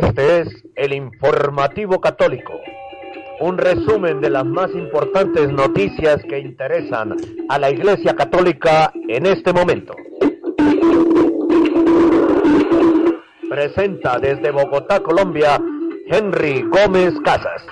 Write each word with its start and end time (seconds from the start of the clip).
Este 0.00 0.40
es 0.40 0.48
el 0.76 0.94
informativo 0.94 2.00
católico, 2.00 2.54
un 3.40 3.58
resumen 3.58 4.22
de 4.22 4.30
las 4.30 4.46
más 4.46 4.70
importantes 4.70 5.52
noticias 5.52 6.22
que 6.26 6.38
interesan 6.38 7.14
a 7.50 7.58
la 7.58 7.70
Iglesia 7.70 8.16
Católica 8.16 8.90
en 9.08 9.26
este 9.26 9.52
momento. 9.52 9.94
Presenta 13.50 14.18
desde 14.18 14.50
Bogotá, 14.50 15.00
Colombia, 15.00 15.60
Henry 16.06 16.62
Gómez 16.62 17.12
Casas. 17.22 17.62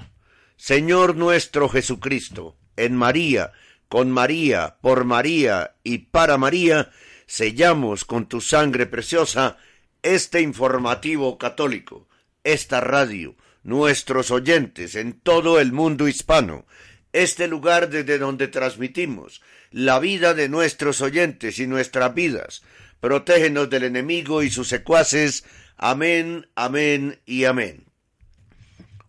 Señor 0.55 1.15
nuestro 1.15 1.69
Jesucristo, 1.69 2.58
en 2.77 2.95
María, 2.95 3.52
con 3.89 4.09
María, 4.09 4.77
por 4.81 5.05
María 5.05 5.75
y 5.83 5.99
para 5.99 6.39
María, 6.39 6.89
sellamos 7.27 8.05
con 8.05 8.25
tu 8.25 8.41
sangre 8.41 8.88
preciosa 8.88 9.58
este 10.02 10.41
informativo 10.41 11.38
católico, 11.38 12.08
esta 12.43 12.81
radio, 12.81 13.35
nuestros 13.61 14.31
oyentes 14.31 14.95
en 14.95 15.13
todo 15.13 15.59
el 15.59 15.73
mundo 15.73 16.08
hispano, 16.08 16.65
este 17.13 17.47
lugar 17.47 17.89
desde 17.89 18.17
donde 18.17 18.47
transmitimos 18.47 19.41
la 19.72 20.00
vida 20.00 20.33
de 20.33 20.50
nuestros 20.50 21.02
oyentes 21.02 21.59
y 21.59 21.67
nuestras 21.67 22.14
vidas. 22.14 22.64
Protégenos 22.99 23.69
del 23.69 23.83
enemigo 23.83 24.44
y 24.44 24.49
sus 24.49 24.67
secuaces. 24.67 25.45
Amén, 25.77 26.47
amén 26.55 27.19
y 27.25 27.45
amén. 27.45 27.86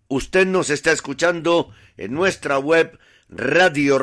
Usted 0.09 0.47
nos 0.47 0.71
está 0.71 0.93
escuchando 0.93 1.73
en 1.97 2.13
nuestra 2.15 2.59
web 2.59 2.99
radio 3.29 3.99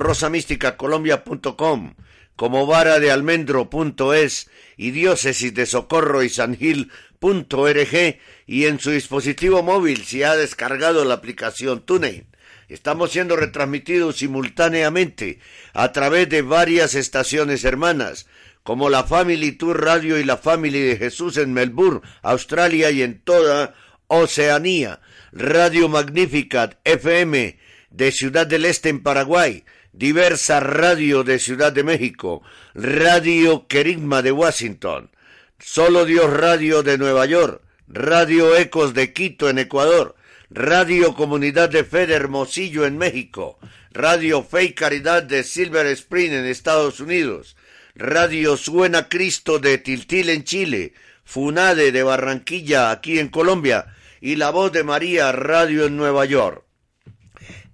como 2.35 2.65
vara 2.67 2.99
de 2.99 3.11
almendro.es 3.11 4.49
y 4.77 4.91
diócesis 4.91 5.53
de 5.53 5.65
socorro 5.65 6.21
y 6.21 6.29
san 6.29 6.55
gil.org 6.57 8.19
y 8.45 8.65
en 8.65 8.79
su 8.79 8.91
dispositivo 8.91 9.63
móvil 9.63 10.03
si 10.05 10.23
ha 10.23 10.35
descargado 10.35 11.05
la 11.05 11.15
aplicación 11.15 11.85
TuneIn. 11.85 12.27
Estamos 12.67 13.11
siendo 13.11 13.35
retransmitidos 13.35 14.17
simultáneamente 14.17 15.39
a 15.73 15.91
través 15.91 16.29
de 16.29 16.41
varias 16.41 16.95
estaciones 16.95 17.63
hermanas, 17.63 18.27
como 18.63 18.89
la 18.89 19.03
Family 19.03 19.51
Tour 19.51 19.83
Radio 19.83 20.19
y 20.19 20.23
la 20.23 20.37
Family 20.37 20.81
de 20.81 20.97
Jesús 20.97 21.37
en 21.37 21.53
Melbourne, 21.53 22.01
Australia 22.23 22.89
y 22.89 23.03
en 23.03 23.19
toda 23.19 23.75
Oceanía, 24.07 25.01
Radio 25.31 25.89
Magnificat 25.89 26.79
FM 26.83 27.59
de 27.91 28.11
Ciudad 28.11 28.47
del 28.47 28.65
Este 28.65 28.89
en 28.89 29.03
Paraguay, 29.03 29.63
Diversa 29.93 30.59
Radio 30.59 31.23
de 31.23 31.39
Ciudad 31.39 31.71
de 31.71 31.83
México, 31.83 32.41
Radio 32.73 33.67
Querigma 33.67 34.21
de 34.21 34.31
Washington, 34.31 35.11
Solo 35.59 36.05
Dios 36.05 36.31
Radio 36.33 36.83
de 36.83 36.97
Nueva 36.97 37.25
York, 37.25 37.61
Radio 37.87 38.55
Ecos 38.55 38.93
de 38.93 39.13
Quito 39.13 39.49
en 39.49 39.59
Ecuador, 39.59 40.15
Radio 40.51 41.15
Comunidad 41.15 41.69
de 41.69 41.83
Fe 41.83 42.05
de 42.05 42.13
Hermosillo 42.13 42.85
en 42.85 42.99
México, 42.99 43.57
Radio 43.91 44.43
Fe 44.43 44.65
y 44.65 44.73
Caridad 44.73 45.23
de 45.23 45.43
Silver 45.43 45.87
Spring 45.87 46.33
en 46.33 46.45
Estados 46.45 46.99
Unidos, 46.99 47.55
Radio 47.95 48.55
Suena 48.55 49.09
Cristo 49.09 49.57
de 49.57 49.79
Tiltil 49.79 50.29
en 50.29 50.43
Chile, 50.43 50.93
Funade 51.23 51.91
de 51.91 52.03
Barranquilla 52.03 52.91
aquí 52.91 53.17
en 53.17 53.29
Colombia 53.29 53.95
y 54.21 54.35
La 54.35 54.51
Voz 54.51 54.71
de 54.71 54.83
María 54.83 55.31
Radio 55.31 55.85
en 55.85 55.97
Nueva 55.97 56.25
York. 56.25 56.63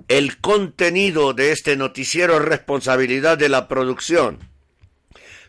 El 0.07 0.37
contenido 0.37 1.33
de 1.33 1.51
este 1.51 1.75
noticiero 1.75 2.37
es 2.37 2.41
responsabilidad 2.45 3.37
de 3.37 3.49
la 3.49 3.67
producción. 3.67 4.39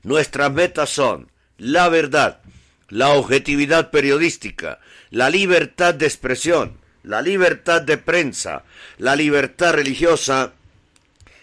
Nuestras 0.03 0.53
metas 0.53 0.91
son 0.91 1.31
la 1.57 1.89
verdad, 1.89 2.41
la 2.89 3.11
objetividad 3.11 3.93
periodística, 3.93 4.81
la 5.11 5.31
libertad 5.31 5.95
de 5.95 6.07
expresión, 6.07 6.82
la 7.03 7.23
libertad 7.23 7.83
de 7.83 7.99
prensa, 7.99 8.65
la 8.99 9.17
libertad 9.17 9.73
religiosa 9.73 10.53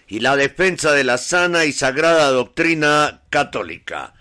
y 0.08 0.20
la 0.20 0.36
defensa 0.36 0.92
de 0.94 1.03
la 1.03 1.18
sana 1.18 1.66
y 1.66 1.74
sagrada 1.74 2.30
doctrina 2.30 3.22
católica. 3.30 4.14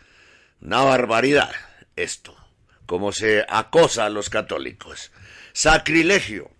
Una 0.61 0.83
barbaridad 0.83 1.51
esto, 1.97 2.37
como 2.85 3.11
se 3.11 3.45
acosa 3.49 4.05
a 4.05 4.09
los 4.09 4.29
católicos. 4.29 5.11
Sacrilegio. 5.51 6.51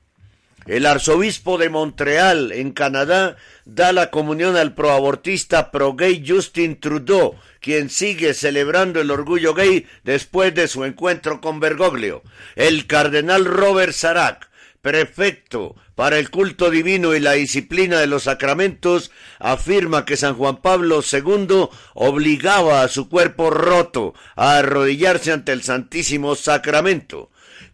El 0.67 0.85
arzobispo 0.85 1.57
de 1.57 1.69
Montreal, 1.69 2.51
en 2.51 2.71
Canadá, 2.71 3.35
da 3.65 3.91
la 3.91 4.11
comunión 4.11 4.55
al 4.55 4.75
proabortista 4.75 5.71
pro-gay 5.71 6.23
Justin 6.25 6.79
Trudeau, 6.79 7.35
quien 7.59 7.89
sigue 7.89 8.35
celebrando 8.35 9.01
el 9.01 9.09
orgullo 9.09 9.55
gay 9.55 9.87
después 10.03 10.53
de 10.53 10.67
su 10.67 10.85
encuentro 10.85 11.41
con 11.41 11.59
Bergoglio. 11.59 12.21
El 12.55 12.85
cardenal 12.85 13.45
Robert 13.45 13.93
Sarac, 13.93 14.51
prefecto 14.83 15.75
para 15.95 16.19
el 16.19 16.29
culto 16.29 16.69
divino 16.69 17.15
y 17.15 17.19
la 17.19 17.33
disciplina 17.33 17.99
de 17.99 18.07
los 18.07 18.23
sacramentos, 18.23 19.11
afirma 19.39 20.05
que 20.05 20.15
San 20.15 20.35
Juan 20.35 20.61
Pablo 20.61 21.01
II 21.01 21.69
obligaba 21.95 22.83
a 22.83 22.87
su 22.87 23.09
cuerpo 23.09 23.49
roto 23.49 24.13
a 24.35 24.57
arrodillarse 24.57 25.31
ante 25.31 25.53
el 25.53 25.63
Santísimo 25.63 26.35
Sacramento. 26.35 27.31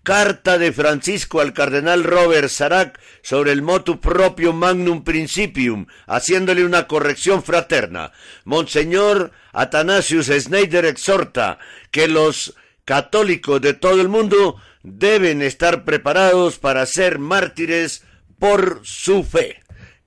Carta 0.08 0.58
de 0.58 0.72
Francisco 0.72 1.42
al 1.42 1.52
cardenal 1.52 2.06
Robert 2.06 2.48
Sarac 2.48 2.98
sobre 3.22 3.52
el 3.52 3.62
motu 3.62 4.00
propio 4.00 4.54
magnum 4.54 5.04
principium, 5.04 5.88
haciéndole 6.08 6.64
una 6.64 6.88
corrección 6.88 7.44
fraterna. 7.44 8.14
Monseñor 8.46 9.34
Athanasius 9.52 10.28
Schneider 10.28 10.86
exhorta 10.86 11.60
que 11.92 12.08
los 12.08 12.56
católicos 12.86 13.60
de 13.60 13.74
todo 13.74 14.00
el 14.00 14.08
mundo 14.08 14.56
deben 14.82 15.42
estar 15.42 15.84
preparados 15.84 16.58
para 16.58 16.86
ser 16.86 17.20
mártires 17.20 18.06
por 18.40 18.80
su 18.84 19.26
fe. 19.26 19.62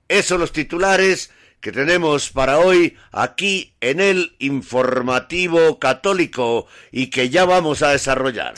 Esos 0.07 0.39
los 0.39 0.51
titulares 0.51 1.29
que 1.59 1.71
tenemos 1.71 2.31
para 2.31 2.57
hoy 2.57 2.97
aquí 3.11 3.75
en 3.81 3.99
el 3.99 4.35
informativo 4.39 5.77
católico 5.77 6.65
y 6.91 7.11
que 7.11 7.29
ya 7.29 7.45
vamos 7.45 7.83
a 7.83 7.91
desarrollar. 7.91 8.55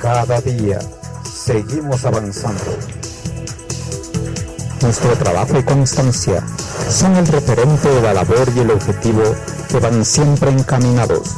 Cada 0.00 0.40
día 0.40 0.78
seguimos 1.30 2.06
avanzando. 2.06 2.64
Nuestro 4.80 5.12
trabajo 5.18 5.58
y 5.58 5.62
constancia 5.62 6.42
son 6.88 7.16
el 7.16 7.26
referente 7.26 7.90
de 7.90 8.00
la 8.00 8.14
labor 8.14 8.48
y 8.56 8.60
el 8.60 8.70
objetivo 8.70 9.22
que 9.68 9.78
van 9.78 10.02
siempre 10.02 10.50
encaminados 10.50 11.36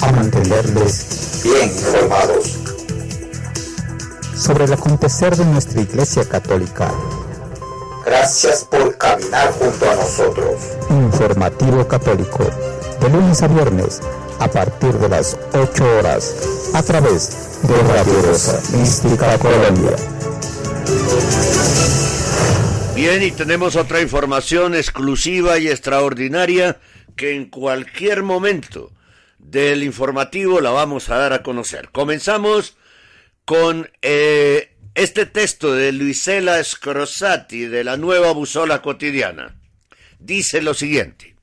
a 0.00 0.10
mantenerles 0.12 1.42
bien 1.44 1.70
informados 1.70 2.58
sobre 4.34 4.64
el 4.64 4.72
acontecer 4.72 5.36
de 5.36 5.44
nuestra 5.44 5.82
Iglesia 5.82 6.24
Católica. 6.26 6.90
Gracias 8.06 8.64
por 8.64 8.96
caminar 8.96 9.52
junto 9.52 9.90
a 9.90 9.96
nosotros. 9.96 10.54
Informativo 10.88 11.86
Católico, 11.86 12.44
de 13.00 13.08
lunes 13.10 13.42
a 13.42 13.48
viernes, 13.48 14.00
a 14.38 14.50
partir 14.50 14.92
de 14.94 15.08
las 15.08 15.38
8 15.52 15.98
horas, 15.98 16.70
a 16.74 16.82
través 16.82 17.60
de 17.62 17.82
Radio 17.82 18.22
Rosa 18.22 18.60
Mística 18.76 19.38
Colombia. 19.38 19.96
Bien, 22.94 23.22
y 23.22 23.30
tenemos 23.30 23.76
otra 23.76 24.00
información 24.00 24.74
exclusiva 24.74 25.58
y 25.58 25.68
extraordinaria 25.68 26.78
que 27.16 27.34
en 27.34 27.46
cualquier 27.46 28.22
momento 28.22 28.92
del 29.38 29.82
informativo 29.82 30.60
la 30.60 30.70
vamos 30.70 31.08
a 31.08 31.16
dar 31.16 31.32
a 31.32 31.42
conocer. 31.42 31.90
Comenzamos 31.90 32.76
con 33.44 33.90
eh, 34.02 34.74
este 34.94 35.26
texto 35.26 35.72
de 35.74 35.92
Luisela 35.92 36.62
Scrosati 36.62 37.66
de 37.66 37.84
la 37.84 37.96
nueva 37.96 38.32
Busola 38.32 38.82
Cotidiana. 38.82 39.56
Dice 40.18 40.60
lo 40.60 40.74
siguiente. 40.74 41.37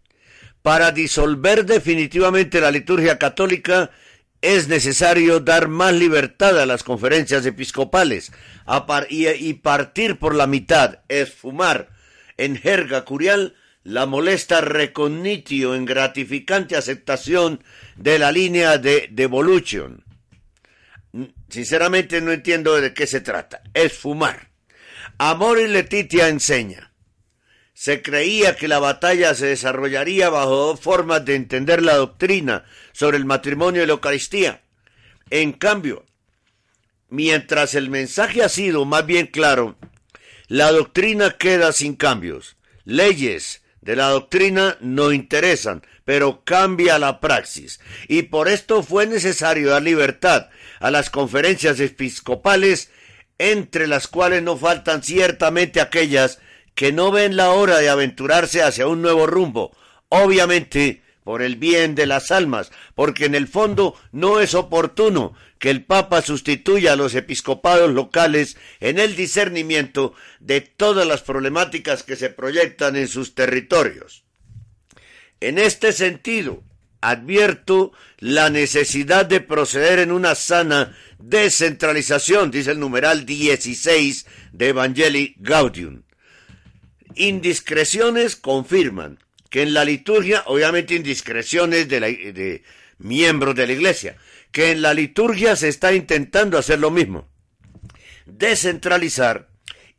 Para 0.66 0.92
disolver 0.92 1.64
definitivamente 1.64 2.60
la 2.60 2.72
liturgia 2.72 3.20
católica, 3.20 3.92
es 4.42 4.68
necesario 4.68 5.40
dar 5.40 5.68
más 5.68 5.94
libertad 5.94 6.60
a 6.60 6.66
las 6.66 6.82
conferencias 6.82 7.46
episcopales 7.46 8.32
y, 9.12 9.54
partir 9.54 10.18
por 10.18 10.34
la 10.34 10.48
mitad, 10.48 11.02
esfumar 11.08 11.90
en 12.38 12.56
jerga 12.58 13.06
curial 13.06 13.54
la 13.84 14.08
molesta 14.08 14.60
recognitio 14.60 15.76
en 15.76 15.86
gratificante 15.86 16.76
aceptación 16.76 17.64
de 17.96 18.18
la 18.18 18.32
línea 18.32 18.80
de 18.80 19.08
devolution. 19.12 20.04
Sinceramente 21.48 22.22
no 22.22 22.32
entiendo 22.32 22.74
de 22.82 22.92
qué 22.92 23.06
se 23.06 23.22
trata. 23.22 23.62
Esfumar. 23.76 24.50
Amor 25.20 25.60
y 25.60 25.68
Letitia 25.68 26.28
enseña. 26.28 26.95
Se 27.76 28.02
creía 28.02 28.56
que 28.56 28.70
la 28.70 28.80
batalla 28.80 29.36
se 29.36 29.48
desarrollaría 29.48 30.30
bajo 30.30 30.56
dos 30.56 30.80
formas 30.80 31.26
de 31.26 31.36
entender 31.36 31.84
la 31.84 31.96
doctrina 31.96 32.64
sobre 32.94 33.18
el 33.18 33.26
matrimonio 33.26 33.84
y 33.84 33.86
la 33.86 33.92
Eucaristía. 33.92 34.62
En 35.30 35.52
cambio, 35.52 36.06
mientras 37.10 37.76
el 37.76 37.90
mensaje 37.90 38.44
ha 38.44 38.50
sido 38.50 38.86
más 38.86 39.06
bien 39.06 39.28
claro, 39.28 39.76
la 40.48 40.72
doctrina 40.72 41.32
queda 41.32 41.74
sin 41.74 41.96
cambios. 41.96 42.56
Leyes 42.86 43.62
de 43.82 43.98
la 43.98 44.08
doctrina 44.08 44.78
no 44.80 45.12
interesan, 45.12 45.86
pero 46.06 46.46
cambia 46.46 46.98
la 46.98 47.20
praxis. 47.20 47.82
Y 48.08 48.24
por 48.24 48.48
esto 48.48 48.84
fue 48.84 49.06
necesario 49.06 49.72
dar 49.72 49.84
libertad 49.84 50.50
a 50.80 50.92
las 50.92 51.10
conferencias 51.10 51.82
episcopales, 51.82 52.90
entre 53.38 53.88
las 53.88 54.08
cuales 54.08 54.44
no 54.44 54.56
faltan 54.56 55.04
ciertamente 55.04 55.82
aquellas 55.82 56.40
que 56.76 56.92
no 56.92 57.12
ven 57.12 57.36
la 57.36 57.52
hora 57.52 57.80
de 57.80 57.90
aventurarse 57.90 58.62
hacia 58.62 58.88
un 58.88 59.02
nuevo 59.02 59.26
rumbo, 59.26 59.76
obviamente 60.10 61.02
por 61.24 61.42
el 61.42 61.56
bien 61.56 61.96
de 61.96 62.06
las 62.06 62.30
almas, 62.30 62.72
porque 62.94 63.26
en 63.26 63.34
el 63.34 63.48
fondo 63.48 63.96
no 64.12 64.42
es 64.42 64.54
oportuno 64.54 65.34
que 65.58 65.72
el 65.72 65.84
Papa 65.84 66.22
sustituya 66.22 66.94
a 66.94 66.96
los 66.96 67.16
episcopados 67.16 67.92
locales 67.92 68.58
en 68.80 69.00
el 69.00 69.16
discernimiento 69.16 70.14
de 70.40 70.62
todas 70.62 71.08
las 71.08 71.24
problemáticas 71.24 72.04
que 72.04 72.16
se 72.16 72.30
proyectan 72.30 72.96
en 72.96 73.08
sus 73.08 73.34
territorios. 73.34 74.24
En 75.40 75.58
este 75.58 75.94
sentido, 75.94 76.64
advierto 77.02 77.92
la 78.20 78.52
necesidad 78.52 79.26
de 79.26 79.42
proceder 79.42 79.98
en 80.00 80.12
una 80.12 80.36
sana 80.36 80.96
descentralización, 81.18 82.52
dice 82.52 82.72
el 82.72 82.80
numeral 82.80 83.26
16 83.26 84.28
de 84.52 84.68
Evangelii 84.68 85.36
Gaudium. 85.40 86.05
Indiscreciones 87.16 88.36
confirman 88.36 89.20
que 89.50 89.62
en 89.62 89.74
la 89.74 89.86
liturgia, 89.86 90.44
obviamente 90.48 90.96
indiscreciones 90.96 91.88
de, 91.88 92.00
de 92.00 92.64
miembros 92.98 93.56
de 93.56 93.68
la 93.68 93.74
iglesia, 93.74 94.18
que 94.52 94.72
en 94.72 94.82
la 94.82 94.94
liturgia 94.94 95.56
se 95.56 95.70
está 95.70 95.94
intentando 95.94 96.58
hacer 96.58 96.80
lo 96.80 96.92
mismo. 96.92 97.30
Descentralizar 98.26 99.50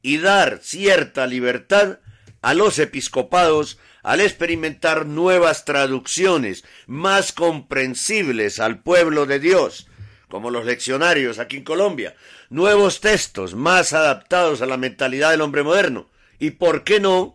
y 0.03 0.19
dar 0.19 0.61
cierta 0.63 1.27
libertad 1.27 2.01
a 2.43 2.55
los 2.55 2.79
episcopados 2.79 3.79
al 4.03 4.21
experimentar 4.21 5.05
nuevas 5.05 5.65
traducciones 5.65 6.65
más 6.87 7.33
comprensibles 7.33 8.61
al 8.61 8.83
pueblo 8.83 9.27
de 9.27 9.41
Dios, 9.41 9.89
como 10.29 10.51
los 10.51 10.65
leccionarios 10.65 11.39
aquí 11.39 11.57
en 11.57 11.65
Colombia, 11.65 12.15
nuevos 12.49 13.01
textos 13.01 13.55
más 13.55 13.93
adaptados 13.93 14.63
a 14.63 14.67
la 14.67 14.77
mentalidad 14.77 15.33
del 15.33 15.41
hombre 15.41 15.65
moderno, 15.65 16.09
y, 16.39 16.51
¿por 16.51 16.85
qué 16.85 17.01
no?, 17.01 17.35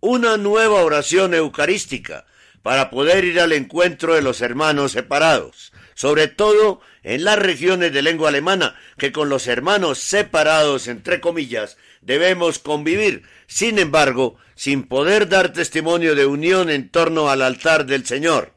una 0.00 0.36
nueva 0.36 0.82
oración 0.82 1.34
eucarística 1.34 2.26
para 2.62 2.90
poder 2.90 3.24
ir 3.24 3.40
al 3.40 3.52
encuentro 3.52 4.14
de 4.14 4.22
los 4.22 4.40
hermanos 4.40 4.92
separados, 4.92 5.72
sobre 5.94 6.28
todo 6.28 6.80
en 7.02 7.24
las 7.24 7.38
regiones 7.38 7.92
de 7.92 8.02
lengua 8.02 8.28
alemana, 8.28 8.76
que 8.98 9.12
con 9.12 9.28
los 9.28 9.46
hermanos 9.46 9.98
separados, 9.98 10.88
entre 10.88 11.20
comillas, 11.20 11.76
debemos 12.02 12.58
convivir, 12.58 13.22
sin 13.46 13.78
embargo, 13.78 14.36
sin 14.54 14.84
poder 14.84 15.28
dar 15.28 15.52
testimonio 15.52 16.14
de 16.14 16.26
unión 16.26 16.70
en 16.70 16.88
torno 16.88 17.30
al 17.30 17.42
altar 17.42 17.86
del 17.86 18.06
Señor. 18.06 18.52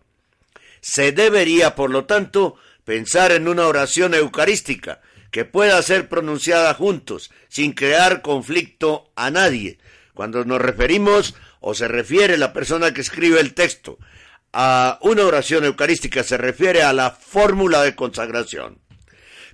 Se 0.82 1.12
debería, 1.12 1.76
por 1.76 1.90
lo 1.90 2.06
tanto, 2.06 2.56
pensar 2.86 3.32
en 3.32 3.48
una 3.48 3.68
oración 3.68 4.14
eucarística, 4.14 5.02
que 5.32 5.46
pueda 5.46 5.82
ser 5.82 6.10
pronunciada 6.10 6.74
juntos, 6.74 7.32
sin 7.48 7.74
crear 7.74 8.22
conflicto 8.22 9.12
a 9.16 9.32
nadie. 9.32 9.78
Cuando 10.14 10.44
nos 10.46 10.62
referimos 10.62 11.36
o 11.60 11.74
se 11.74 11.88
refiere 11.88 12.38
la 12.38 12.54
persona 12.54 12.94
que 12.94 13.02
escribe 13.02 13.40
el 13.40 13.54
texto 13.54 14.00
a 14.52 14.98
una 15.02 15.26
oración 15.26 15.66
eucarística, 15.66 16.24
se 16.24 16.38
refiere 16.38 16.84
a 16.84 16.94
la 16.94 17.12
fórmula 17.12 17.84
de 17.84 17.96
consagración. 17.96 18.80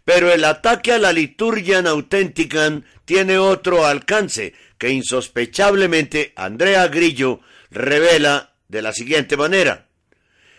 Pero 0.06 0.32
el 0.32 0.44
ataque 0.44 0.94
a 0.94 1.00
la 1.00 1.12
liturgia 1.12 1.80
auténtica 1.80 2.82
tiene 3.06 3.38
otro 3.38 3.86
alcance 3.86 4.54
que 4.78 4.90
insospechablemente 4.90 6.34
Andrea 6.36 6.88
Grillo 6.88 7.42
revela 7.72 8.54
de 8.68 8.82
la 8.82 8.94
siguiente 8.94 9.36
manera. 9.36 9.88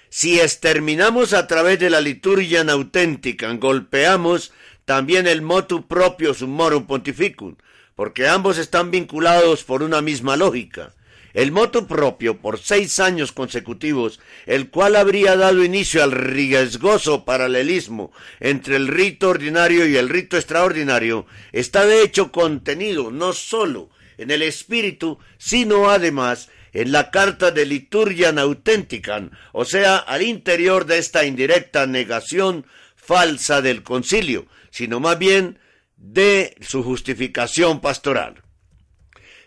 Si 0.08 0.40
exterminamos 0.40 1.32
a 1.32 1.46
través 1.46 1.78
de 1.78 1.90
la 1.90 2.00
liturgia 2.00 2.62
auténtica, 2.62 3.52
golpeamos 3.52 4.52
también 4.87 5.26
el 5.26 5.43
motu 5.43 5.87
propio 5.87 6.33
summorum 6.33 6.87
pontificum, 6.87 7.57
porque 7.97 8.28
ambos 8.28 8.57
están 8.57 8.90
vinculados 8.90 9.64
por 9.64 9.83
una 9.83 10.00
misma 10.00 10.37
lógica. 10.37 10.95
El 11.35 11.50
motu 11.52 11.87
propio 11.87 12.40
por 12.40 12.59
seis 12.59 12.99
años 13.00 13.33
consecutivos, 13.33 14.21
el 14.47 14.71
cual 14.71 14.97
habría 14.97 15.37
dado 15.37 15.64
inicio 15.64 16.02
al 16.02 16.12
riesgoso 16.12 17.26
paralelismo 17.26 18.12
entre 18.40 18.76
el 18.76 18.87
rito 18.88 19.28
ordinario 19.28 19.87
y 19.87 19.97
el 19.97 20.09
rito 20.09 20.37
extraordinario, 20.37 21.26
está 21.52 21.85
de 21.85 22.02
hecho 22.02 22.33
contenido 22.33 23.11
no 23.11 23.35
sólo 23.35 23.90
en 24.16 24.31
el 24.31 24.40
espíritu, 24.40 25.19
sino 25.37 25.90
además 25.90 26.49
en 26.73 26.93
la 26.93 27.11
carta 27.11 27.50
de 27.50 27.66
liturgia 27.66 28.31
auténtica, 28.31 29.28
o 29.52 29.64
sea, 29.64 29.97
al 29.97 30.23
interior 30.23 30.87
de 30.87 30.99
esta 30.99 31.25
indirecta 31.25 31.87
negación 31.87 32.66
falsa 32.95 33.62
del 33.62 33.83
concilio, 33.83 34.47
sino 34.76 35.00
más 35.00 35.18
bien 35.18 35.59
de 35.97 36.54
su 36.61 36.83
justificación 36.83 37.80
pastoral. 37.80 38.42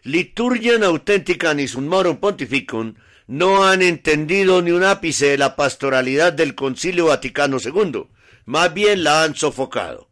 Liturgia 0.02 0.84
auténtica 0.84 1.54
ni 1.54 1.68
morum 1.68 2.18
pontificum 2.18 2.96
no 3.28 3.64
han 3.64 3.84
entendido 3.84 4.64
ni 4.64 4.72
un 4.72 4.84
ápice 4.84 5.28
de 5.28 5.38
la 5.38 5.56
pastoralidad 5.56 6.34
del 6.34 6.56
Concilio 6.56 7.06
Vaticano 7.06 7.58
II. 7.64 8.08
más 8.46 8.74
bien 8.74 9.04
la 9.04 9.22
han 9.22 9.36
sofocado. 9.36 10.10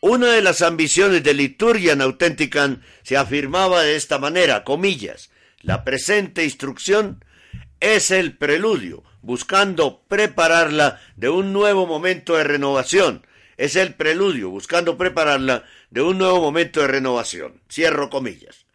Una 0.00 0.28
de 0.28 0.40
las 0.40 0.62
ambiciones 0.62 1.22
de 1.22 1.34
Liturgian 1.34 2.00
Authenticam 2.00 2.80
se 3.02 3.18
afirmaba 3.18 3.82
de 3.82 3.96
esta 3.96 4.18
manera, 4.18 4.64
comillas, 4.64 5.30
la 5.60 5.84
presente 5.84 6.44
instrucción 6.44 7.22
es 7.80 8.10
el 8.10 8.38
preludio, 8.38 9.04
buscando 9.20 10.00
prepararla 10.08 10.98
de 11.16 11.28
un 11.28 11.52
nuevo 11.52 11.86
momento 11.86 12.36
de 12.36 12.44
renovación. 12.44 13.26
Es 13.56 13.76
el 13.76 13.94
preludio, 13.94 14.50
buscando 14.50 14.98
prepararla 14.98 15.64
de 15.90 16.02
un 16.02 16.18
nuevo 16.18 16.40
momento 16.40 16.80
de 16.80 16.88
renovación. 16.88 17.60
Cierro 17.70 18.10
comillas. 18.10 18.66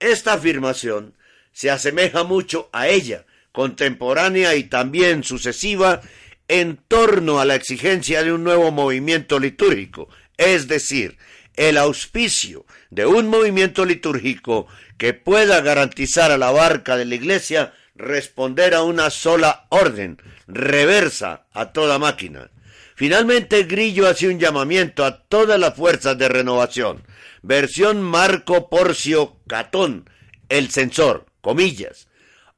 Esta 0.00 0.34
afirmación 0.34 1.14
se 1.52 1.70
asemeja 1.70 2.24
mucho 2.24 2.68
a 2.72 2.88
ella, 2.88 3.26
contemporánea 3.52 4.54
y 4.54 4.64
también 4.64 5.24
sucesiva, 5.24 6.00
en 6.48 6.78
torno 6.88 7.40
a 7.40 7.44
la 7.44 7.54
exigencia 7.54 8.22
de 8.22 8.32
un 8.32 8.42
nuevo 8.42 8.70
movimiento 8.70 9.38
litúrgico, 9.38 10.08
es 10.36 10.66
decir, 10.66 11.18
el 11.56 11.76
auspicio 11.76 12.64
de 12.90 13.04
un 13.04 13.28
movimiento 13.28 13.84
litúrgico 13.84 14.66
que 14.96 15.12
pueda 15.12 15.60
garantizar 15.60 16.30
a 16.30 16.38
la 16.38 16.50
barca 16.50 16.96
de 16.96 17.04
la 17.04 17.16
Iglesia 17.16 17.74
responder 17.96 18.74
a 18.74 18.82
una 18.82 19.10
sola 19.10 19.66
orden, 19.68 20.22
reversa 20.46 21.46
a 21.52 21.72
toda 21.72 21.98
máquina. 21.98 22.50
Finalmente 22.98 23.62
Grillo 23.62 24.08
hace 24.08 24.26
un 24.26 24.40
llamamiento 24.40 25.04
a 25.04 25.22
todas 25.22 25.56
las 25.60 25.76
fuerzas 25.76 26.18
de 26.18 26.28
renovación. 26.28 27.04
Versión 27.42 28.02
Marco 28.02 28.68
Porcio 28.68 29.36
Catón, 29.46 30.10
el 30.48 30.72
censor, 30.72 31.26
comillas. 31.40 32.08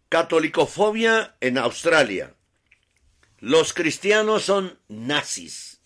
Catolicofobia 0.07 1.35
en 1.41 1.57
Australia. 1.57 2.33
Los 3.39 3.73
cristianos 3.73 4.43
son 4.43 4.79
nazis. 4.87 5.81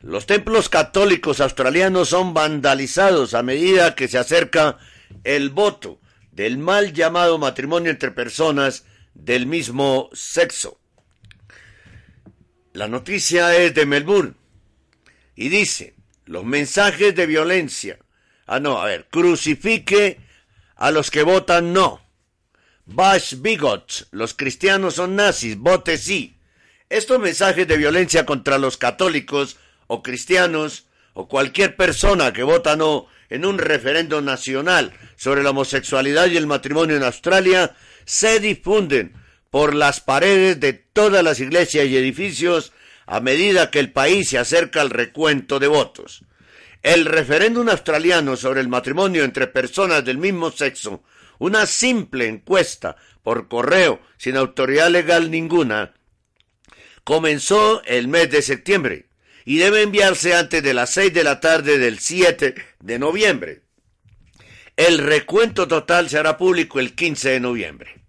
Los 0.00 0.26
templos 0.26 0.68
católicos 0.68 1.40
australianos 1.40 2.08
son 2.10 2.34
vandalizados 2.34 3.34
a 3.34 3.42
medida 3.42 3.94
que 3.94 4.08
se 4.08 4.18
acerca 4.18 4.78
el 5.24 5.50
voto 5.50 6.00
del 6.32 6.58
mal 6.58 6.92
llamado 6.92 7.38
matrimonio 7.38 7.90
entre 7.90 8.10
personas 8.10 8.86
del 9.24 9.46
mismo 9.46 10.10
sexo. 10.12 10.80
La 12.72 12.88
noticia 12.88 13.56
es 13.56 13.74
de 13.74 13.86
Melbourne 13.86 14.34
y 15.34 15.48
dice, 15.48 15.94
los 16.24 16.44
mensajes 16.44 17.14
de 17.14 17.26
violencia. 17.26 17.98
Ah, 18.46 18.60
no, 18.60 18.80
a 18.80 18.86
ver, 18.86 19.06
crucifique 19.10 20.20
a 20.76 20.90
los 20.90 21.10
que 21.10 21.22
votan 21.22 21.72
no. 21.72 22.00
Bash 22.86 23.34
bigots, 23.36 24.08
los 24.10 24.34
cristianos 24.34 24.94
son 24.94 25.16
nazis, 25.16 25.56
vote 25.56 25.98
sí. 25.98 26.36
Estos 26.88 27.20
mensajes 27.20 27.68
de 27.68 27.76
violencia 27.76 28.26
contra 28.26 28.58
los 28.58 28.76
católicos 28.76 29.58
o 29.86 30.02
cristianos 30.02 30.86
o 31.12 31.28
cualquier 31.28 31.76
persona 31.76 32.32
que 32.32 32.42
vota 32.42 32.76
no 32.76 33.06
en 33.28 33.44
un 33.44 33.58
referendo 33.58 34.20
nacional 34.20 34.92
sobre 35.16 35.42
la 35.42 35.50
homosexualidad 35.50 36.26
y 36.26 36.36
el 36.36 36.46
matrimonio 36.46 36.96
en 36.96 37.04
Australia 37.04 37.76
se 38.10 38.40
difunden 38.40 39.12
por 39.50 39.72
las 39.72 40.00
paredes 40.00 40.58
de 40.58 40.72
todas 40.72 41.22
las 41.22 41.38
iglesias 41.38 41.86
y 41.86 41.96
edificios 41.96 42.72
a 43.06 43.20
medida 43.20 43.70
que 43.70 43.78
el 43.78 43.92
país 43.92 44.30
se 44.30 44.38
acerca 44.38 44.80
al 44.80 44.90
recuento 44.90 45.60
de 45.60 45.68
votos. 45.68 46.24
El 46.82 47.04
referéndum 47.04 47.68
australiano 47.68 48.36
sobre 48.36 48.62
el 48.62 48.68
matrimonio 48.68 49.22
entre 49.22 49.46
personas 49.46 50.04
del 50.04 50.18
mismo 50.18 50.50
sexo, 50.50 51.04
una 51.38 51.66
simple 51.66 52.26
encuesta 52.26 52.96
por 53.22 53.46
correo 53.46 54.00
sin 54.18 54.36
autoridad 54.36 54.90
legal 54.90 55.30
ninguna, 55.30 55.94
comenzó 57.04 57.80
el 57.84 58.08
mes 58.08 58.28
de 58.28 58.42
septiembre 58.42 59.06
y 59.44 59.58
debe 59.58 59.82
enviarse 59.82 60.34
antes 60.34 60.64
de 60.64 60.74
las 60.74 60.90
6 60.90 61.14
de 61.14 61.22
la 61.22 61.38
tarde 61.38 61.78
del 61.78 62.00
7 62.00 62.56
de 62.80 62.98
noviembre. 62.98 63.62
El 64.76 64.98
recuento 64.98 65.68
total 65.68 66.08
se 66.08 66.18
hará 66.18 66.36
público 66.36 66.80
el 66.80 66.96
15 66.96 67.30
de 67.30 67.40
noviembre. 67.40 67.99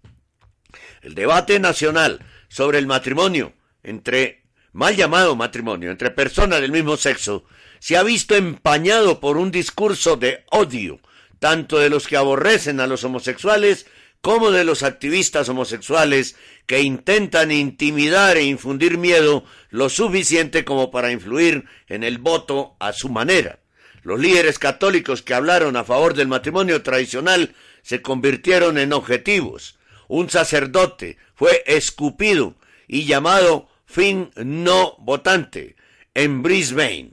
El 1.02 1.16
debate 1.16 1.58
nacional 1.58 2.24
sobre 2.48 2.78
el 2.78 2.86
matrimonio 2.86 3.52
entre, 3.82 4.44
mal 4.72 4.94
llamado 4.94 5.34
matrimonio, 5.34 5.90
entre 5.90 6.12
personas 6.12 6.60
del 6.60 6.70
mismo 6.70 6.96
sexo, 6.96 7.44
se 7.80 7.96
ha 7.96 8.04
visto 8.04 8.36
empañado 8.36 9.18
por 9.18 9.36
un 9.36 9.50
discurso 9.50 10.16
de 10.16 10.44
odio, 10.52 11.00
tanto 11.40 11.78
de 11.78 11.90
los 11.90 12.06
que 12.06 12.16
aborrecen 12.16 12.78
a 12.78 12.86
los 12.86 13.02
homosexuales 13.02 13.86
como 14.20 14.52
de 14.52 14.62
los 14.62 14.84
activistas 14.84 15.48
homosexuales 15.48 16.36
que 16.66 16.82
intentan 16.82 17.50
intimidar 17.50 18.36
e 18.36 18.44
infundir 18.44 18.96
miedo 18.96 19.44
lo 19.70 19.88
suficiente 19.88 20.64
como 20.64 20.92
para 20.92 21.10
influir 21.10 21.64
en 21.88 22.04
el 22.04 22.18
voto 22.18 22.76
a 22.78 22.92
su 22.92 23.08
manera. 23.08 23.58
Los 24.04 24.20
líderes 24.20 24.60
católicos 24.60 25.22
que 25.22 25.34
hablaron 25.34 25.76
a 25.76 25.82
favor 25.82 26.14
del 26.14 26.28
matrimonio 26.28 26.82
tradicional 26.82 27.56
se 27.82 28.00
convirtieron 28.00 28.78
en 28.78 28.92
objetivos. 28.92 29.76
Un 30.08 30.30
sacerdote 30.30 31.16
fue 31.34 31.62
escupido 31.66 32.54
y 32.86 33.04
llamado 33.04 33.68
fin 33.86 34.30
no 34.36 34.96
votante 34.98 35.76
en 36.14 36.42
Brisbane. 36.42 37.12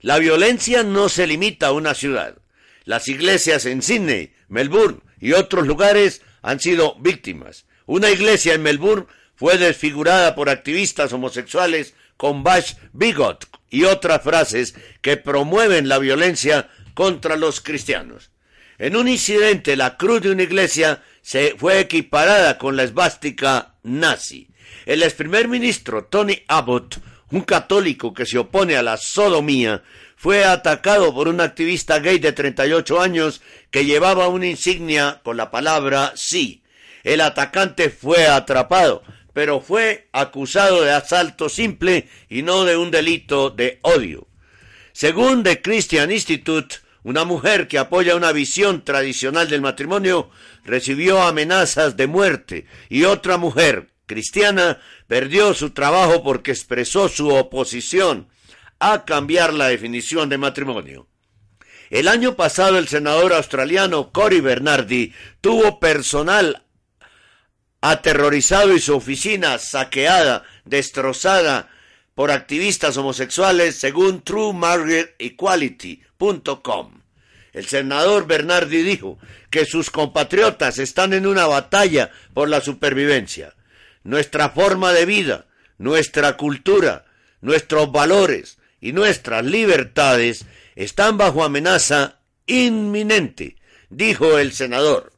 La 0.00 0.18
violencia 0.18 0.82
no 0.82 1.08
se 1.08 1.26
limita 1.26 1.68
a 1.68 1.72
una 1.72 1.94
ciudad. 1.94 2.36
Las 2.84 3.08
iglesias 3.08 3.66
en 3.66 3.82
Sydney, 3.82 4.32
Melbourne 4.48 5.00
y 5.20 5.32
otros 5.32 5.66
lugares 5.66 6.22
han 6.42 6.60
sido 6.60 6.96
víctimas. 7.00 7.66
Una 7.86 8.10
iglesia 8.10 8.54
en 8.54 8.62
Melbourne 8.62 9.06
fue 9.36 9.58
desfigurada 9.58 10.34
por 10.34 10.48
activistas 10.48 11.12
homosexuales 11.12 11.94
con 12.16 12.42
Bash 12.42 12.74
Bigot 12.92 13.48
y 13.70 13.84
otras 13.84 14.22
frases 14.22 14.74
que 15.00 15.16
promueven 15.16 15.88
la 15.88 15.98
violencia 15.98 16.70
contra 16.94 17.36
los 17.36 17.60
cristianos. 17.60 18.30
En 18.78 18.96
un 18.96 19.08
incidente, 19.08 19.76
la 19.76 19.96
cruz 19.96 20.22
de 20.22 20.30
una 20.30 20.42
iglesia 20.42 21.02
se 21.22 21.54
fue 21.56 21.80
equiparada 21.80 22.58
con 22.58 22.76
la 22.76 22.84
esvástica 22.84 23.74
nazi. 23.82 24.48
El 24.86 25.02
ex 25.02 25.14
primer 25.14 25.48
ministro 25.48 26.04
Tony 26.04 26.42
Abbott, 26.48 26.98
un 27.30 27.42
católico 27.42 28.12
que 28.12 28.26
se 28.26 28.38
opone 28.38 28.76
a 28.76 28.82
la 28.82 28.96
sodomía, 28.96 29.82
fue 30.16 30.44
atacado 30.44 31.14
por 31.14 31.28
un 31.28 31.40
activista 31.40 31.98
gay 31.98 32.18
de 32.18 32.32
38 32.32 33.00
años 33.00 33.40
que 33.70 33.84
llevaba 33.84 34.28
una 34.28 34.46
insignia 34.46 35.20
con 35.22 35.36
la 35.36 35.50
palabra 35.50 36.12
sí. 36.14 36.62
El 37.04 37.20
atacante 37.22 37.88
fue 37.88 38.26
atrapado, 38.26 39.02
pero 39.32 39.60
fue 39.60 40.08
acusado 40.12 40.82
de 40.82 40.92
asalto 40.92 41.48
simple 41.48 42.08
y 42.28 42.42
no 42.42 42.64
de 42.64 42.76
un 42.76 42.90
delito 42.90 43.48
de 43.50 43.78
odio. 43.82 44.26
Según 44.92 45.42
The 45.42 45.62
Christian 45.62 46.10
Institute, 46.10 46.76
una 47.02 47.24
mujer 47.24 47.68
que 47.68 47.78
apoya 47.78 48.16
una 48.16 48.32
visión 48.32 48.84
tradicional 48.84 49.48
del 49.48 49.62
matrimonio 49.62 50.30
recibió 50.64 51.22
amenazas 51.22 51.96
de 51.96 52.06
muerte 52.06 52.66
y 52.88 53.04
otra 53.04 53.38
mujer 53.38 53.88
cristiana 54.06 54.80
perdió 55.06 55.54
su 55.54 55.70
trabajo 55.70 56.22
porque 56.22 56.50
expresó 56.50 57.08
su 57.08 57.28
oposición 57.28 58.28
a 58.78 59.04
cambiar 59.04 59.54
la 59.54 59.68
definición 59.68 60.28
de 60.28 60.38
matrimonio. 60.38 61.06
El 61.90 62.08
año 62.08 62.36
pasado 62.36 62.78
el 62.78 62.88
senador 62.88 63.32
australiano 63.32 64.12
Cory 64.12 64.40
Bernardi 64.40 65.12
tuvo 65.40 65.80
personal 65.80 66.64
aterrorizado 67.80 68.74
y 68.74 68.80
su 68.80 68.94
oficina 68.94 69.58
saqueada, 69.58 70.44
destrozada 70.64 71.68
por 72.20 72.30
activistas 72.32 72.98
homosexuales 72.98 73.76
según 73.76 74.20
TrueMarriageEquality.com. 74.20 77.00
El 77.54 77.64
senador 77.64 78.26
Bernardi 78.26 78.82
dijo 78.82 79.18
que 79.48 79.64
sus 79.64 79.88
compatriotas 79.88 80.78
están 80.78 81.14
en 81.14 81.26
una 81.26 81.46
batalla 81.46 82.10
por 82.34 82.50
la 82.50 82.60
supervivencia. 82.60 83.54
Nuestra 84.04 84.50
forma 84.50 84.92
de 84.92 85.06
vida, 85.06 85.46
nuestra 85.78 86.36
cultura, 86.36 87.06
nuestros 87.40 87.90
valores, 87.90 88.58
y 88.82 88.92
nuestras 88.92 89.42
libertades 89.42 90.44
están 90.76 91.16
bajo 91.16 91.42
amenaza 91.42 92.18
inminente, 92.44 93.56
dijo 93.88 94.36
el 94.36 94.52
senador. 94.52 95.14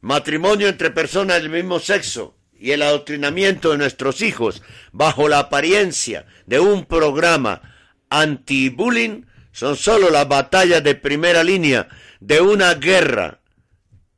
Matrimonio 0.00 0.66
entre 0.66 0.90
personas 0.90 1.40
del 1.40 1.50
mismo 1.50 1.78
sexo 1.78 2.35
y 2.58 2.72
el 2.72 2.82
adoctrinamiento 2.82 3.70
de 3.70 3.78
nuestros 3.78 4.22
hijos 4.22 4.62
bajo 4.92 5.28
la 5.28 5.38
apariencia 5.38 6.26
de 6.46 6.60
un 6.60 6.84
programa 6.84 7.62
anti-bullying 8.10 9.24
son 9.52 9.76
solo 9.76 10.10
las 10.10 10.28
batallas 10.28 10.82
de 10.84 10.94
primera 10.94 11.42
línea 11.42 11.88
de 12.20 12.40
una 12.40 12.74
guerra, 12.74 13.40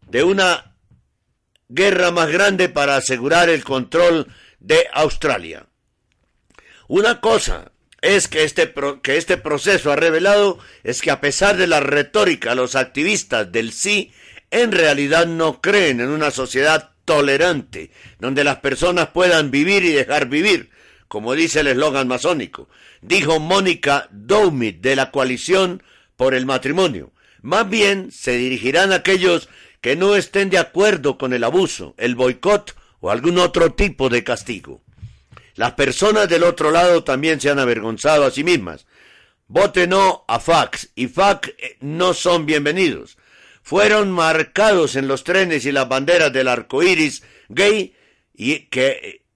de 0.09 0.23
una 0.23 0.77
guerra 1.69 2.11
más 2.11 2.31
grande 2.31 2.69
para 2.69 2.97
asegurar 2.97 3.49
el 3.49 3.63
control 3.63 4.27
de 4.59 4.87
Australia. 4.93 5.67
Una 6.89 7.21
cosa 7.21 7.73
es 8.01 8.29
que 8.29 8.45
este, 8.45 8.73
que 9.03 9.17
este 9.17 9.37
proceso 9.37 9.93
ha 9.93 9.97
revelado 9.97 10.59
es 10.85 11.03
que 11.03 11.11
a 11.11 11.21
pesar 11.21 11.57
de 11.57 11.67
la 11.67 11.81
retórica, 11.81 12.55
los 12.55 12.75
activistas 12.77 13.51
del 13.53 13.73
sí 13.73 14.13
en 14.51 14.73
realidad 14.73 15.27
no 15.27 15.61
creen 15.61 16.01
en 16.01 16.09
una 16.09 16.31
sociedad 16.31 16.93
tolerante, 17.09 17.91
donde 18.21 18.45
las 18.45 18.59
personas 18.59 19.09
puedan 19.09 19.51
vivir 19.51 19.83
y 19.83 19.93
dejar 19.93 20.29
vivir, 20.29 20.69
como 21.09 21.33
dice 21.33 21.61
el 21.61 21.69
eslogan 21.69 22.07
masónico, 22.07 22.69
dijo 23.01 23.41
Mónica 23.41 24.09
Doumit 24.11 24.83
de 24.83 24.95
la 24.95 25.11
coalición 25.11 25.83
por 26.17 26.35
el 26.35 26.45
matrimonio. 26.45 27.11
Más 27.41 27.67
bien 27.67 28.13
se 28.13 28.33
dirigirán 28.33 28.93
a 28.93 28.97
aquellos 28.97 29.49
que 29.81 29.97
no 29.97 30.17
estén 30.17 30.51
de 30.51 30.59
acuerdo 30.59 31.17
con 31.17 31.33
el 31.33 31.45
abuso, 31.45 31.95
el 31.97 32.15
boicot 32.15 32.77
o 33.01 33.11
algún 33.11 33.39
otro 33.39 33.73
tipo 33.73 34.11
de 34.11 34.23
castigo. 34.23 34.83
Las 35.55 35.73
personas 35.73 36.29
del 36.29 36.43
otro 36.43 36.71
lado 36.71 37.05
también 37.05 37.41
se 37.41 37.49
han 37.49 37.59
avergonzado 37.59 38.27
a 38.27 38.31
sí 38.31 38.45
mismas. 38.45 38.87
Vote 39.47 39.87
no 39.87 40.27
a 40.29 40.41
fax 40.41 40.91
y 40.95 41.09
fax 41.09 41.49
eh, 41.57 41.79
no 41.81 42.13
son 42.13 42.45
bienvenidos. 42.45 43.17
Fueron 43.69 44.11
marcados 44.11 44.97
en 44.97 45.09
los 45.09 45.25
trenes 45.25 45.67
y 45.67 45.73
las 45.73 45.87
banderas 45.87 46.33
del 46.33 46.49
arco 46.49 46.83
iris 46.83 47.23
gay 47.51 47.95
y 48.33 48.61
que 48.71 49.27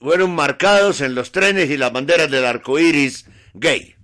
fueron 0.00 0.34
marcados 0.34 1.00
en 1.00 1.14
los 1.14 1.30
trenes 1.30 1.70
y 1.70 1.76
las 1.76 1.92
banderas 1.92 2.28
del 2.28 2.44
arco 2.44 2.80
iris 2.80 3.26
gay. 3.54 3.94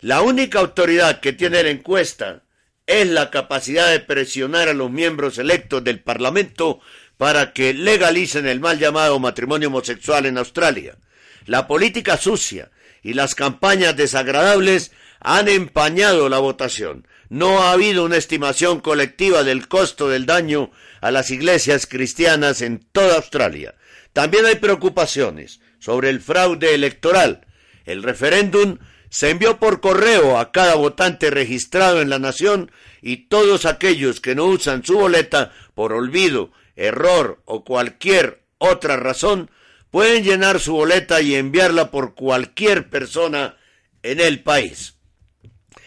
La 0.00 0.22
única 0.22 0.60
autoridad 0.60 1.20
que 1.20 1.34
tiene 1.34 1.62
la 1.62 1.68
encuesta 1.68 2.44
es 2.86 3.06
la 3.06 3.30
capacidad 3.30 3.90
de 3.90 4.00
presionar 4.00 4.70
a 4.70 4.72
los 4.72 4.90
miembros 4.90 5.36
electos 5.36 5.84
del 5.84 6.00
Parlamento 6.00 6.80
para 7.18 7.52
que 7.52 7.74
legalicen 7.74 8.46
el 8.46 8.60
mal 8.60 8.78
llamado 8.78 9.18
matrimonio 9.18 9.68
homosexual 9.68 10.24
en 10.24 10.38
Australia. 10.38 10.96
La 11.44 11.66
política 11.66 12.16
sucia 12.16 12.70
y 13.02 13.12
las 13.12 13.34
campañas 13.34 13.94
desagradables 13.94 14.90
han 15.20 15.48
empañado 15.48 16.30
la 16.30 16.38
votación. 16.38 17.06
No 17.28 17.62
ha 17.62 17.72
habido 17.72 18.04
una 18.04 18.16
estimación 18.16 18.80
colectiva 18.80 19.42
del 19.42 19.68
costo 19.68 20.08
del 20.08 20.26
daño 20.26 20.70
a 21.00 21.10
las 21.10 21.30
iglesias 21.30 21.86
cristianas 21.86 22.62
en 22.62 22.78
toda 22.92 23.16
Australia. 23.16 23.74
También 24.12 24.46
hay 24.46 24.56
preocupaciones 24.56 25.60
sobre 25.78 26.10
el 26.10 26.20
fraude 26.20 26.74
electoral. 26.74 27.46
El 27.84 28.02
referéndum 28.02 28.78
se 29.10 29.30
envió 29.30 29.58
por 29.58 29.80
correo 29.80 30.38
a 30.38 30.52
cada 30.52 30.74
votante 30.74 31.30
registrado 31.30 32.00
en 32.00 32.10
la 32.10 32.18
nación 32.18 32.70
y 33.02 33.28
todos 33.28 33.64
aquellos 33.66 34.20
que 34.20 34.34
no 34.34 34.44
usan 34.46 34.84
su 34.84 34.98
boleta 34.98 35.52
por 35.74 35.92
olvido 35.92 36.50
error 36.76 37.42
o 37.44 37.64
cualquier 37.64 38.42
otra 38.58 38.96
razón, 38.96 39.50
pueden 39.90 40.24
llenar 40.24 40.60
su 40.60 40.74
boleta 40.74 41.20
y 41.20 41.34
enviarla 41.34 41.90
por 41.90 42.14
cualquier 42.14 42.90
persona 42.90 43.56
en 44.02 44.20
el 44.20 44.42
país. 44.42 44.94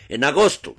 En 0.08 0.23
agosto, 0.23 0.75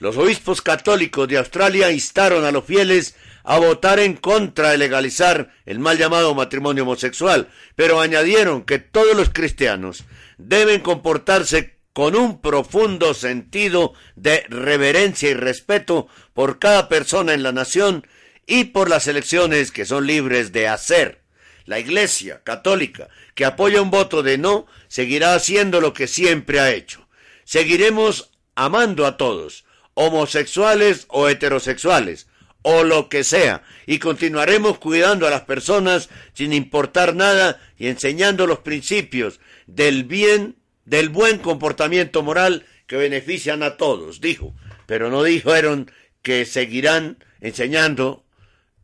los 0.00 0.16
obispos 0.16 0.62
católicos 0.62 1.28
de 1.28 1.36
Australia 1.36 1.92
instaron 1.92 2.44
a 2.44 2.50
los 2.50 2.64
fieles 2.64 3.14
a 3.44 3.58
votar 3.58 4.00
en 4.00 4.14
contra 4.14 4.70
de 4.70 4.78
legalizar 4.78 5.52
el 5.66 5.78
mal 5.78 5.98
llamado 5.98 6.34
matrimonio 6.34 6.82
homosexual, 6.82 7.48
pero 7.76 8.00
añadieron 8.00 8.62
que 8.64 8.78
todos 8.78 9.14
los 9.14 9.30
cristianos 9.30 10.04
deben 10.38 10.80
comportarse 10.80 11.76
con 11.92 12.16
un 12.16 12.40
profundo 12.40 13.12
sentido 13.12 13.92
de 14.16 14.44
reverencia 14.48 15.30
y 15.30 15.34
respeto 15.34 16.08
por 16.32 16.58
cada 16.58 16.88
persona 16.88 17.34
en 17.34 17.42
la 17.42 17.52
nación 17.52 18.06
y 18.46 18.64
por 18.64 18.88
las 18.88 19.06
elecciones 19.06 19.70
que 19.70 19.84
son 19.84 20.06
libres 20.06 20.50
de 20.52 20.66
hacer. 20.66 21.20
La 21.66 21.78
Iglesia 21.78 22.40
católica, 22.42 23.08
que 23.34 23.44
apoya 23.44 23.82
un 23.82 23.90
voto 23.90 24.22
de 24.22 24.38
no, 24.38 24.66
seguirá 24.88 25.34
haciendo 25.34 25.80
lo 25.80 25.92
que 25.92 26.06
siempre 26.06 26.58
ha 26.58 26.70
hecho. 26.72 27.06
Seguiremos 27.44 28.30
amando 28.54 29.06
a 29.06 29.16
todos, 29.16 29.64
homosexuales 29.94 31.06
o 31.08 31.28
heterosexuales, 31.28 32.26
o 32.62 32.84
lo 32.84 33.08
que 33.08 33.24
sea, 33.24 33.62
y 33.86 33.98
continuaremos 33.98 34.78
cuidando 34.78 35.26
a 35.26 35.30
las 35.30 35.42
personas 35.42 36.10
sin 36.34 36.52
importar 36.52 37.14
nada 37.14 37.60
y 37.78 37.86
enseñando 37.88 38.46
los 38.46 38.58
principios 38.58 39.40
del 39.66 40.04
bien, 40.04 40.56
del 40.84 41.08
buen 41.08 41.38
comportamiento 41.38 42.22
moral 42.22 42.66
que 42.86 42.96
benefician 42.96 43.62
a 43.62 43.76
todos, 43.76 44.20
dijo. 44.20 44.54
Pero 44.86 45.10
no 45.10 45.22
dijeron 45.22 45.90
que 46.22 46.44
seguirán 46.44 47.24
enseñando 47.40 48.24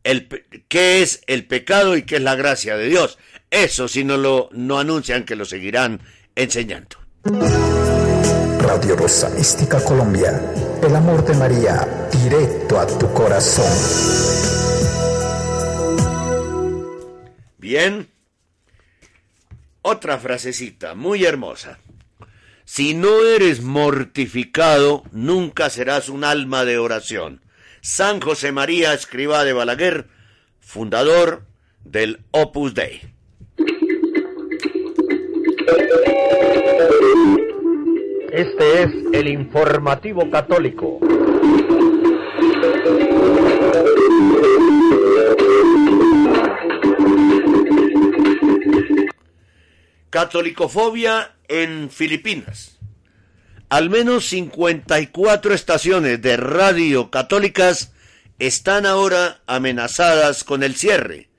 el, 0.03 0.27
qué 0.67 1.01
es 1.01 1.21
el 1.27 1.45
pecado 1.45 1.97
y 1.97 2.03
qué 2.03 2.15
es 2.15 2.21
la 2.21 2.35
gracia 2.35 2.77
de 2.77 2.87
Dios. 2.87 3.17
Eso 3.51 3.87
si 3.87 4.03
no 4.03 4.17
lo 4.17 4.49
no 4.51 4.79
anuncian 4.79 5.25
que 5.25 5.35
lo 5.35 5.45
seguirán 5.45 6.01
enseñando. 6.35 6.97
Radio 8.67 8.97
Rosa 8.97 9.29
Mística 9.29 9.81
Colombia, 9.81 10.41
el 10.83 10.93
amor 10.93 11.23
de 11.23 11.33
María, 11.35 12.09
directo 12.11 12.77
a 12.77 12.85
tu 12.85 13.13
corazón. 13.13 13.65
Bien, 17.57 18.09
otra 19.81 20.17
frasecita 20.17 20.95
muy 20.95 21.23
hermosa. 21.23 21.79
Si 22.65 22.93
no 22.93 23.23
eres 23.23 23.61
mortificado, 23.61 25.03
nunca 25.13 25.69
serás 25.69 26.09
un 26.09 26.25
alma 26.25 26.65
de 26.65 26.77
oración. 26.77 27.41
San 27.79 28.19
José 28.19 28.51
María 28.51 28.93
Escriba 28.93 29.45
de 29.45 29.53
Balaguer, 29.53 30.09
fundador 30.59 31.45
del 31.85 32.19
Opus 32.31 32.73
Dei. 32.73 32.99
Este 38.37 38.83
es 38.83 38.89
el 39.13 39.27
informativo 39.29 40.29
católico. 40.29 40.99
Catolicofobia 50.11 51.33
en 51.47 51.89
Filipinas. 51.89 52.77
Al 53.69 53.89
menos 53.89 54.25
54 54.27 55.55
estaciones 55.55 56.21
de 56.21 56.37
radio 56.37 57.09
católicas 57.09 57.91
están 58.37 58.85
ahora 58.85 59.41
amenazadas 59.47 60.43
con 60.43 60.61
el 60.61 60.75
cierre. 60.75 61.31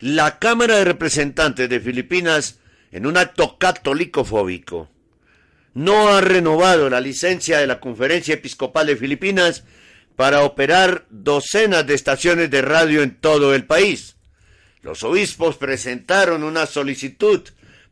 La 0.00 0.38
Cámara 0.38 0.76
de 0.76 0.84
Representantes 0.84 1.70
de 1.70 1.80
Filipinas, 1.80 2.60
en 2.92 3.06
un 3.06 3.16
acto 3.16 3.56
catolicofóbico, 3.56 4.90
no 5.76 6.08
ha 6.08 6.22
renovado 6.22 6.88
la 6.88 7.02
licencia 7.02 7.58
de 7.58 7.66
la 7.66 7.80
Conferencia 7.80 8.32
Episcopal 8.32 8.86
de 8.86 8.96
Filipinas 8.96 9.64
para 10.16 10.42
operar 10.42 11.04
docenas 11.10 11.86
de 11.86 11.92
estaciones 11.92 12.50
de 12.50 12.62
radio 12.62 13.02
en 13.02 13.14
todo 13.14 13.54
el 13.54 13.66
país. 13.66 14.16
Los 14.80 15.02
obispos 15.02 15.58
presentaron 15.58 16.44
una 16.44 16.64
solicitud 16.64 17.42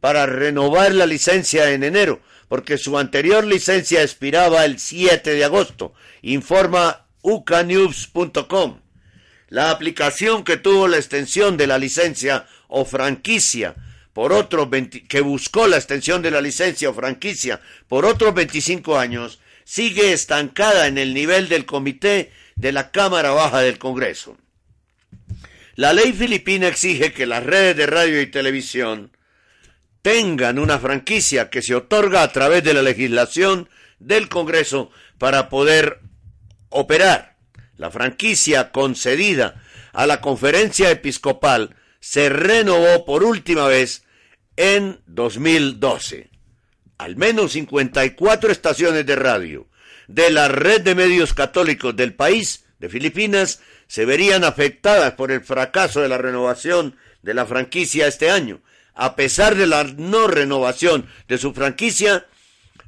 para 0.01 0.25
renovar 0.25 0.95
la 0.95 1.05
licencia 1.05 1.73
en 1.73 1.85
enero, 1.85 2.23
porque 2.49 2.79
su 2.79 2.97
anterior 2.97 3.45
licencia 3.45 4.03
expiraba 4.03 4.65
el 4.65 4.79
7 4.79 5.35
de 5.35 5.45
agosto, 5.45 5.93
informa 6.23 7.05
ucanews.com. 7.21 8.81
La 9.51 9.71
aplicación 9.71 10.43
que 10.43 10.57
tuvo 10.57 10.89
la 10.89 10.97
extensión 10.97 11.59
de 11.59 11.67
la 11.67 11.77
licencia 11.77 12.47
o 12.67 12.87
franquicia 12.87 13.75
por 14.15 14.33
otros 14.33 14.69
que 15.09 15.21
buscó 15.21 15.67
la 15.67 15.77
extensión 15.77 16.23
de 16.23 16.31
la 16.31 16.41
licencia 16.41 16.89
o 16.89 16.95
franquicia 16.95 17.61
por 17.89 18.07
otros 18.07 18.33
25 18.33 18.97
años 18.97 19.41
sigue 19.65 20.13
estancada 20.13 20.87
en 20.87 20.97
el 20.97 21.13
nivel 21.13 21.49
del 21.49 21.67
comité 21.67 22.33
de 22.55 22.73
la 22.73 22.93
Cámara 22.93 23.33
Baja 23.33 23.61
del 23.61 23.79
Congreso. 23.79 24.39
La 25.75 25.93
ley 25.93 26.13
filipina 26.13 26.69
exige 26.69 27.13
que 27.13 27.27
las 27.27 27.43
redes 27.45 27.77
de 27.77 27.87
radio 27.87 28.23
y 28.23 28.27
televisión 28.29 29.11
tengan 30.03 30.61
una 30.61 30.79
franquicia 30.79 31.51
que 31.51 31.63
se 31.63 31.75
otorga 31.75 32.23
a 32.23 32.31
través 32.31 32.63
de 32.63 32.75
la 32.75 32.83
legislación 32.83 33.69
del 33.99 34.29
Congreso 34.29 34.93
para 35.19 35.49
poder 35.49 36.01
operar. 36.69 37.37
La 37.77 37.91
franquicia 37.91 38.71
concedida 38.71 39.61
a 39.93 40.07
la 40.07 40.21
conferencia 40.21 40.91
episcopal 40.93 41.75
se 41.99 42.29
renovó 42.29 43.05
por 43.05 43.25
última 43.25 43.67
vez 43.67 44.04
en 44.57 45.01
2012. 45.07 46.31
Al 46.99 47.17
menos 47.17 47.53
54 47.53 48.53
estaciones 48.53 49.05
de 49.07 49.17
radio 49.17 49.69
de 50.09 50.31
la 50.31 50.49
red 50.49 50.83
de 50.83 50.95
medios 50.95 51.35
católicos 51.35 51.97
del 51.97 52.15
país 52.15 52.65
de 52.79 52.89
Filipinas 52.89 53.61
se 53.87 54.05
verían 54.05 54.45
afectadas 54.45 55.15
por 55.15 55.31
el 55.31 55.43
fracaso 55.43 56.01
de 56.01 56.09
la 56.09 56.19
renovación 56.19 56.97
de 57.23 57.35
la 57.35 57.47
franquicia 57.47 58.07
este 58.07 58.31
año, 58.31 58.61
a 58.95 59.17
pesar 59.17 59.55
de 59.55 59.67
la 59.67 59.85
no 59.85 60.27
renovación 60.27 61.09
de 61.27 61.39
su 61.39 61.55
franquicia, 61.55 62.27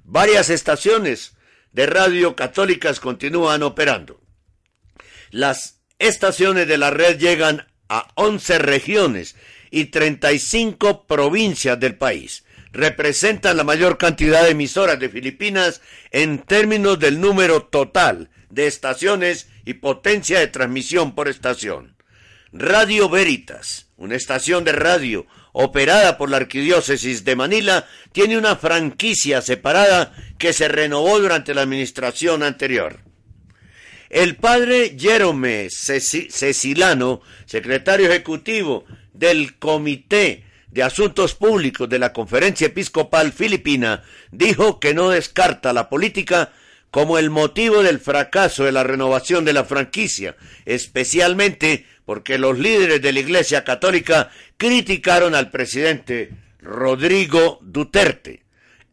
varias 0.05 0.51
estaciones 0.51 1.37
de 1.73 1.87
radio 1.87 2.37
católicas 2.37 3.01
continúan 3.01 3.63
operando. 3.63 4.21
Las 5.31 5.81
estaciones 5.99 6.69
de 6.69 6.79
la 6.79 6.91
red 6.91 7.19
llegan 7.19 7.67
a 7.89 8.09
11 8.15 8.59
regiones 8.59 9.37
y 9.71 9.87
35 9.87 11.07
provincias 11.07 11.79
del 11.79 11.97
país. 11.97 12.45
Representan 12.73 13.57
la 13.57 13.65
mayor 13.65 13.99
cantidad 13.99 14.45
de 14.45 14.51
emisoras 14.51 14.99
de 14.99 15.09
Filipinas 15.09 15.81
en 16.11 16.39
términos 16.39 16.99
del 16.99 17.21
número 17.21 17.63
total 17.63 18.31
de 18.51 18.67
estaciones 18.67 19.49
y 19.65 19.75
potencia 19.75 20.39
de 20.39 20.47
transmisión 20.47 21.15
por 21.15 21.29
estación. 21.29 21.97
Radio 22.53 23.09
Veritas, 23.09 23.89
una 23.97 24.15
estación 24.15 24.65
de 24.65 24.73
radio 24.73 25.27
operada 25.53 26.19
por 26.19 26.31
la 26.31 26.37
Arquidiócesis 26.37 27.25
de 27.25 27.35
Manila, 27.35 27.87
tiene 28.13 28.37
una 28.37 28.57
franquicia 28.57 29.41
separada 29.41 30.15
que 30.39 30.53
se 30.53 30.69
renovó 30.69 31.19
durante 31.19 31.55
la 31.55 31.63
administración 31.63 32.43
anterior. 32.43 33.01
El 34.11 34.37
padre 34.37 34.97
Jerome 34.99 35.69
Cecilano, 35.71 37.23
secretario 37.47 38.09
ejecutivo 38.09 38.85
del 39.19 39.59
Comité 39.59 40.45
de 40.71 40.83
Asuntos 40.83 41.35
Públicos 41.35 41.89
de 41.89 41.99
la 41.99 42.13
Conferencia 42.13 42.67
Episcopal 42.67 43.33
Filipina, 43.33 44.03
dijo 44.31 44.79
que 44.79 44.93
no 44.93 45.11
descarta 45.11 45.73
la 45.73 45.89
política 45.89 46.53
como 46.91 47.19
el 47.19 47.31
motivo 47.31 47.83
del 47.83 47.99
fracaso 47.99 48.65
de 48.65 48.73
la 48.73 48.85
renovación 48.85 49.45
de 49.45 49.53
la 49.53 49.65
franquicia, 49.65 50.37
especialmente 50.65 51.87
porque 52.05 52.39
los 52.39 52.59
líderes 52.59 53.03
de 53.03 53.13
la 53.13 53.21
Iglesia 53.21 53.65
Católica 53.65 54.31
criticaron 54.57 55.35
al 55.35 55.51
presidente 55.51 56.31
Rodrigo 56.61 57.59
Duterte. 57.63 58.45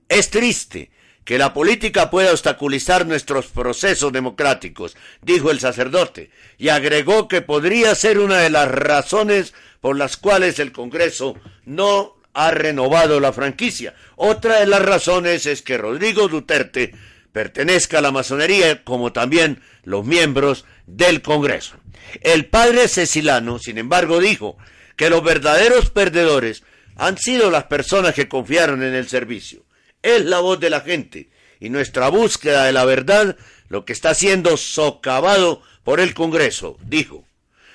Es 0.09 0.29
triste 0.29 0.91
que 1.25 1.37
la 1.37 1.53
política 1.53 2.09
pueda 2.09 2.31
obstaculizar 2.31 3.05
nuestros 3.05 3.47
procesos 3.47 4.11
democráticos, 4.11 4.95
dijo 5.21 5.51
el 5.51 5.59
sacerdote, 5.59 6.31
y 6.57 6.69
agregó 6.69 7.27
que 7.27 7.41
podría 7.41 7.95
ser 7.95 8.19
una 8.19 8.39
de 8.39 8.49
las 8.49 8.69
razones 8.69 9.53
por 9.79 9.97
las 9.97 10.17
cuales 10.17 10.59
el 10.59 10.71
Congreso 10.71 11.35
no 11.65 12.15
ha 12.33 12.51
renovado 12.51 13.19
la 13.19 13.31
franquicia. 13.31 13.95
Otra 14.15 14.59
de 14.59 14.67
las 14.67 14.81
razones 14.81 15.45
es 15.45 15.61
que 15.61 15.77
Rodrigo 15.77 16.27
Duterte 16.27 16.93
pertenezca 17.31 17.99
a 17.99 18.01
la 18.01 18.11
masonería 18.11 18.83
como 18.83 19.11
también 19.13 19.61
los 19.83 20.05
miembros 20.05 20.65
del 20.87 21.21
Congreso. 21.21 21.75
El 22.21 22.45
padre 22.45 22.87
Cecilano, 22.87 23.59
sin 23.59 23.77
embargo, 23.77 24.19
dijo 24.19 24.57
que 24.95 25.09
los 25.09 25.23
verdaderos 25.23 25.89
perdedores 25.89 26.63
han 26.95 27.17
sido 27.17 27.49
las 27.49 27.65
personas 27.65 28.13
que 28.13 28.27
confiaron 28.27 28.83
en 28.83 28.93
el 28.93 29.07
servicio. 29.07 29.63
Es 30.03 30.23
la 30.25 30.39
voz 30.39 30.59
de 30.59 30.69
la 30.69 30.81
gente 30.81 31.29
y 31.59 31.69
nuestra 31.69 32.09
búsqueda 32.09 32.65
de 32.65 32.73
la 32.73 32.85
verdad 32.85 33.37
lo 33.69 33.85
que 33.85 33.93
está 33.93 34.13
siendo 34.13 34.57
socavado 34.57 35.61
por 35.83 35.99
el 35.99 36.13
Congreso, 36.13 36.77
dijo. 36.85 37.25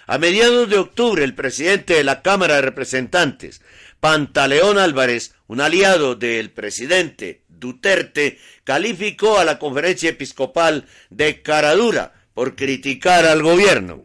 A 0.07 0.19
mediados 0.19 0.71
de 0.71 0.79
octubre, 0.79 1.25
el 1.25 1.35
presidente 1.35 1.95
de 1.95 2.05
la 2.05 2.23
Cámara 2.23 2.57
de 2.57 2.63
Representantes, 2.63 3.63
Pantaleón 4.01 4.79
Álvarez, 4.79 5.35
un 5.47 5.61
aliado 5.61 6.15
del 6.15 6.51
presidente 6.51 7.43
Duterte, 7.49 8.39
calificó 8.63 9.39
a 9.39 9.45
la 9.45 9.59
conferencia 9.59 10.11
episcopal 10.11 10.87
de 11.11 11.43
caradura 11.43 12.13
por 12.35 12.57
criticar 12.57 13.27
al 13.27 13.43
gobierno. 13.43 14.05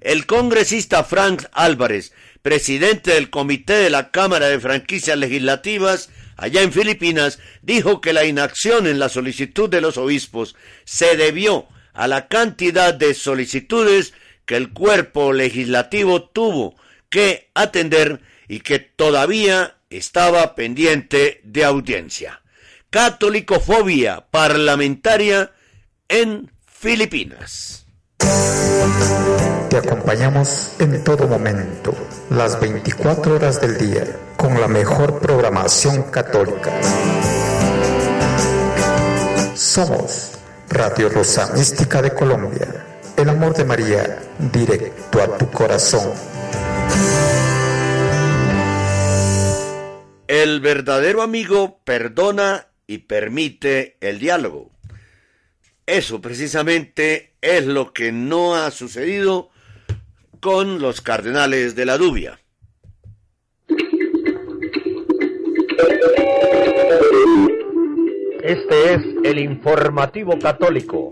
El 0.00 0.26
congresista 0.26 1.04
Frank 1.04 1.44
Álvarez, 1.52 2.12
presidente 2.42 3.12
del 3.12 3.30
Comité 3.30 3.74
de 3.74 3.90
la 3.90 4.10
Cámara 4.10 4.48
de 4.48 4.58
Franquicias 4.58 5.16
Legislativas, 5.16 6.10
allá 6.42 6.62
en 6.62 6.72
Filipinas, 6.72 7.38
dijo 7.62 8.00
que 8.00 8.12
la 8.12 8.24
inacción 8.24 8.88
en 8.88 8.98
la 8.98 9.08
solicitud 9.08 9.70
de 9.70 9.80
los 9.80 9.96
obispos 9.96 10.56
se 10.84 11.16
debió 11.16 11.68
a 11.92 12.08
la 12.08 12.26
cantidad 12.26 12.92
de 12.92 13.14
solicitudes 13.14 14.12
que 14.44 14.56
el 14.56 14.72
cuerpo 14.72 15.32
legislativo 15.32 16.24
tuvo 16.24 16.74
que 17.10 17.48
atender 17.54 18.22
y 18.48 18.58
que 18.58 18.80
todavía 18.80 19.76
estaba 19.88 20.56
pendiente 20.56 21.40
de 21.44 21.64
audiencia. 21.64 22.42
Catolicofobia 22.90 24.26
parlamentaria 24.32 25.52
en 26.08 26.50
Filipinas. 26.66 27.86
Te 29.72 29.78
acompañamos 29.78 30.74
en 30.80 31.02
todo 31.02 31.26
momento, 31.26 31.94
las 32.28 32.60
24 32.60 33.36
horas 33.36 33.58
del 33.58 33.78
día, 33.78 34.04
con 34.36 34.60
la 34.60 34.68
mejor 34.68 35.18
programación 35.18 36.10
católica. 36.10 36.78
Somos 39.54 40.32
Radio 40.68 41.08
Rosa 41.08 41.54
Mística 41.54 42.02
de 42.02 42.12
Colombia, 42.12 43.00
el 43.16 43.30
amor 43.30 43.54
de 43.54 43.64
María, 43.64 44.20
directo 44.52 45.22
a 45.22 45.38
tu 45.38 45.50
corazón. 45.50 46.12
El 50.28 50.60
verdadero 50.60 51.22
amigo 51.22 51.80
perdona 51.82 52.66
y 52.86 52.98
permite 52.98 53.96
el 54.02 54.18
diálogo. 54.18 54.70
Eso 55.86 56.20
precisamente 56.20 57.32
es 57.40 57.64
lo 57.64 57.94
que 57.94 58.12
no 58.12 58.54
ha 58.54 58.70
sucedido 58.70 59.51
con 60.42 60.80
los 60.80 61.00
cardenales 61.00 61.76
de 61.76 61.86
la 61.86 61.96
Dubia. 61.96 62.40
Este 68.42 68.94
es 68.94 69.02
el 69.22 69.38
informativo 69.38 70.36
católico. 70.40 71.10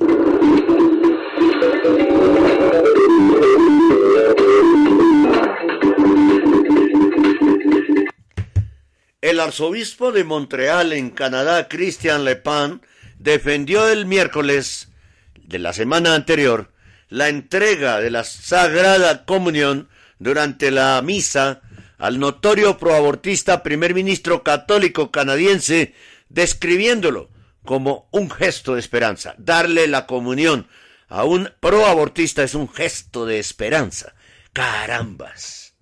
El 9.20 9.38
arzobispo 9.38 10.10
de 10.10 10.24
Montreal 10.24 10.92
en 10.92 11.10
Canadá, 11.10 11.68
Christian 11.68 12.24
Lepin, 12.24 12.80
defendió 13.20 13.88
el 13.88 14.06
miércoles 14.06 14.88
de 15.36 15.60
la 15.60 15.72
semana 15.72 16.16
anterior 16.16 16.72
la 17.10 17.28
entrega 17.28 18.00
de 18.00 18.10
la 18.10 18.24
Sagrada 18.24 19.24
Comunión 19.26 19.88
durante 20.18 20.70
la 20.70 21.02
misa 21.02 21.60
al 21.98 22.18
notorio 22.18 22.78
proabortista 22.78 23.62
primer 23.62 23.94
ministro 23.94 24.42
católico 24.42 25.10
canadiense, 25.10 25.94
describiéndolo 26.28 27.28
como 27.64 28.08
un 28.10 28.30
gesto 28.30 28.74
de 28.74 28.80
esperanza. 28.80 29.34
Darle 29.36 29.86
la 29.86 30.06
comunión 30.06 30.66
a 31.08 31.24
un 31.24 31.52
proabortista 31.60 32.42
es 32.42 32.54
un 32.54 32.68
gesto 32.72 33.26
de 33.26 33.38
esperanza. 33.38 34.14
Carambas. 34.52 35.74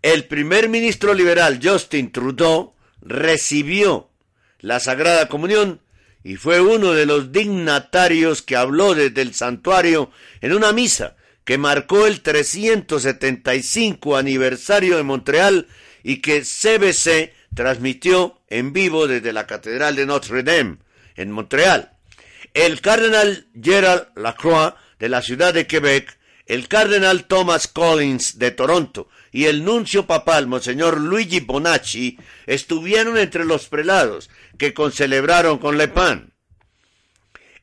El 0.00 0.24
primer 0.24 0.68
ministro 0.68 1.12
liberal 1.12 1.58
Justin 1.62 2.12
Trudeau 2.12 2.74
recibió 3.00 4.10
la 4.60 4.80
Sagrada 4.80 5.28
Comunión 5.28 5.80
y 6.24 6.36
fue 6.36 6.60
uno 6.60 6.92
de 6.92 7.06
los 7.06 7.32
dignatarios 7.32 8.42
que 8.42 8.56
habló 8.56 8.94
desde 8.94 9.22
el 9.22 9.34
santuario 9.34 10.10
en 10.40 10.52
una 10.52 10.72
misa 10.72 11.16
que 11.44 11.58
marcó 11.58 12.06
el 12.06 12.20
375 12.20 14.16
aniversario 14.16 14.96
de 14.96 15.02
Montreal 15.02 15.66
y 16.02 16.16
que 16.20 16.42
CBC 16.42 17.32
transmitió 17.54 18.40
en 18.48 18.72
vivo 18.72 19.06
desde 19.06 19.32
la 19.32 19.46
Catedral 19.46 19.96
de 19.96 20.06
Notre 20.06 20.42
Dame 20.42 20.76
en 21.16 21.32
Montreal. 21.32 21.92
El 22.52 22.80
cardenal 22.80 23.46
Gerald 23.60 24.08
Lacroix 24.16 24.74
de 24.98 25.08
la 25.08 25.22
ciudad 25.22 25.54
de 25.54 25.66
Quebec, 25.66 26.18
el 26.46 26.68
cardenal 26.68 27.24
Thomas 27.24 27.68
Collins 27.68 28.38
de 28.38 28.50
Toronto 28.50 29.08
y 29.32 29.44
el 29.44 29.64
nuncio 29.64 30.06
papal 30.06 30.46
Monseñor 30.46 31.00
Luigi 31.00 31.40
Bonacci 31.40 32.18
estuvieron 32.46 33.18
entre 33.18 33.44
los 33.44 33.68
prelados 33.68 34.30
que 34.56 34.74
concelebraron 34.74 35.58
con 35.58 35.78
Lepan. 35.78 36.32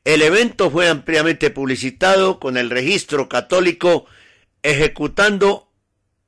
El 0.04 0.22
evento 0.22 0.70
fue 0.70 0.88
ampliamente 0.88 1.50
publicitado 1.50 2.38
con 2.38 2.56
el 2.56 2.70
registro 2.70 3.28
católico 3.28 4.06
ejecutando 4.62 5.68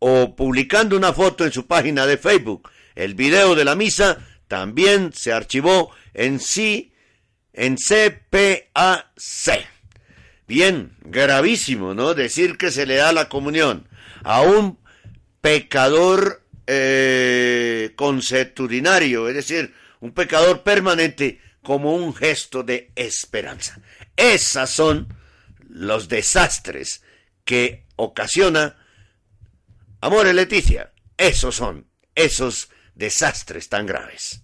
o 0.01 0.35
publicando 0.35 0.97
una 0.97 1.13
foto 1.13 1.45
en 1.45 1.53
su 1.53 1.67
página 1.67 2.07
de 2.07 2.19
Facebook. 2.19 2.71
El 2.95 3.15
video 3.15 3.55
de 3.55 3.65
la 3.65 3.77
misa 3.77 4.19
también 4.49 5.13
se 5.13 5.33
archivó 5.33 5.93
en 6.15 6.41
sí 6.41 6.93
en 7.53 7.77
CPAC. 7.77 9.07
Bien, 10.47 10.97
gravísimo, 11.03 11.95
¿no? 11.95 12.15
Decir 12.15 12.57
que 12.57 12.71
se 12.71 12.87
le 12.87 12.97
da 12.97 13.13
la 13.13 13.29
comunión 13.29 13.89
a 14.25 14.41
un 14.41 14.79
pecador 15.41 16.43
eh, 16.67 17.93
consuetudinario, 17.97 19.29
es 19.29 19.35
decir, 19.35 19.75
un 20.01 20.13
pecador 20.13 20.63
permanente 20.63 21.41
como 21.63 21.95
un 21.95 22.15
gesto 22.15 22.63
de 22.63 22.93
esperanza. 22.95 23.81
Esas 24.17 24.71
son 24.71 25.09
los 25.69 26.09
desastres 26.09 27.03
que 27.45 27.85
ocasiona 27.97 28.77
Amor 30.01 30.27
Leticia. 30.27 30.93
Esos 31.17 31.57
son 31.57 31.87
esos 32.15 32.69
desastres 32.95 33.69
tan 33.69 33.87
graves. 33.87 34.43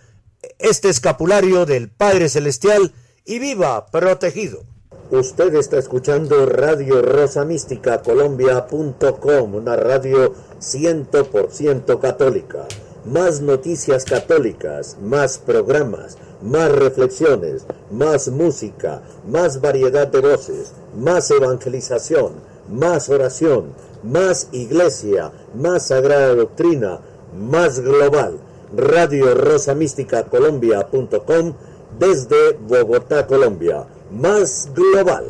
este 0.59 0.89
escapulario 0.89 1.65
del 1.65 1.89
Padre 1.89 2.29
Celestial 2.29 2.93
y 3.25 3.39
viva 3.39 3.87
protegido. 3.87 4.63
Usted 5.09 5.55
está 5.55 5.77
escuchando 5.77 6.45
Radio 6.45 7.01
Rosa 7.01 7.45
Mística 7.45 8.01
Colombia.com, 8.01 9.55
una 9.55 9.75
radio 9.77 10.33
100% 10.59 11.99
católica. 11.99 12.65
Más 13.05 13.39
noticias 13.39 14.03
católicas, 14.03 14.97
más 15.01 15.37
programas, 15.37 16.17
más 16.41 16.69
reflexiones, 16.73 17.65
más 17.89 18.27
música, 18.27 19.01
más 19.25 19.61
variedad 19.61 20.07
de 20.07 20.19
voces, 20.19 20.73
más 20.93 21.31
evangelización, 21.31 22.33
más 22.69 23.07
oración, 23.07 23.73
más 24.03 24.49
iglesia, 24.51 25.31
más 25.55 25.87
sagrada 25.87 26.35
doctrina, 26.35 26.99
más 27.35 27.79
global. 27.79 28.39
Radio 28.75 29.33
Rosa 29.33 29.73
Mística 29.73 30.23
Colombia.com 30.25 31.55
desde 31.97 32.53
Bogotá, 32.53 33.25
Colombia. 33.25 33.85
Más 34.11 34.69
global. 34.73 35.25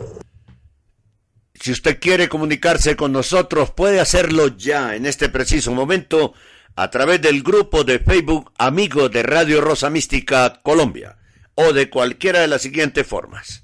Si 1.53 1.71
usted 1.71 1.99
quiere 1.99 2.29
comunicarse 2.29 2.95
con 2.95 3.11
nosotros, 3.11 3.71
puede 3.71 3.99
hacerlo 3.99 4.47
ya 4.47 4.95
en 4.95 5.05
este 5.05 5.29
preciso 5.29 5.71
momento 5.71 6.33
a 6.75 6.89
través 6.91 7.21
del 7.21 7.41
grupo 7.41 7.83
de 7.83 7.99
Facebook 7.99 8.51
Amigo 8.57 9.09
de 9.09 9.23
Radio 9.23 9.61
Rosa 9.61 9.89
Mística 9.89 10.61
Colombia 10.63 11.17
o 11.55 11.73
de 11.73 11.89
cualquiera 11.89 12.41
de 12.41 12.47
las 12.47 12.61
siguientes 12.61 13.05
formas. 13.05 13.63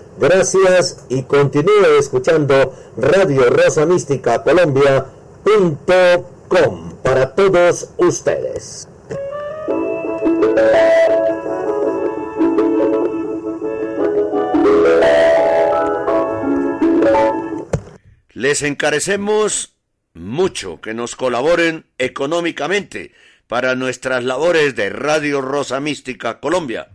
Gracias 0.21 1.03
y 1.09 1.23
continúe 1.23 1.97
escuchando 1.97 2.77
Radio 2.95 3.49
Rosa 3.49 3.87
Mística 3.87 4.43
Colombia.com 4.43 5.01
para 7.01 7.33
todos 7.33 7.89
ustedes. 7.97 8.87
Les 18.33 18.61
encarecemos 18.61 19.73
mucho 20.13 20.81
que 20.81 20.93
nos 20.93 21.15
colaboren 21.15 21.87
económicamente 21.97 23.11
para 23.47 23.73
nuestras 23.73 24.23
labores 24.23 24.75
de 24.75 24.91
Radio 24.91 25.41
Rosa 25.41 25.79
Mística 25.79 26.39
Colombia. 26.39 26.89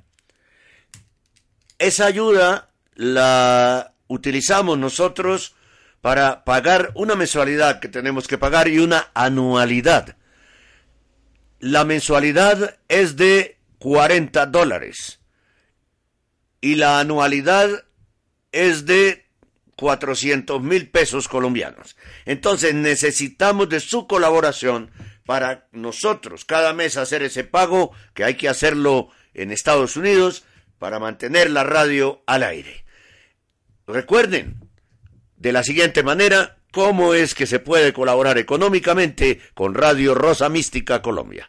Esa 1.80 2.06
ayuda 2.06 2.70
la 2.96 3.94
utilizamos 4.08 4.78
nosotros 4.78 5.54
para 6.00 6.44
pagar 6.44 6.92
una 6.94 7.14
mensualidad 7.14 7.80
que 7.80 7.88
tenemos 7.88 8.26
que 8.26 8.38
pagar 8.38 8.68
y 8.68 8.78
una 8.78 9.10
anualidad. 9.14 10.16
La 11.60 11.84
mensualidad 11.84 12.78
es 12.88 13.16
de 13.16 13.58
40 13.78 14.46
dólares 14.46 15.20
y 16.60 16.76
la 16.76 17.00
anualidad 17.00 17.84
es 18.52 18.86
de 18.86 19.26
400 19.76 20.62
mil 20.62 20.90
pesos 20.90 21.28
colombianos. 21.28 21.96
Entonces 22.24 22.74
necesitamos 22.74 23.68
de 23.68 23.80
su 23.80 24.06
colaboración 24.06 24.90
para 25.26 25.68
nosotros 25.72 26.44
cada 26.44 26.72
mes 26.72 26.96
hacer 26.96 27.22
ese 27.22 27.44
pago 27.44 27.92
que 28.14 28.24
hay 28.24 28.34
que 28.34 28.48
hacerlo 28.48 29.10
en 29.34 29.50
Estados 29.50 29.96
Unidos 29.96 30.44
para 30.78 30.98
mantener 30.98 31.50
la 31.50 31.64
radio 31.64 32.22
al 32.26 32.42
aire. 32.42 32.85
Recuerden, 33.86 34.68
de 35.36 35.52
la 35.52 35.62
siguiente 35.62 36.02
manera, 36.02 36.58
cómo 36.72 37.14
es 37.14 37.34
que 37.34 37.46
se 37.46 37.60
puede 37.60 37.92
colaborar 37.92 38.36
económicamente 38.36 39.40
con 39.54 39.74
Radio 39.74 40.14
Rosa 40.14 40.48
Mística 40.48 41.02
Colombia. 41.02 41.48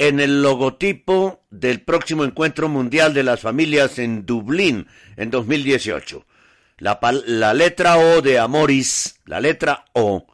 en 0.00 0.18
el 0.18 0.42
logotipo 0.42 1.42
del 1.50 1.82
próximo 1.82 2.24
encuentro 2.24 2.70
mundial 2.70 3.12
de 3.12 3.22
las 3.22 3.40
familias 3.40 3.98
en 3.98 4.24
Dublín 4.24 4.86
en 5.18 5.30
2018. 5.30 6.24
La, 6.78 7.52
letra 7.52 7.98
O 7.98 8.22
de 8.22 8.38
Amoris, 8.38 9.20
la 9.26 9.40
letra 9.40 9.84
O, 9.92 10.26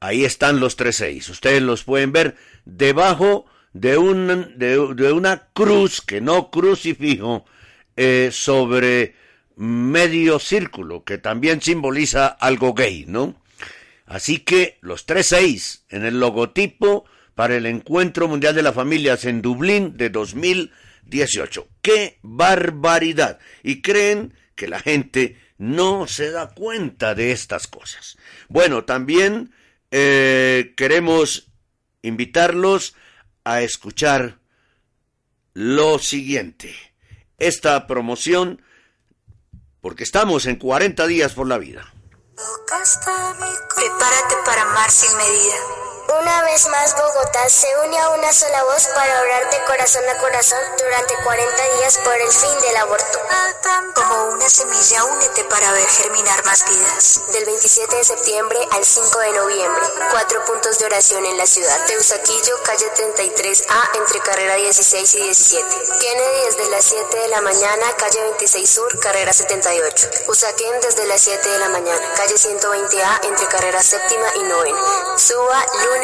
ahí 0.00 0.24
están 0.24 0.58
los 0.58 0.76
tres 0.76 0.96
seis. 0.96 1.28
Ustedes 1.28 1.60
los 1.60 1.84
pueden 1.84 2.12
ver 2.12 2.36
debajo 2.64 3.44
de, 3.74 3.98
un, 3.98 4.54
de, 4.56 5.12
una 5.12 5.48
cruz, 5.52 6.00
que 6.00 6.22
no 6.22 6.50
crucifijo, 6.50 7.44
eh, 7.96 8.30
sobre 8.32 9.16
medio 9.56 10.38
círculo, 10.38 11.04
que 11.04 11.18
también 11.18 11.60
simboliza 11.60 12.26
algo 12.26 12.72
gay, 12.72 13.04
¿no? 13.06 13.36
Así 14.06 14.38
que 14.38 14.78
los 14.80 15.04
tres 15.04 15.26
seis 15.26 15.84
en 15.90 16.06
el 16.06 16.20
logotipo 16.20 17.04
para 17.34 17.56
el 17.56 17.66
Encuentro 17.66 18.28
Mundial 18.28 18.54
de 18.54 18.62
las 18.62 18.74
Familias 18.74 19.24
en 19.24 19.42
Dublín 19.42 19.96
de 19.96 20.10
2018. 20.10 21.68
¡Qué 21.82 22.18
barbaridad! 22.22 23.38
Y 23.62 23.82
creen 23.82 24.34
que 24.54 24.68
la 24.68 24.80
gente 24.80 25.36
no 25.58 26.06
se 26.06 26.30
da 26.30 26.50
cuenta 26.54 27.14
de 27.14 27.32
estas 27.32 27.66
cosas. 27.66 28.16
Bueno, 28.48 28.84
también 28.84 29.52
eh, 29.90 30.74
queremos 30.76 31.48
invitarlos 32.02 32.94
a 33.44 33.62
escuchar 33.62 34.38
lo 35.52 35.98
siguiente. 35.98 36.74
Esta 37.38 37.86
promoción, 37.86 38.62
porque 39.80 40.04
estamos 40.04 40.46
en 40.46 40.56
40 40.56 41.06
días 41.06 41.32
por 41.32 41.48
la 41.48 41.58
vida. 41.58 41.92
Prepárate 43.76 44.34
para 44.44 44.62
amar 44.62 44.90
sin 44.90 45.16
medida 45.16 45.83
una 46.20 46.42
vez 46.42 46.66
más, 46.68 46.94
Bogotá 46.96 47.48
se 47.48 47.66
une 47.78 47.98
a 47.98 48.10
una 48.10 48.32
sola 48.32 48.62
voz 48.64 48.86
para 48.94 49.20
orar 49.20 49.50
de 49.50 49.64
corazón 49.64 50.08
a 50.08 50.18
corazón 50.18 50.60
durante 50.78 51.14
40 51.16 51.62
días 51.78 51.98
por 51.98 52.14
el 52.14 52.30
fin 52.30 52.60
del 52.60 52.76
aborto. 52.76 53.18
Como 53.94 54.24
una 54.32 54.48
semilla, 54.48 55.04
únete 55.04 55.44
para 55.44 55.72
ver 55.72 55.88
germinar 55.88 56.44
más 56.44 56.64
vidas. 56.68 57.20
Del 57.32 57.44
27 57.44 57.96
de 57.96 58.04
septiembre 58.04 58.58
al 58.72 58.84
5 58.84 59.18
de 59.18 59.32
noviembre, 59.32 59.82
cuatro 60.10 60.44
puntos 60.44 60.78
de 60.78 60.86
oración 60.86 61.24
en 61.24 61.38
la 61.38 61.46
ciudad. 61.46 61.86
Teusaquillo, 61.86 62.62
calle 62.62 62.90
33A, 62.94 63.98
entre 63.98 64.20
carrera 64.20 64.56
16 64.56 65.14
y 65.14 65.22
17. 65.22 65.66
Kennedy 66.00 66.44
desde 66.46 66.70
las 66.70 66.84
7 66.84 67.18
de 67.18 67.28
la 67.28 67.40
mañana, 67.40 67.86
calle 67.96 68.20
26 68.20 68.68
Sur, 68.68 69.00
carrera 69.00 69.32
78. 69.32 70.10
Usaquén 70.26 70.80
desde 70.82 71.06
las 71.06 71.20
7 71.22 71.48
de 71.48 71.58
la 71.58 71.68
mañana, 71.70 72.12
calle 72.14 72.34
120A, 72.34 73.26
entre 73.26 73.46
carrera 73.46 73.82
séptima 73.82 74.26
y 74.36 74.42
novena. 74.42 74.78
Suba, 75.16 75.64
lunes, 75.84 76.03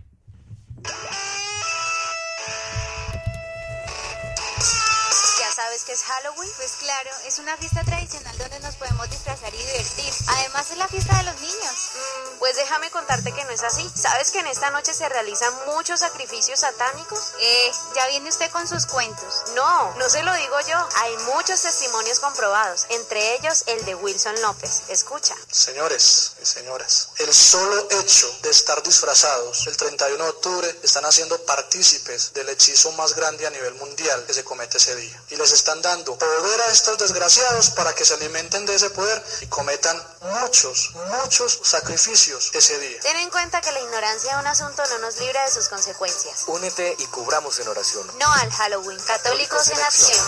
claro, 7.03 7.20
es 7.31 7.39
una 7.39 7.55
fiesta 7.55 7.81
tradicional 7.85 8.37
donde 8.37 8.59
nos 8.59 8.75
podemos 8.75 9.09
disfrazar 9.09 9.53
y 9.55 9.57
divertir. 9.57 10.13
Además 10.27 10.69
es 10.69 10.77
la 10.77 10.87
fiesta 10.89 11.17
de 11.17 11.23
los 11.23 11.39
niños. 11.39 11.91
Mm, 11.95 12.39
pues 12.39 12.57
déjame 12.57 12.91
contarte 12.91 13.31
que 13.31 13.45
no 13.45 13.51
es 13.51 13.63
así. 13.63 13.89
¿Sabes 13.95 14.31
que 14.31 14.39
en 14.39 14.47
esta 14.47 14.69
noche 14.71 14.93
se 14.93 15.07
realizan 15.07 15.53
muchos 15.67 16.01
sacrificios 16.01 16.59
satánicos? 16.59 17.31
Eh, 17.39 17.71
ya 17.95 18.07
viene 18.07 18.27
usted 18.27 18.51
con 18.51 18.67
sus 18.67 18.85
cuentos. 18.85 19.43
No, 19.55 19.95
no 19.95 20.09
se 20.09 20.23
lo 20.23 20.33
digo 20.35 20.59
yo. 20.67 20.89
Hay 20.97 21.17
muchos 21.33 21.61
testimonios 21.61 22.19
comprobados, 22.19 22.85
entre 22.89 23.35
ellos 23.35 23.63
el 23.67 23.85
de 23.85 23.95
Wilson 23.95 24.41
López. 24.41 24.81
Escucha. 24.89 25.33
Señores 25.49 26.33
y 26.41 26.45
señoras, 26.45 27.11
el 27.19 27.33
solo 27.33 27.87
hecho 27.91 28.27
de 28.41 28.49
estar 28.49 28.83
disfrazados 28.83 29.67
el 29.67 29.77
31 29.77 30.21
de 30.21 30.29
octubre 30.31 30.79
están 30.83 31.05
haciendo 31.05 31.41
partícipes 31.45 32.33
del 32.33 32.49
hechizo 32.49 32.91
más 32.93 33.15
grande 33.15 33.47
a 33.47 33.51
nivel 33.51 33.75
mundial 33.75 34.25
que 34.25 34.33
se 34.33 34.43
comete 34.43 34.79
ese 34.79 34.97
día. 34.97 35.23
Y 35.29 35.37
les 35.37 35.53
están 35.53 35.81
dando 35.81 36.17
poder 36.17 36.61
a 36.61 36.71
estos 36.71 36.97
desgraciados 37.21 37.69
para 37.71 37.93
que 37.93 38.03
se 38.03 38.15
alimenten 38.15 38.65
de 38.65 38.75
ese 38.75 38.89
poder 38.89 39.21
y 39.41 39.45
cometan 39.45 39.95
muchos, 40.41 40.93
muchos 41.21 41.59
sacrificios 41.63 42.49
ese 42.55 42.79
día. 42.79 42.99
Ten 43.01 43.15
en 43.17 43.29
cuenta 43.29 43.61
que 43.61 43.71
la 43.71 43.79
ignorancia 43.79 44.33
de 44.33 44.41
un 44.41 44.47
asunto 44.47 44.81
no 44.89 44.99
nos 45.05 45.19
libra 45.19 45.45
de 45.45 45.51
sus 45.51 45.67
consecuencias. 45.67 46.45
Únete 46.47 46.95
y 46.97 47.05
cubramos 47.05 47.59
en 47.59 47.67
oración. 47.67 48.07
No 48.19 48.33
al 48.33 48.49
Halloween. 48.51 48.97
Católicos, 49.05 49.69
en, 49.69 49.79
acción. 49.79 50.25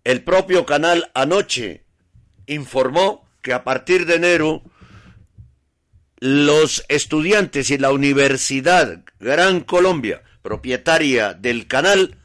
El 0.05 0.23
propio 0.23 0.67
canal 0.67 1.11
anoche 1.15 1.85
informó 2.47 3.29
que 3.41 3.53
a 3.53 3.65
partir 3.65 4.07
de 4.07 4.17
enero 4.17 4.63
los 6.19 6.85
estudiantes 6.89 7.71
y 7.71 7.79
la 7.79 7.91
Universidad 7.93 9.03
Gran 9.19 9.61
Colombia, 9.61 10.23
propietaria 10.43 11.35
del 11.35 11.67
canal, 11.67 12.17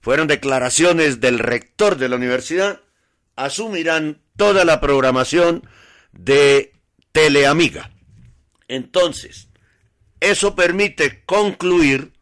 fueron 0.00 0.26
declaraciones 0.26 1.20
del 1.20 1.38
rector 1.38 1.96
de 1.96 2.08
la 2.08 2.16
universidad, 2.16 2.80
asumirán 3.36 4.20
toda 4.36 4.64
la 4.64 4.80
programación 4.80 5.66
de 6.12 6.71
Teleamiga. 7.12 7.90
Entonces, 8.68 9.48
eso 10.20 10.54
permite 10.54 11.22
concluir, 11.24 12.12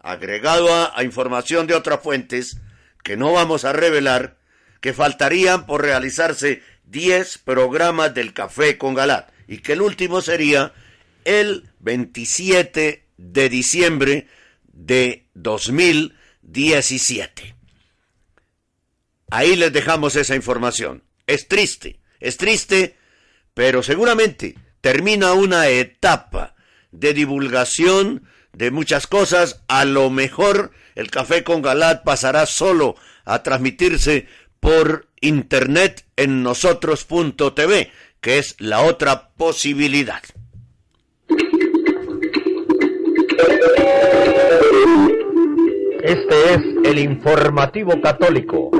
agregado 0.00 0.74
a, 0.74 1.02
información 1.02 1.66
de 1.66 1.74
otras 1.74 2.02
fuentes, 2.02 2.58
que 3.02 3.16
no 3.16 3.32
vamos 3.32 3.64
a 3.64 3.72
revelar, 3.72 4.36
que 4.80 4.92
faltarían 4.92 5.66
por 5.66 5.82
realizarse 5.82 6.62
10 6.84 7.38
programas 7.38 8.12
del 8.12 8.34
Café 8.34 8.76
con 8.76 8.94
Galat 8.94 9.32
y 9.48 9.58
que 9.58 9.72
el 9.72 9.82
último 9.82 10.20
sería 10.20 10.72
el 11.24 11.70
27 11.80 13.04
de 13.16 13.48
diciembre 13.48 14.28
de 14.72 15.26
2017. 15.34 17.54
Ahí 19.30 19.56
les 19.56 19.72
dejamos 19.72 20.16
esa 20.16 20.34
información. 20.34 21.02
Es 21.26 21.48
triste, 21.48 21.98
es 22.20 22.36
triste, 22.36 22.98
pero 23.54 23.82
seguramente 23.82 24.56
termina 24.80 25.32
una 25.32 25.68
etapa 25.68 26.54
de 26.90 27.14
divulgación 27.14 28.24
de 28.52 28.70
muchas 28.70 29.06
cosas. 29.06 29.62
A 29.68 29.84
lo 29.84 30.10
mejor 30.10 30.72
el 30.94 31.10
café 31.10 31.44
con 31.44 31.62
Galat 31.62 32.04
pasará 32.04 32.46
solo 32.46 32.96
a 33.24 33.42
transmitirse 33.42 34.26
por 34.60 35.06
internet 35.20 36.04
en 36.16 36.42
nosotros.tv, 36.42 37.90
que 38.20 38.38
es 38.38 38.56
la 38.58 38.82
otra 38.82 39.30
posibilidad. 39.36 40.22
Este 46.02 46.54
es 46.54 46.60
el 46.84 46.98
informativo 46.98 47.98
católico. 48.00 48.70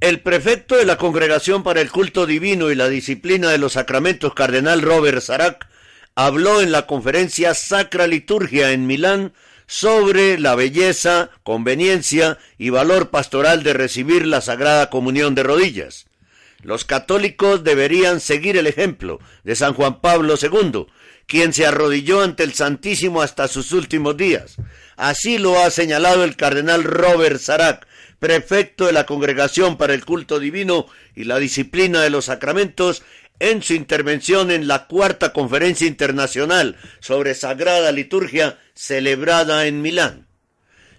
El 0.00 0.20
prefecto 0.20 0.76
de 0.76 0.86
la 0.86 0.96
Congregación 0.96 1.62
para 1.62 1.82
el 1.82 1.90
Culto 1.90 2.24
Divino 2.24 2.70
y 2.70 2.74
la 2.74 2.88
Disciplina 2.88 3.50
de 3.50 3.58
los 3.58 3.74
Sacramentos, 3.74 4.32
Cardenal 4.32 4.80
Robert 4.80 5.20
Sarac, 5.20 5.68
habló 6.14 6.62
en 6.62 6.72
la 6.72 6.86
conferencia 6.86 7.52
Sacra 7.52 8.06
Liturgia 8.06 8.72
en 8.72 8.86
Milán 8.86 9.34
sobre 9.66 10.38
la 10.38 10.54
belleza, 10.54 11.28
conveniencia 11.42 12.38
y 12.56 12.70
valor 12.70 13.10
pastoral 13.10 13.62
de 13.62 13.74
recibir 13.74 14.26
la 14.26 14.40
Sagrada 14.40 14.88
Comunión 14.88 15.34
de 15.34 15.42
rodillas. 15.42 16.06
Los 16.62 16.86
católicos 16.86 17.62
deberían 17.62 18.20
seguir 18.20 18.56
el 18.56 18.66
ejemplo 18.66 19.20
de 19.44 19.54
San 19.54 19.74
Juan 19.74 20.00
Pablo 20.00 20.36
II, 20.40 20.86
quien 21.26 21.52
se 21.52 21.66
arrodilló 21.66 22.22
ante 22.22 22.42
el 22.42 22.54
Santísimo 22.54 23.20
hasta 23.20 23.48
sus 23.48 23.72
últimos 23.72 24.16
días. 24.16 24.56
Así 24.96 25.36
lo 25.36 25.60
ha 25.60 25.70
señalado 25.70 26.24
el 26.24 26.36
cardenal 26.36 26.84
Robert 26.84 27.38
Sarac, 27.38 27.86
prefecto 28.20 28.86
de 28.86 28.92
la 28.92 29.06
Congregación 29.06 29.76
para 29.76 29.94
el 29.94 30.04
Culto 30.04 30.38
Divino 30.38 30.86
y 31.16 31.24
la 31.24 31.38
Disciplina 31.38 32.02
de 32.02 32.10
los 32.10 32.26
Sacramentos, 32.26 33.02
en 33.40 33.62
su 33.62 33.72
intervención 33.72 34.50
en 34.50 34.68
la 34.68 34.86
cuarta 34.86 35.32
conferencia 35.32 35.86
internacional 35.86 36.76
sobre 37.00 37.34
Sagrada 37.34 37.90
Liturgia 37.90 38.58
celebrada 38.74 39.66
en 39.66 39.82
Milán. 39.82 40.28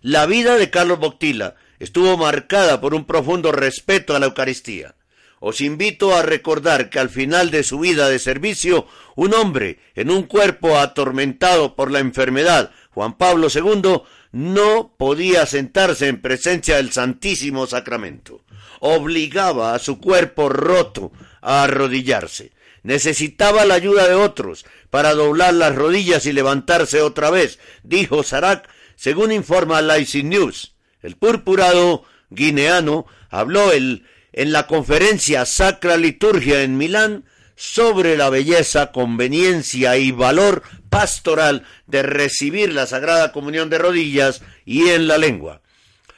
La 0.01 0.25
vida 0.25 0.57
de 0.57 0.71
Carlos 0.71 0.99
Boctila 0.99 1.55
estuvo 1.79 2.17
marcada 2.17 2.81
por 2.81 2.95
un 2.95 3.05
profundo 3.05 3.51
respeto 3.51 4.15
a 4.15 4.19
la 4.19 4.25
Eucaristía. 4.25 4.95
Os 5.39 5.61
invito 5.61 6.15
a 6.15 6.23
recordar 6.23 6.89
que 6.89 6.99
al 6.99 7.09
final 7.09 7.51
de 7.51 7.63
su 7.63 7.79
vida 7.79 8.09
de 8.09 8.19
servicio, 8.19 8.87
un 9.15 9.33
hombre 9.33 9.79
en 9.95 10.09
un 10.11 10.23
cuerpo 10.23 10.77
atormentado 10.77 11.75
por 11.75 11.91
la 11.91 11.99
enfermedad, 11.99 12.71
Juan 12.91 13.17
Pablo 13.17 13.47
II, 13.53 14.01
no 14.31 14.93
podía 14.97 15.45
sentarse 15.45 16.07
en 16.07 16.21
presencia 16.21 16.77
del 16.77 16.91
Santísimo 16.91 17.67
Sacramento. 17.67 18.41
Obligaba 18.79 19.75
a 19.75 19.79
su 19.79 19.99
cuerpo 19.99 20.49
roto 20.49 21.11
a 21.41 21.63
arrodillarse. 21.63 22.51
Necesitaba 22.83 23.65
la 23.65 23.75
ayuda 23.75 24.07
de 24.07 24.15
otros 24.15 24.65
para 24.89 25.13
doblar 25.13 25.53
las 25.53 25.75
rodillas 25.75 26.25
y 26.25 26.33
levantarse 26.33 27.01
otra 27.01 27.29
vez, 27.29 27.59
dijo 27.83 28.23
Sarak, 28.23 28.67
según 28.95 29.31
informa 29.31 29.81
Laicin 29.81 30.29
News. 30.29 30.73
El 31.01 31.15
purpurado 31.15 32.03
guineano 32.29 33.05
habló 33.29 33.71
el, 33.71 34.05
en 34.33 34.51
la 34.51 34.67
conferencia 34.67 35.45
Sacra 35.45 35.97
Liturgia 35.97 36.63
en 36.63 36.77
Milán 36.77 37.25
sobre 37.61 38.17
la 38.17 38.31
belleza, 38.31 38.91
conveniencia 38.91 39.95
y 39.95 40.09
valor 40.09 40.63
pastoral 40.89 41.63
de 41.85 42.01
recibir 42.01 42.73
la 42.73 42.87
Sagrada 42.87 43.31
Comunión 43.31 43.69
de 43.69 43.77
rodillas 43.77 44.41
y 44.65 44.87
en 44.87 45.07
la 45.07 45.19
lengua. 45.19 45.61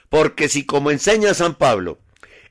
Porque 0.08 0.48
si 0.48 0.66
como 0.66 0.90
enseña 0.90 1.34
San 1.34 1.56
Pablo, 1.56 2.00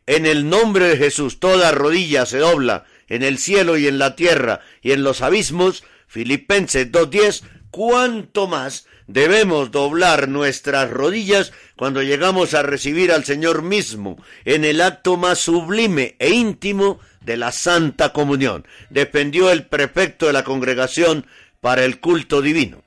en 0.04 0.26
el 0.26 0.50
nombre 0.50 0.88
de 0.88 0.98
Jesús 0.98 1.40
toda 1.40 1.72
rodilla 1.72 2.26
se 2.26 2.36
dobla 2.36 2.84
en 3.08 3.22
el 3.22 3.38
cielo 3.38 3.78
y 3.78 3.86
en 3.86 3.98
la 3.98 4.14
tierra 4.14 4.60
y 4.82 4.92
en 4.92 5.04
los 5.04 5.22
abismos, 5.22 5.84
Filipenses 6.06 6.92
2.10, 6.92 7.44
cuánto 7.70 8.46
más 8.46 8.86
debemos 9.06 9.70
doblar 9.70 10.28
nuestras 10.28 10.90
rodillas 10.90 11.54
cuando 11.76 12.02
llegamos 12.02 12.52
a 12.52 12.62
recibir 12.62 13.10
al 13.10 13.24
Señor 13.24 13.62
mismo 13.62 14.22
en 14.44 14.66
el 14.66 14.82
acto 14.82 15.16
más 15.16 15.38
sublime 15.38 16.14
e 16.18 16.28
íntimo 16.28 17.00
de 17.24 17.36
la 17.36 17.52
Santa 17.52 18.12
Comunión, 18.12 18.66
defendió 18.90 19.50
el 19.50 19.64
prefecto 19.66 20.26
de 20.26 20.32
la 20.32 20.44
congregación 20.44 21.26
para 21.60 21.84
el 21.84 22.00
culto 22.00 22.42
divino. 22.42 22.82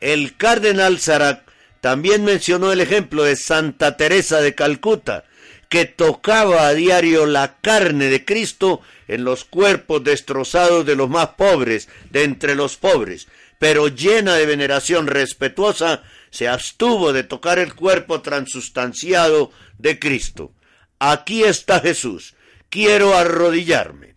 El 0.00 0.36
cardenal 0.36 0.98
Sarac 0.98 1.42
también 1.80 2.24
mencionó 2.24 2.72
el 2.72 2.80
ejemplo 2.80 3.22
de 3.22 3.36
Santa 3.36 3.96
Teresa 3.96 4.40
de 4.40 4.54
Calcuta, 4.54 5.24
que 5.68 5.84
tocaba 5.84 6.68
a 6.68 6.74
diario 6.74 7.26
la 7.26 7.56
carne 7.60 8.06
de 8.06 8.24
Cristo 8.24 8.80
en 9.08 9.24
los 9.24 9.44
cuerpos 9.44 10.02
destrozados 10.04 10.86
de 10.86 10.96
los 10.96 11.08
más 11.08 11.28
pobres 11.30 11.88
de 12.10 12.24
entre 12.24 12.54
los 12.54 12.76
pobres, 12.76 13.28
pero 13.58 13.88
llena 13.88 14.34
de 14.34 14.46
veneración 14.46 15.06
respetuosa, 15.06 16.02
se 16.30 16.48
abstuvo 16.48 17.12
de 17.12 17.22
tocar 17.22 17.58
el 17.58 17.74
cuerpo 17.74 18.20
transustanciado 18.20 19.50
de 19.78 19.98
Cristo. 19.98 20.52
Aquí 20.98 21.44
está 21.44 21.80
Jesús, 21.80 22.34
quiero 22.76 23.16
arrodillarme. 23.16 24.16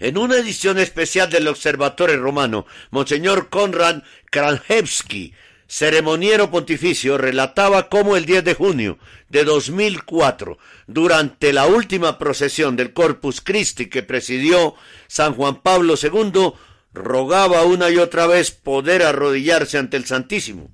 En 0.00 0.16
una 0.16 0.36
edición 0.36 0.78
especial 0.78 1.28
del 1.28 1.48
Observatorio 1.48 2.16
Romano, 2.16 2.64
Monseñor 2.90 3.50
Konrad 3.50 4.04
Kranjewski 4.30 5.34
ceremoniero 5.66 6.50
pontificio, 6.50 7.18
relataba 7.18 7.90
cómo 7.90 8.16
el 8.16 8.24
10 8.24 8.42
de 8.42 8.54
junio 8.54 8.98
de 9.28 9.44
2004, 9.44 10.56
durante 10.86 11.52
la 11.52 11.66
última 11.66 12.16
procesión 12.16 12.74
del 12.74 12.94
Corpus 12.94 13.42
Christi 13.42 13.90
que 13.90 14.02
presidió 14.02 14.74
San 15.06 15.34
Juan 15.34 15.60
Pablo 15.60 15.96
II, 16.02 16.54
rogaba 16.94 17.64
una 17.64 17.90
y 17.90 17.98
otra 17.98 18.26
vez 18.26 18.50
poder 18.50 19.02
arrodillarse 19.02 19.76
ante 19.76 19.98
el 19.98 20.06
Santísimo. 20.06 20.70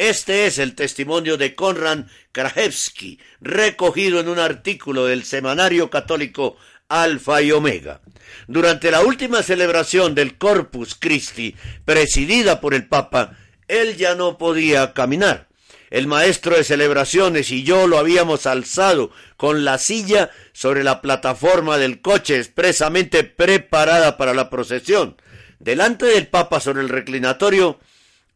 Este 0.00 0.46
es 0.46 0.58
el 0.58 0.74
testimonio 0.74 1.36
de 1.36 1.54
Konrad 1.54 2.06
Krajewski, 2.32 3.20
recogido 3.42 4.18
en 4.18 4.30
un 4.30 4.38
artículo 4.38 5.04
del 5.04 5.24
semanario 5.24 5.90
católico 5.90 6.56
Alfa 6.88 7.42
y 7.42 7.52
Omega. 7.52 8.00
Durante 8.48 8.90
la 8.90 9.02
última 9.02 9.42
celebración 9.42 10.14
del 10.14 10.38
Corpus 10.38 10.94
Christi, 10.98 11.54
presidida 11.84 12.62
por 12.62 12.72
el 12.72 12.88
Papa, 12.88 13.36
él 13.68 13.98
ya 13.98 14.14
no 14.14 14.38
podía 14.38 14.94
caminar. 14.94 15.48
El 15.90 16.06
maestro 16.06 16.56
de 16.56 16.64
celebraciones 16.64 17.50
y 17.50 17.62
yo 17.62 17.86
lo 17.86 17.98
habíamos 17.98 18.46
alzado 18.46 19.10
con 19.36 19.66
la 19.66 19.76
silla 19.76 20.30
sobre 20.54 20.82
la 20.82 21.02
plataforma 21.02 21.76
del 21.76 22.00
coche 22.00 22.38
expresamente 22.38 23.22
preparada 23.22 24.16
para 24.16 24.32
la 24.32 24.48
procesión. 24.48 25.20
Delante 25.58 26.06
del 26.06 26.26
Papa 26.26 26.58
sobre 26.58 26.80
el 26.80 26.88
reclinatorio 26.88 27.78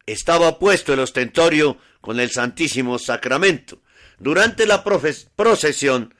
estaba 0.05 0.59
puesto 0.59 0.93
el 0.93 0.99
ostentorio 0.99 1.77
con 2.01 2.19
el 2.19 2.31
Santísimo 2.31 2.99
Sacramento. 2.99 3.81
Durante 4.19 4.65
la 4.65 4.83
procesión, 4.83 6.13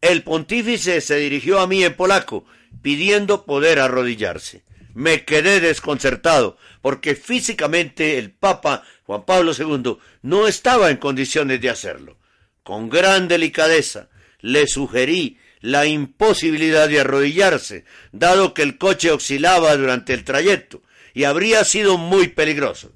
el 0.00 0.22
pontífice 0.22 1.00
se 1.00 1.16
dirigió 1.16 1.60
a 1.60 1.66
mí 1.66 1.82
en 1.84 1.94
polaco, 1.94 2.44
pidiendo 2.82 3.44
poder 3.44 3.78
arrodillarse. 3.78 4.64
Me 4.94 5.24
quedé 5.24 5.60
desconcertado, 5.60 6.58
porque 6.82 7.14
físicamente 7.14 8.18
el 8.18 8.30
Papa 8.30 8.82
Juan 9.04 9.24
Pablo 9.24 9.52
II 9.58 9.98
no 10.22 10.46
estaba 10.46 10.90
en 10.90 10.98
condiciones 10.98 11.60
de 11.60 11.70
hacerlo. 11.70 12.18
Con 12.62 12.90
gran 12.90 13.28
delicadeza 13.28 14.08
le 14.40 14.66
sugerí 14.66 15.38
la 15.60 15.86
imposibilidad 15.86 16.88
de 16.88 17.00
arrodillarse, 17.00 17.84
dado 18.10 18.52
que 18.52 18.62
el 18.62 18.78
coche 18.78 19.10
oscilaba 19.10 19.76
durante 19.76 20.12
el 20.12 20.24
trayecto 20.24 20.82
y 21.14 21.24
habría 21.24 21.64
sido 21.64 21.98
muy 21.98 22.28
peligroso. 22.28 22.92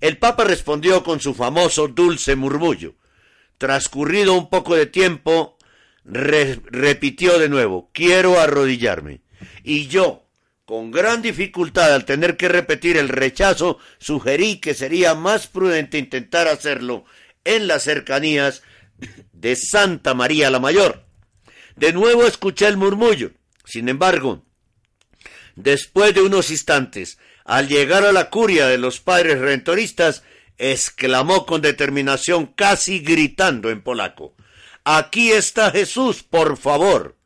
El 0.00 0.18
Papa 0.18 0.44
respondió 0.44 1.02
con 1.02 1.20
su 1.20 1.34
famoso 1.34 1.88
dulce 1.88 2.36
murmullo. 2.36 2.94
Transcurrido 3.58 4.34
un 4.34 4.48
poco 4.48 4.76
de 4.76 4.86
tiempo, 4.86 5.58
repitió 6.04 7.38
de 7.38 7.48
nuevo, 7.48 7.90
quiero 7.92 8.38
arrodillarme. 8.38 9.22
Y 9.64 9.88
yo, 9.88 10.24
con 10.64 10.90
gran 10.90 11.22
dificultad 11.22 11.92
al 11.92 12.04
tener 12.04 12.36
que 12.36 12.48
repetir 12.48 12.96
el 12.96 13.08
rechazo, 13.08 13.78
sugerí 13.98 14.58
que 14.60 14.74
sería 14.74 15.14
más 15.14 15.48
prudente 15.48 15.98
intentar 15.98 16.46
hacerlo 16.46 17.04
en 17.44 17.66
las 17.66 17.82
cercanías 17.82 18.62
de 19.32 19.56
Santa 19.56 20.14
María 20.14 20.50
la 20.50 20.60
Mayor. 20.60 21.04
De 21.76 21.92
nuevo 21.92 22.26
escuché 22.26 22.66
el 22.66 22.76
murmullo. 22.76 23.32
Sin 23.64 23.88
embargo, 23.88 24.44
después 25.56 26.14
de 26.14 26.22
unos 26.22 26.50
instantes, 26.50 27.18
al 27.48 27.66
llegar 27.66 28.04
a 28.04 28.12
la 28.12 28.28
curia 28.28 28.66
de 28.66 28.76
los 28.76 29.00
padres 29.00 29.38
redentoristas, 29.38 30.22
exclamó 30.58 31.46
con 31.46 31.62
determinación, 31.62 32.44
casi 32.44 32.98
gritando 32.98 33.70
en 33.70 33.80
polaco, 33.80 34.34
Aquí 34.84 35.32
está 35.32 35.70
Jesús, 35.70 36.22
por 36.22 36.58
favor. 36.58 37.16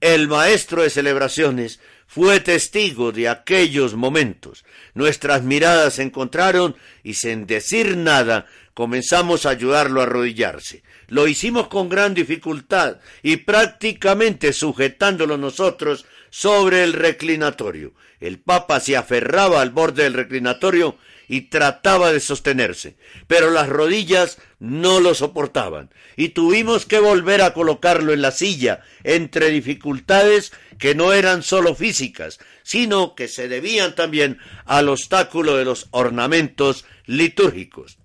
El 0.00 0.28
maestro 0.28 0.82
de 0.82 0.90
celebraciones 0.90 1.80
fue 2.06 2.38
testigo 2.38 3.10
de 3.10 3.28
aquellos 3.28 3.94
momentos. 3.94 4.64
Nuestras 4.94 5.42
miradas 5.42 5.94
se 5.94 6.02
encontraron 6.02 6.76
y 7.02 7.14
sin 7.14 7.46
decir 7.46 7.96
nada 7.96 8.46
comenzamos 8.74 9.44
a 9.44 9.50
ayudarlo 9.50 10.00
a 10.00 10.04
arrodillarse. 10.04 10.84
Lo 11.08 11.26
hicimos 11.26 11.66
con 11.66 11.88
gran 11.88 12.14
dificultad 12.14 12.98
y 13.24 13.38
prácticamente 13.38 14.52
sujetándolo 14.52 15.36
nosotros 15.36 16.06
sobre 16.30 16.84
el 16.84 16.92
reclinatorio. 16.92 17.92
El 18.20 18.38
Papa 18.38 18.80
se 18.80 18.96
aferraba 18.96 19.60
al 19.60 19.70
borde 19.70 20.04
del 20.04 20.14
reclinatorio 20.14 20.96
y 21.28 21.42
trataba 21.42 22.10
de 22.10 22.20
sostenerse, 22.20 22.96
pero 23.26 23.50
las 23.50 23.68
rodillas 23.68 24.38
no 24.58 24.98
lo 24.98 25.14
soportaban 25.14 25.90
y 26.16 26.30
tuvimos 26.30 26.86
que 26.86 26.98
volver 26.98 27.42
a 27.42 27.52
colocarlo 27.52 28.12
en 28.12 28.22
la 28.22 28.30
silla 28.30 28.80
entre 29.04 29.50
dificultades 29.50 30.52
que 30.78 30.94
no 30.94 31.12
eran 31.12 31.42
sólo 31.42 31.74
físicas, 31.74 32.40
sino 32.62 33.14
que 33.14 33.28
se 33.28 33.48
debían 33.48 33.94
también 33.94 34.38
al 34.64 34.88
obstáculo 34.88 35.56
de 35.56 35.64
los 35.64 35.88
ornamentos 35.90 36.86
litúrgicos. 37.06 37.97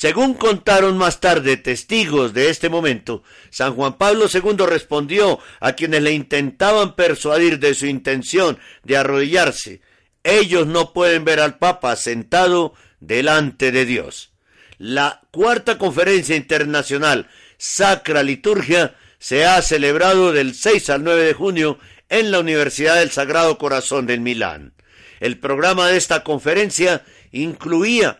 Según 0.00 0.32
contaron 0.32 0.96
más 0.96 1.20
tarde 1.20 1.58
testigos 1.58 2.32
de 2.32 2.48
este 2.48 2.70
momento, 2.70 3.22
San 3.50 3.74
Juan 3.74 3.98
Pablo 3.98 4.28
II 4.32 4.64
respondió 4.64 5.38
a 5.60 5.74
quienes 5.74 6.00
le 6.00 6.12
intentaban 6.12 6.96
persuadir 6.96 7.58
de 7.58 7.74
su 7.74 7.84
intención 7.84 8.58
de 8.82 8.96
arrodillarse. 8.96 9.82
Ellos 10.24 10.66
no 10.66 10.94
pueden 10.94 11.26
ver 11.26 11.38
al 11.38 11.58
Papa 11.58 11.96
sentado 11.96 12.72
delante 13.00 13.72
de 13.72 13.84
Dios. 13.84 14.32
La 14.78 15.20
cuarta 15.32 15.76
conferencia 15.76 16.34
internacional 16.34 17.28
Sacra 17.58 18.22
Liturgia 18.22 18.96
se 19.18 19.44
ha 19.44 19.60
celebrado 19.60 20.32
del 20.32 20.54
6 20.54 20.88
al 20.88 21.04
9 21.04 21.24
de 21.24 21.34
junio 21.34 21.78
en 22.08 22.30
la 22.30 22.38
Universidad 22.40 23.00
del 23.00 23.10
Sagrado 23.10 23.58
Corazón 23.58 24.06
de 24.06 24.18
Milán. 24.18 24.72
El 25.20 25.38
programa 25.38 25.88
de 25.88 25.98
esta 25.98 26.24
conferencia 26.24 27.04
incluía 27.32 28.18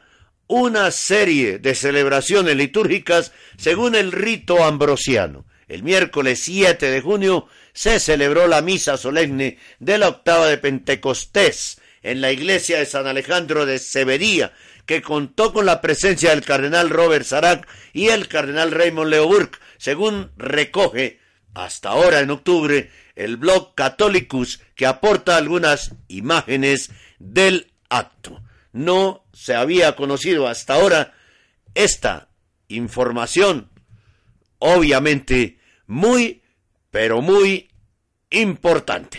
una 0.50 0.90
serie 0.90 1.60
de 1.60 1.76
celebraciones 1.76 2.56
litúrgicas 2.56 3.30
según 3.56 3.94
el 3.94 4.10
rito 4.10 4.64
ambrosiano. 4.64 5.46
El 5.68 5.84
miércoles 5.84 6.42
7 6.42 6.90
de 6.90 7.00
junio 7.00 7.46
se 7.72 8.00
celebró 8.00 8.48
la 8.48 8.60
misa 8.60 8.96
solemne 8.96 9.58
de 9.78 9.98
la 9.98 10.08
octava 10.08 10.48
de 10.48 10.58
Pentecostés 10.58 11.80
en 12.02 12.20
la 12.20 12.32
iglesia 12.32 12.80
de 12.80 12.86
San 12.86 13.06
Alejandro 13.06 13.64
de 13.64 13.78
Severía, 13.78 14.52
que 14.86 15.02
contó 15.02 15.52
con 15.52 15.66
la 15.66 15.80
presencia 15.80 16.30
del 16.30 16.44
cardenal 16.44 16.90
Robert 16.90 17.26
Sarac 17.26 17.68
y 17.92 18.08
el 18.08 18.26
cardenal 18.26 18.72
Raymond 18.72 19.08
Leo 19.08 19.30
según 19.78 20.32
recoge 20.36 21.20
hasta 21.54 21.90
ahora 21.90 22.18
en 22.18 22.30
octubre 22.30 22.90
el 23.14 23.36
blog 23.36 23.76
Catholicus, 23.76 24.60
que 24.74 24.86
aporta 24.86 25.36
algunas 25.36 25.94
imágenes 26.08 26.90
del 27.20 27.70
acto 27.88 28.42
no 28.72 29.24
se 29.40 29.54
había 29.54 29.96
conocido 29.96 30.48
hasta 30.48 30.74
ahora 30.74 31.14
esta 31.72 32.28
información, 32.68 33.70
obviamente 34.58 35.58
muy, 35.86 36.42
pero 36.90 37.22
muy 37.22 37.70
importante. 38.28 39.18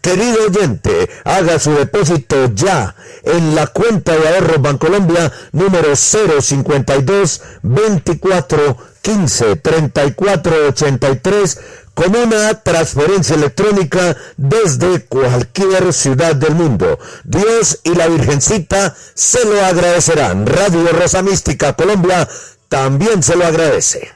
Querido 0.00 0.46
oyente, 0.46 1.10
haga 1.24 1.58
su 1.58 1.72
depósito 1.72 2.50
ya 2.54 2.94
en 3.22 3.54
la 3.54 3.66
cuenta 3.66 4.16
de 4.16 4.28
ahorros 4.28 4.62
Bancolombia 4.62 5.30
número 5.52 5.94
052 5.94 7.42
24 7.62 8.76
15 9.02 9.56
34 9.56 10.66
83 10.68 11.60
con 11.92 12.16
una 12.16 12.62
transferencia 12.62 13.36
electrónica 13.36 14.16
desde 14.38 15.04
cualquier 15.04 15.92
ciudad 15.92 16.34
del 16.34 16.54
mundo. 16.54 16.98
Dios 17.24 17.80
y 17.84 17.94
la 17.94 18.08
Virgencita 18.08 18.96
se 19.12 19.44
lo 19.44 19.62
agradecerán. 19.62 20.46
Radio 20.46 20.88
Rosa 20.92 21.20
Mística 21.20 21.74
Colombia 21.74 22.26
también 22.70 23.22
se 23.22 23.36
lo 23.36 23.44
agradece. 23.44 24.12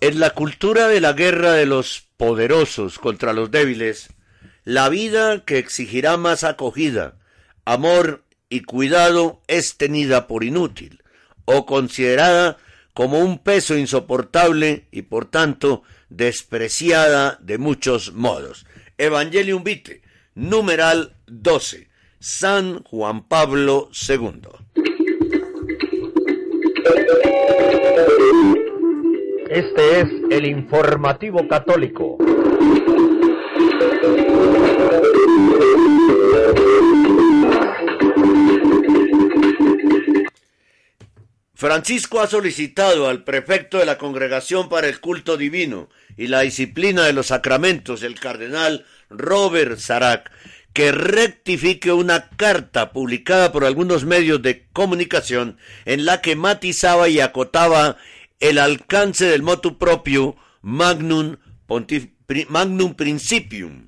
En 0.00 0.20
la 0.20 0.30
cultura 0.30 0.86
de 0.86 1.00
la 1.00 1.12
guerra 1.12 1.52
de 1.52 1.66
los 1.66 2.04
poderosos 2.16 3.00
contra 3.00 3.32
los 3.32 3.50
débiles, 3.50 4.10
la 4.66 4.88
vida 4.88 5.44
que 5.44 5.58
exigirá 5.58 6.16
más 6.16 6.42
acogida, 6.42 7.14
amor 7.64 8.24
y 8.48 8.62
cuidado 8.62 9.40
es 9.46 9.76
tenida 9.76 10.26
por 10.26 10.42
inútil 10.42 11.04
o 11.44 11.64
considerada 11.66 12.56
como 12.92 13.20
un 13.20 13.38
peso 13.38 13.76
insoportable 13.78 14.88
y 14.90 15.02
por 15.02 15.26
tanto 15.26 15.84
despreciada 16.08 17.38
de 17.40 17.58
muchos 17.58 18.12
modos. 18.12 18.66
Evangelium 18.98 19.62
Vitae, 19.62 20.02
numeral 20.34 21.14
12, 21.28 21.88
San 22.18 22.82
Juan 22.82 23.28
Pablo 23.28 23.88
II. 24.08 24.48
Este 29.48 30.00
es 30.00 30.08
el 30.32 30.44
informativo 30.44 31.46
católico. 31.46 32.18
Francisco 41.56 42.20
ha 42.20 42.26
solicitado 42.26 43.08
al 43.08 43.24
prefecto 43.24 43.78
de 43.78 43.86
la 43.86 43.96
Congregación 43.96 44.68
para 44.68 44.88
el 44.88 45.00
Culto 45.00 45.36
Divino 45.36 45.88
y 46.16 46.26
la 46.26 46.42
Disciplina 46.42 47.04
de 47.04 47.14
los 47.14 47.28
Sacramentos, 47.28 48.02
el 48.02 48.20
cardenal 48.20 48.84
Robert 49.08 49.78
Sarac, 49.78 50.30
que 50.74 50.92
rectifique 50.92 51.92
una 51.92 52.28
carta 52.28 52.92
publicada 52.92 53.52
por 53.52 53.64
algunos 53.64 54.04
medios 54.04 54.42
de 54.42 54.68
comunicación 54.74 55.56
en 55.86 56.04
la 56.04 56.20
que 56.20 56.36
matizaba 56.36 57.08
y 57.08 57.20
acotaba 57.20 57.96
el 58.38 58.58
alcance 58.58 59.24
del 59.24 59.42
motu 59.42 59.78
propio 59.78 60.36
Magnum, 60.60 61.38
Magnum 62.48 62.94
Principium. 62.94 63.85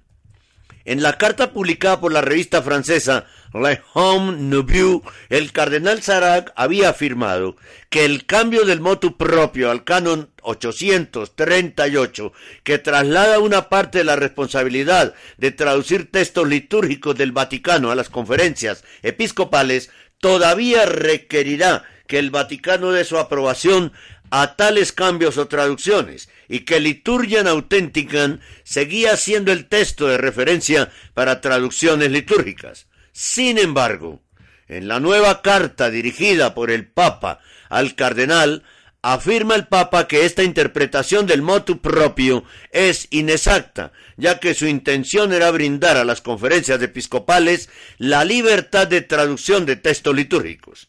En 0.88 1.02
la 1.02 1.18
carta 1.18 1.52
publicada 1.52 2.00
por 2.00 2.14
la 2.14 2.22
revista 2.22 2.62
francesa 2.62 3.26
Le 3.52 3.82
Homme 3.92 4.38
Nouveau, 4.38 5.02
el 5.28 5.52
cardenal 5.52 6.00
Sarac 6.00 6.50
había 6.56 6.88
afirmado 6.88 7.56
que 7.90 8.06
el 8.06 8.24
cambio 8.24 8.64
del 8.64 8.80
motu 8.80 9.18
propio 9.18 9.70
al 9.70 9.84
canon 9.84 10.30
838, 10.40 12.32
que 12.62 12.78
traslada 12.78 13.38
una 13.38 13.68
parte 13.68 13.98
de 13.98 14.04
la 14.04 14.16
responsabilidad 14.16 15.12
de 15.36 15.50
traducir 15.50 16.10
textos 16.10 16.48
litúrgicos 16.48 17.14
del 17.16 17.32
Vaticano 17.32 17.90
a 17.90 17.94
las 17.94 18.08
conferencias 18.08 18.82
episcopales, 19.02 19.90
todavía 20.20 20.86
requerirá 20.86 21.84
que 22.06 22.18
el 22.18 22.30
Vaticano 22.30 22.92
dé 22.92 23.04
su 23.04 23.18
aprobación 23.18 23.92
a 24.30 24.56
tales 24.56 24.92
cambios 24.92 25.38
o 25.38 25.48
traducciones 25.48 26.28
y 26.48 26.60
que 26.60 26.80
Liturgian 26.80 27.46
Authentican 27.46 28.40
seguía 28.64 29.16
siendo 29.16 29.52
el 29.52 29.68
texto 29.68 30.06
de 30.08 30.18
referencia 30.18 30.90
para 31.14 31.40
traducciones 31.40 32.10
litúrgicas. 32.10 32.86
Sin 33.12 33.58
embargo, 33.58 34.22
en 34.68 34.88
la 34.88 35.00
nueva 35.00 35.42
carta 35.42 35.90
dirigida 35.90 36.54
por 36.54 36.70
el 36.70 36.86
Papa 36.86 37.40
al 37.68 37.94
cardenal, 37.94 38.64
afirma 39.02 39.54
el 39.54 39.66
Papa 39.66 40.08
que 40.08 40.24
esta 40.24 40.42
interpretación 40.42 41.26
del 41.26 41.42
motu 41.42 41.80
propio 41.80 42.44
es 42.72 43.08
inexacta, 43.10 43.92
ya 44.16 44.40
que 44.40 44.54
su 44.54 44.66
intención 44.66 45.32
era 45.32 45.50
brindar 45.50 45.96
a 45.96 46.04
las 46.04 46.20
conferencias 46.20 46.82
episcopales 46.82 47.68
la 47.96 48.24
libertad 48.24 48.86
de 48.86 49.00
traducción 49.00 49.66
de 49.66 49.76
textos 49.76 50.14
litúrgicos. 50.14 50.88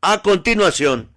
A 0.00 0.22
continuación, 0.22 1.10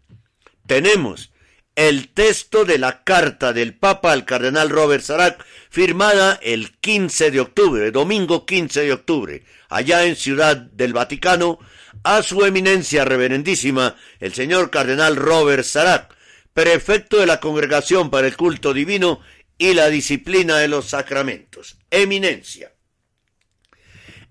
tenemos 0.65 1.31
el 1.79 2.09
texto 2.09 2.65
de 2.65 2.77
la 2.77 3.05
carta 3.05 3.53
del 3.53 3.73
Papa 3.73 4.11
al 4.11 4.25
cardenal 4.25 4.69
Robert 4.69 5.01
Sarac, 5.01 5.45
firmada 5.69 6.37
el 6.41 6.71
15 6.71 7.31
de 7.31 7.39
octubre, 7.39 7.89
domingo 7.91 8.45
15 8.45 8.81
de 8.81 8.91
octubre, 8.91 9.43
allá 9.69 10.03
en 10.03 10.17
Ciudad 10.17 10.57
del 10.57 10.91
Vaticano, 10.91 11.57
a 12.03 12.21
su 12.21 12.43
eminencia 12.43 13.05
reverendísima, 13.05 13.95
el 14.19 14.33
señor 14.33 14.71
cardenal 14.71 15.15
Robert 15.15 15.63
Sarac, 15.63 16.13
prefecto 16.53 17.15
de 17.15 17.27
la 17.27 17.39
Congregación 17.39 18.09
para 18.09 18.27
el 18.27 18.35
Culto 18.35 18.73
Divino 18.73 19.21
y 19.57 19.73
la 19.73 19.87
Disciplina 19.87 20.57
de 20.57 20.67
los 20.67 20.87
Sacramentos. 20.87 21.77
Eminencia. 21.89 22.73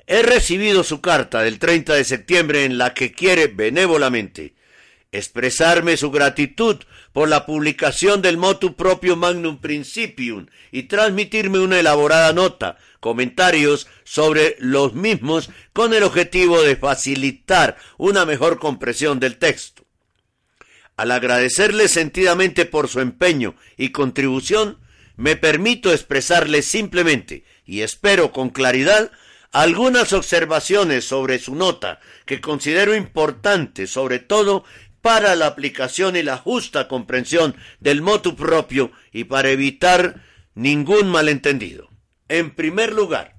He 0.07 0.21
recibido 0.21 0.85
su 0.85 1.01
carta 1.01 1.41
del 1.41 1.59
30 1.59 1.95
de 1.95 2.05
septiembre 2.05 2.67
en 2.67 2.77
la 2.77 2.93
que 2.93 3.13
quiere 3.13 3.47
benévolamente 3.47 4.55
expresarme 5.13 5.97
su 5.97 6.11
gratitud 6.11 6.77
por 7.19 7.29
la 7.29 7.47
publicación 7.47 8.23
del 8.23 8.37
motu 8.37 8.77
propio 8.77 9.17
Magnum 9.17 9.59
Principium 9.59 10.47
y 10.71 10.85
transmitirme 10.85 11.59
una 11.59 11.81
elaborada 11.81 12.33
nota, 12.33 12.79
comentarios 13.01 13.89
sobre 14.05 14.55
los 14.61 14.95
mismos 14.95 15.51
con 15.73 15.95
el 15.95 16.05
objetivo 16.05 16.63
de 16.63 16.77
facilitar 16.77 17.77
una 17.97 18.25
mejor 18.25 18.61
comprensión 18.61 19.19
del 19.19 19.37
texto. 19.37 19.85
Al 20.97 21.11
agradecerle 21.11 21.89
sentidamente 21.89 22.67
por 22.67 22.87
su 22.87 23.01
empeño 23.01 23.57
y 23.77 23.89
contribución, 23.89 24.79
me 25.17 25.35
permito 25.35 25.93
expresarle 25.93 26.63
simplemente, 26.63 27.43
y 27.67 27.81
espero 27.81 28.31
con 28.31 28.51
claridad, 28.51 29.11
algunas 29.51 30.13
observaciones 30.13 31.05
sobre 31.05 31.41
su 31.41 31.57
nota 31.57 31.99
que 32.27 32.41
considero 32.41 32.95
importantes, 32.95 33.91
sobre 33.91 34.21
todo 34.21 34.65
para 35.09 35.37
la 35.37 35.47
aplicación 35.47 36.17
y 36.17 36.23
la 36.23 36.37
justa 36.37 36.87
comprensión 36.87 37.57
del 37.81 38.03
motu 38.03 38.37
propio 38.37 38.93
y 39.11 39.25
para 39.25 39.49
evitar 39.49 40.23
ningún 40.55 41.09
malentendido. 41.09 41.89
En 42.29 42.55
primer 42.55 42.93
lugar, 42.93 43.39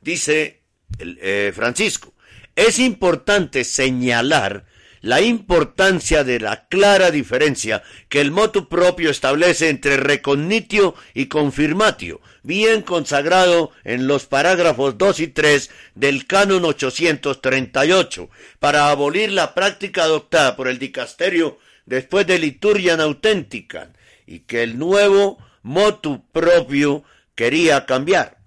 dice 0.00 0.62
eh, 1.00 1.50
Francisco, 1.56 2.14
es 2.54 2.78
importante 2.78 3.64
señalar 3.64 4.64
la 5.02 5.20
importancia 5.20 6.22
de 6.24 6.38
la 6.40 6.68
clara 6.68 7.10
diferencia 7.10 7.82
que 8.08 8.20
el 8.20 8.30
motu 8.30 8.68
propio 8.68 9.10
establece 9.10 9.68
entre 9.68 9.96
recognitio 9.96 10.94
y 11.12 11.26
confirmatio, 11.26 12.20
bien 12.44 12.82
consagrado 12.82 13.72
en 13.84 14.06
los 14.06 14.26
parágrafos 14.26 14.96
2 14.96 15.20
y 15.20 15.26
3 15.26 15.70
del 15.96 16.26
canon 16.26 16.64
838, 16.64 18.30
para 18.60 18.90
abolir 18.90 19.32
la 19.32 19.54
práctica 19.54 20.04
adoptada 20.04 20.56
por 20.56 20.68
el 20.68 20.78
dicasterio 20.78 21.58
después 21.84 22.26
de 22.26 22.38
Liturgian 22.38 23.00
Authentican, 23.00 23.96
y 24.24 24.40
que 24.40 24.62
el 24.62 24.78
nuevo 24.78 25.38
motu 25.62 26.24
propio 26.30 27.02
quería 27.34 27.86
cambiar. 27.86 28.38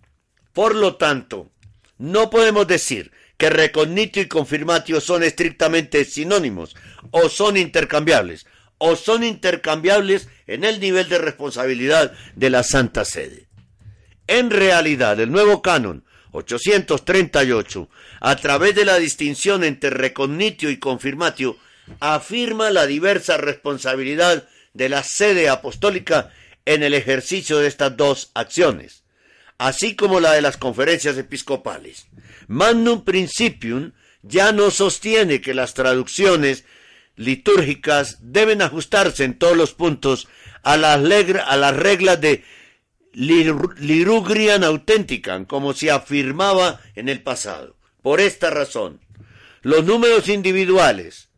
Por 0.53 0.73
lo 0.73 0.95
tanto, 0.95 1.51
no 1.97 2.29
podemos 2.29 2.65
decir 2.65 3.11
que 3.37 3.49
recognitio 3.49 4.21
y 4.21 4.27
confirmatio 4.27 5.01
son 5.01 5.23
estrictamente 5.23 6.05
sinónimos 6.05 6.75
o 7.11 7.29
son 7.29 7.57
intercambiables 7.57 8.45
o 8.77 8.95
son 8.95 9.23
intercambiables 9.23 10.27
en 10.47 10.63
el 10.63 10.79
nivel 10.79 11.09
de 11.09 11.17
responsabilidad 11.17 12.13
de 12.35 12.49
la 12.49 12.63
Santa 12.63 13.05
Sede. 13.05 13.47
En 14.27 14.49
realidad, 14.49 15.19
el 15.19 15.31
nuevo 15.31 15.61
canon 15.61 16.03
838, 16.31 17.89
a 18.19 18.35
través 18.35 18.75
de 18.75 18.85
la 18.85 18.97
distinción 18.97 19.63
entre 19.63 19.89
recognitio 19.89 20.69
y 20.69 20.77
confirmatio, 20.77 21.57
afirma 21.99 22.69
la 22.71 22.85
diversa 22.85 23.37
responsabilidad 23.37 24.47
de 24.73 24.89
la 24.89 25.03
sede 25.03 25.49
apostólica 25.49 26.31
en 26.65 26.83
el 26.83 26.93
ejercicio 26.93 27.59
de 27.59 27.67
estas 27.67 27.95
dos 27.95 28.31
acciones, 28.33 29.03
así 29.57 29.95
como 29.95 30.19
la 30.19 30.33
de 30.33 30.41
las 30.41 30.57
conferencias 30.57 31.17
episcopales. 31.17 32.07
Magnum 32.47 33.03
Principium 33.03 33.91
ya 34.21 34.51
no 34.51 34.71
sostiene 34.71 35.41
que 35.41 35.53
las 35.53 35.73
traducciones 35.73 36.65
litúrgicas 37.15 38.17
deben 38.21 38.61
ajustarse 38.61 39.23
en 39.23 39.37
todos 39.37 39.55
los 39.55 39.73
puntos 39.73 40.27
a 40.63 40.77
las, 40.77 40.99
a 41.45 41.57
las 41.57 41.75
reglas 41.75 42.19
de 42.19 42.43
Lirugrian 43.13 44.63
Authentican, 44.63 45.45
como 45.45 45.73
se 45.73 45.91
afirmaba 45.91 46.81
en 46.95 47.07
el 47.07 47.21
pasado. 47.21 47.77
Por 48.01 48.19
esta 48.19 48.49
razón, 48.49 48.99
los 49.61 49.85
números 49.85 50.27
individuales 50.27 51.29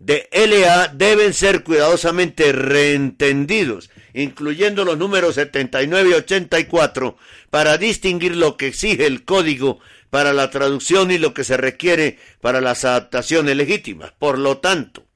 de 0.00 0.28
LA 0.32 0.88
deben 0.88 1.34
ser 1.34 1.62
cuidadosamente 1.62 2.52
reentendidos, 2.52 3.90
incluyendo 4.14 4.84
los 4.84 4.98
números 4.98 5.36
79 5.36 6.10
y 6.10 6.12
84, 6.14 7.16
para 7.50 7.78
distinguir 7.78 8.34
lo 8.34 8.56
que 8.56 8.68
exige 8.68 9.06
el 9.06 9.24
código 9.24 9.78
para 10.10 10.32
la 10.32 10.50
traducción 10.50 11.10
y 11.10 11.18
lo 11.18 11.32
que 11.32 11.44
se 11.44 11.56
requiere 11.56 12.18
para 12.40 12.60
las 12.60 12.84
adaptaciones 12.84 13.56
legítimas. 13.56 14.12
Por 14.18 14.38
lo 14.38 14.58
tanto, 14.58 15.06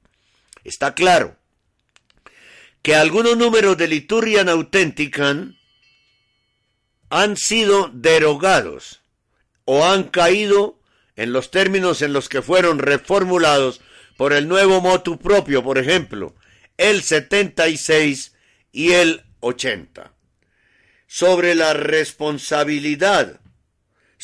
está 0.63 0.95
claro 0.95 1.37
que 2.81 2.95
algunos 2.95 3.37
números 3.37 3.77
de 3.77 3.87
Liturgian 3.87 4.47
Authentican 4.47 5.57
han 7.09 7.37
sido 7.37 7.89
derogados 7.93 9.01
o 9.65 9.85
han 9.85 10.03
caído 10.03 10.79
en 11.15 11.33
los 11.33 11.51
términos 11.51 12.01
en 12.01 12.13
los 12.13 12.29
que 12.29 12.41
fueron 12.41 12.79
reformulados 12.79 13.81
por 14.17 14.33
el 14.33 14.47
nuevo 14.47 14.81
motu 14.81 15.17
propio, 15.17 15.63
por 15.63 15.77
ejemplo, 15.77 16.35
el 16.77 17.03
76 17.03 18.33
y 18.71 18.91
el 18.91 19.23
80. 19.39 20.13
Sobre 21.07 21.55
la 21.55 21.73
responsabilidad 21.73 23.39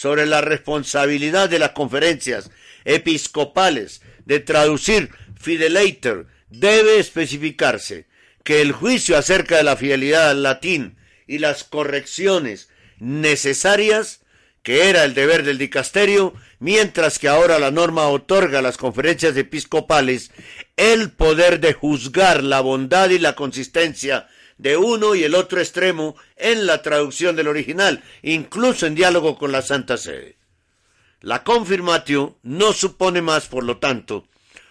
sobre 0.02 0.26
la 0.26 0.42
responsabilidad 0.42 1.48
de 1.48 1.60
las 1.60 1.74
conferencias 1.74 2.50
episcopales 2.86 4.02
de 4.26 4.40
traducir 4.40 5.12
Fidelator 5.40 6.26
debe 6.50 6.98
especificarse 6.98 8.08
que 8.44 8.64
el 8.64 8.72
juicio 8.72 9.16
acerca 9.16 9.58
de 9.58 9.64
la 9.64 9.78
fidelidad 9.78 10.32
al 10.32 10.42
latín 10.42 10.98
y 11.28 11.38
las 11.38 11.64
correcciones 11.64 12.70
necesarias, 12.98 14.22
que 14.64 14.90
era 14.90 15.04
el 15.04 15.14
deber 15.14 15.44
del 15.44 15.60
dicasterio, 15.60 16.34
mientras 16.58 17.20
que 17.20 17.28
ahora 17.28 17.60
la 17.60 17.70
norma 17.70 18.08
otorga 18.08 18.58
a 18.58 18.64
las 18.64 18.78
conferencias 18.78 19.38
episcopales 19.38 20.32
el 20.78 21.12
poder 21.12 21.60
de 21.60 21.74
juzgar 21.74 22.44
la 22.44 22.62
bondad 22.62 23.12
y 23.12 23.20
la 23.20 23.36
consistencia 23.36 24.28
de 24.62 24.78
uno 24.78 25.16
y 25.16 25.24
el 25.24 25.34
otro 25.34 25.60
extremo 25.60 26.16
en 26.38 26.68
la 26.68 26.84
traducción 26.84 27.36
del 27.36 27.48
original, 27.48 28.04
incluso 28.22 28.86
en 28.86 28.94
diálogo 28.94 29.40
con 29.40 29.52
la 29.52 29.64
Santa 29.64 29.98
Sede. 29.98 30.38
La 31.20 31.44
confirmatio 31.44 32.38
no 32.44 32.72
supone 32.72 33.24
más, 33.24 33.48
por 33.48 33.64
lo 33.64 33.78
tanto, 33.78 34.28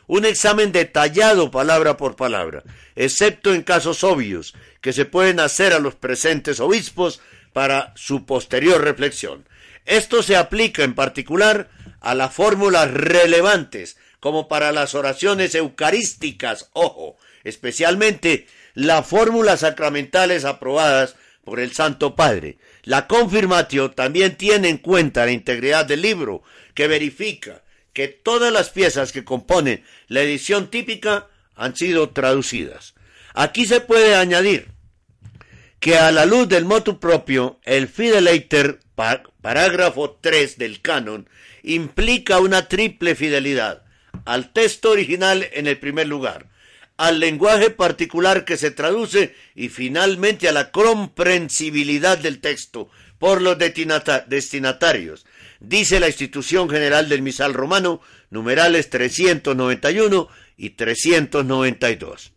un 0.07 0.25
examen 0.25 0.71
detallado 0.71 1.51
palabra 1.51 1.97
por 1.97 2.15
palabra, 2.15 2.63
excepto 2.95 3.53
en 3.53 3.63
casos 3.63 4.05
obvios 4.05 4.55
que 4.81 4.93
se 4.93 5.07
pueden 5.07 5.41
hacer 5.41 5.73
a 5.73 5.81
los 5.81 5.97
presentes 5.97 6.61
obispos 6.61 7.21
para 7.53 7.93
su 7.97 8.27
posterior 8.27 8.81
reflexión. 8.83 9.49
Esto 9.87 10.23
se 10.23 10.37
aplica 10.37 10.85
en 10.85 10.95
particular 10.95 11.69
a 12.01 12.15
las 12.15 12.33
fórmulas 12.33 12.93
relevantes, 12.93 13.97
como 14.21 14.47
para 14.47 14.71
las 14.71 14.95
oraciones 14.95 15.57
eucarísticas, 15.57 16.71
ojo, 16.75 17.17
especialmente 17.43 18.47
las 18.75 19.07
fórmulas 19.07 19.61
sacramentales 19.61 20.45
aprobadas 20.45 21.17
por 21.45 21.61
el 21.61 21.73
Santo 21.73 22.15
Padre. 22.15 22.59
La 22.83 23.07
confirmatio 23.07 23.91
también 23.91 24.37
tiene 24.37 24.69
en 24.69 24.79
cuenta 24.79 25.25
la 25.25 25.33
integridad 25.33 25.85
del 25.87 26.03
libro, 26.03 26.43
que 26.75 26.87
verifica 26.87 27.63
que 27.93 28.09
todas 28.09 28.53
las 28.53 28.71
piezas 28.71 29.13
que 29.13 29.25
componen 29.25 29.85
la 30.09 30.23
edición 30.23 30.71
típica 30.71 31.29
han 31.57 31.77
sido 31.77 32.11
traducidas. 32.11 32.95
Aquí 33.35 33.67
se 33.67 33.81
puede 33.81 34.15
añadir 34.15 34.69
que 35.81 35.97
a 35.97 36.11
la 36.13 36.27
luz 36.27 36.49
del 36.49 36.65
motu 36.65 37.01
propio, 37.01 37.59
el 37.65 37.89
Fidelater, 37.89 38.81
parágrafo 39.41 40.19
3 40.21 40.59
del 40.59 40.81
canon, 40.81 41.29
implica 41.63 42.39
una 42.39 42.69
triple 42.69 43.15
fidelidad 43.15 43.83
al 44.25 44.53
texto 44.53 44.91
original 44.91 45.49
en 45.53 45.67
el 45.67 45.79
primer 45.79 46.07
lugar, 46.07 46.50
al 47.01 47.19
lenguaje 47.19 47.71
particular 47.71 48.45
que 48.45 48.59
se 48.59 48.71
traduce 48.71 49.35
y 49.55 49.71
finalmente 49.71 50.51
a 50.51 50.53
la 50.53 50.71
comprensibilidad 50.71 52.19
del 52.19 52.41
texto 52.43 52.91
por 53.19 53.41
los 53.41 53.57
destinatarios, 53.57 55.25
dice 55.61 55.99
la 55.99 56.09
institución 56.09 56.69
general 56.69 57.09
del 57.09 57.23
misal 57.23 57.55
romano, 57.55 58.03
numerales 58.29 58.91
391 58.91 60.29
y 60.59 60.71
392. 60.71 62.33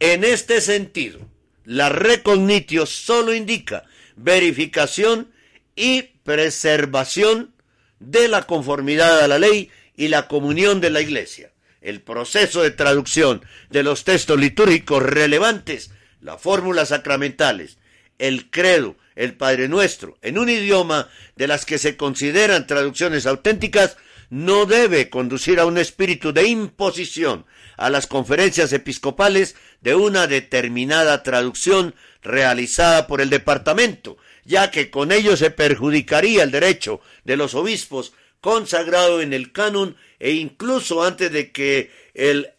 En 0.00 0.24
este 0.24 0.62
sentido, 0.62 1.20
la 1.66 1.90
recognitio 1.90 2.86
solo 2.86 3.34
indica 3.34 3.84
verificación 4.16 5.30
y 5.74 6.04
preservación 6.24 7.52
de 8.00 8.28
la 8.28 8.44
conformidad 8.44 9.20
a 9.20 9.28
la 9.28 9.38
ley 9.38 9.68
y 9.94 10.08
la 10.08 10.26
comunión 10.26 10.80
de 10.80 10.88
la 10.88 11.02
Iglesia. 11.02 11.50
El 11.86 12.00
proceso 12.00 12.64
de 12.64 12.72
traducción 12.72 13.44
de 13.70 13.84
los 13.84 14.02
textos 14.02 14.40
litúrgicos 14.40 15.04
relevantes, 15.04 15.92
las 16.20 16.42
fórmulas 16.42 16.88
sacramentales, 16.88 17.78
el 18.18 18.50
credo, 18.50 18.96
el 19.14 19.34
Padre 19.34 19.68
Nuestro, 19.68 20.18
en 20.20 20.36
un 20.36 20.48
idioma 20.48 21.08
de 21.36 21.46
las 21.46 21.64
que 21.64 21.78
se 21.78 21.96
consideran 21.96 22.66
traducciones 22.66 23.24
auténticas, 23.24 23.98
no 24.30 24.66
debe 24.66 25.10
conducir 25.10 25.60
a 25.60 25.64
un 25.64 25.78
espíritu 25.78 26.32
de 26.32 26.48
imposición 26.48 27.46
a 27.76 27.88
las 27.88 28.08
conferencias 28.08 28.72
episcopales 28.72 29.54
de 29.80 29.94
una 29.94 30.26
determinada 30.26 31.22
traducción 31.22 31.94
realizada 32.20 33.06
por 33.06 33.20
el 33.20 33.30
departamento, 33.30 34.16
ya 34.44 34.72
que 34.72 34.90
con 34.90 35.12
ello 35.12 35.36
se 35.36 35.52
perjudicaría 35.52 36.42
el 36.42 36.50
derecho 36.50 37.00
de 37.22 37.36
los 37.36 37.54
obispos 37.54 38.12
consagrado 38.46 39.20
en 39.22 39.32
el 39.32 39.50
canon 39.50 39.96
e 40.20 40.30
incluso 40.34 41.02
antes 41.02 41.32
de 41.32 41.50
que 41.50 41.90
el, 42.14 42.50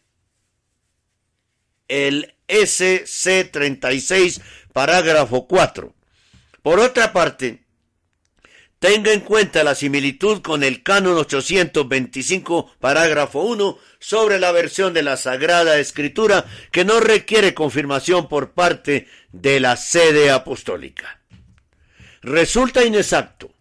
el 1.87 2.35
SC36 2.49 4.41
parágrafo 4.73 5.47
4. 5.47 5.95
Por 6.61 6.81
otra 6.81 7.13
parte, 7.13 7.63
tenga 8.79 9.13
en 9.13 9.21
cuenta 9.21 9.63
la 9.63 9.75
similitud 9.75 10.41
con 10.41 10.61
el 10.61 10.83
canon 10.83 11.19
825 11.19 12.73
parágrafo 12.81 13.43
1 13.43 13.79
sobre 13.97 14.39
la 14.39 14.51
versión 14.51 14.93
de 14.93 15.03
la 15.03 15.15
Sagrada 15.15 15.79
Escritura 15.79 16.43
que 16.69 16.83
no 16.83 16.99
requiere 16.99 17.53
confirmación 17.53 18.27
por 18.27 18.51
parte 18.51 19.07
de 19.31 19.61
la 19.61 19.77
sede 19.77 20.31
apostólica. 20.31 21.21
Resulta 22.21 22.83
inexacto 22.83 23.53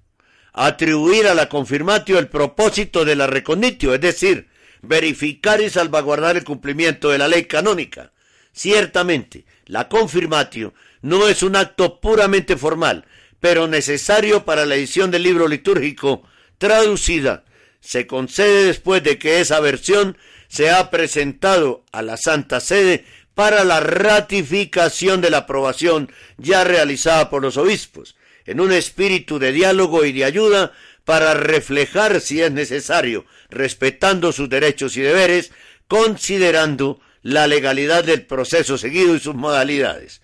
atribuir 0.56 1.26
a 1.26 1.34
la 1.34 1.50
confirmatio 1.50 2.18
el 2.18 2.28
propósito 2.28 3.04
de 3.04 3.14
la 3.14 3.26
reconitio, 3.26 3.94
es 3.94 4.00
decir, 4.00 4.48
verificar 4.80 5.60
y 5.60 5.68
salvaguardar 5.68 6.38
el 6.38 6.44
cumplimiento 6.44 7.10
de 7.10 7.18
la 7.18 7.28
ley 7.28 7.44
canónica. 7.44 8.12
Ciertamente, 8.52 9.44
la 9.66 9.88
confirmatio 9.88 10.72
no 11.02 11.28
es 11.28 11.42
un 11.42 11.56
acto 11.56 12.00
puramente 12.00 12.56
formal, 12.56 13.04
pero 13.38 13.68
necesario 13.68 14.46
para 14.46 14.64
la 14.64 14.76
edición 14.76 15.10
del 15.10 15.24
libro 15.24 15.46
litúrgico 15.46 16.22
traducida. 16.56 17.44
Se 17.80 18.06
concede 18.06 18.64
después 18.64 19.02
de 19.02 19.18
que 19.18 19.40
esa 19.40 19.60
versión 19.60 20.16
se 20.48 20.70
ha 20.70 20.90
presentado 20.90 21.84
a 21.92 22.00
la 22.00 22.16
Santa 22.16 22.60
Sede 22.60 23.04
para 23.34 23.62
la 23.62 23.80
ratificación 23.80 25.20
de 25.20 25.28
la 25.28 25.38
aprobación 25.38 26.10
ya 26.38 26.64
realizada 26.64 27.28
por 27.28 27.42
los 27.42 27.58
obispos 27.58 28.16
en 28.46 28.60
un 28.60 28.72
espíritu 28.72 29.38
de 29.38 29.52
diálogo 29.52 30.04
y 30.04 30.12
de 30.12 30.24
ayuda 30.24 30.72
para 31.04 31.34
reflejar 31.34 32.20
si 32.20 32.42
es 32.42 32.50
necesario, 32.50 33.26
respetando 33.48 34.32
sus 34.32 34.48
derechos 34.48 34.96
y 34.96 35.02
deberes, 35.02 35.52
considerando 35.88 37.00
la 37.22 37.46
legalidad 37.46 38.04
del 38.04 38.26
proceso 38.26 38.78
seguido 38.78 39.14
y 39.14 39.20
sus 39.20 39.34
modalidades. 39.34 40.20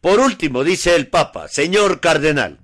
Por 0.00 0.20
último, 0.20 0.62
dice 0.62 0.94
el 0.94 1.08
Papa, 1.08 1.48
Señor 1.48 2.00
Cardenal, 2.00 2.58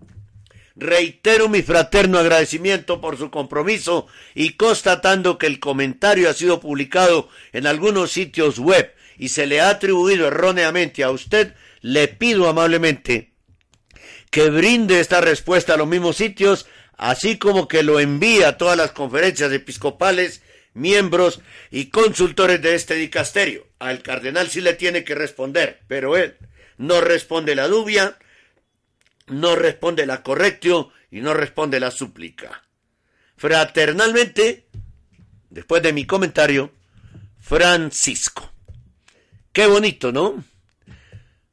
reitero 0.76 1.48
mi 1.48 1.62
fraterno 1.62 2.18
agradecimiento 2.18 3.00
por 3.00 3.18
su 3.18 3.30
compromiso 3.30 4.06
y 4.34 4.54
constatando 4.54 5.38
que 5.38 5.46
el 5.46 5.58
comentario 5.58 6.30
ha 6.30 6.34
sido 6.34 6.60
publicado 6.60 7.28
en 7.52 7.66
algunos 7.66 8.12
sitios 8.12 8.58
web 8.58 8.94
y 9.18 9.28
se 9.28 9.46
le 9.46 9.60
ha 9.60 9.70
atribuido 9.70 10.26
erróneamente 10.26 11.02
a 11.04 11.10
usted, 11.10 11.54
le 11.80 12.08
pido 12.08 12.48
amablemente 12.48 13.31
que 14.32 14.48
brinde 14.48 14.98
esta 14.98 15.20
respuesta 15.20 15.74
a 15.74 15.76
los 15.76 15.86
mismos 15.86 16.16
sitios, 16.16 16.66
así 16.96 17.36
como 17.36 17.68
que 17.68 17.82
lo 17.82 18.00
envíe 18.00 18.44
a 18.44 18.56
todas 18.56 18.78
las 18.78 18.92
conferencias 18.92 19.52
episcopales, 19.52 20.40
miembros 20.72 21.42
y 21.70 21.90
consultores 21.90 22.62
de 22.62 22.74
este 22.74 22.94
dicasterio. 22.94 23.66
Al 23.78 24.00
cardenal 24.00 24.48
sí 24.48 24.62
le 24.62 24.72
tiene 24.72 25.04
que 25.04 25.14
responder, 25.14 25.82
pero 25.86 26.16
él 26.16 26.38
no 26.78 27.02
responde 27.02 27.54
la 27.54 27.68
dubia, 27.68 28.16
no 29.26 29.54
responde 29.54 30.06
la 30.06 30.22
correctio 30.22 30.90
y 31.10 31.20
no 31.20 31.34
responde 31.34 31.78
la 31.78 31.90
súplica. 31.90 32.64
Fraternalmente, 33.36 34.64
después 35.50 35.82
de 35.82 35.92
mi 35.92 36.06
comentario, 36.06 36.72
Francisco. 37.38 38.50
Qué 39.52 39.66
bonito, 39.66 40.10
¿no? 40.10 40.42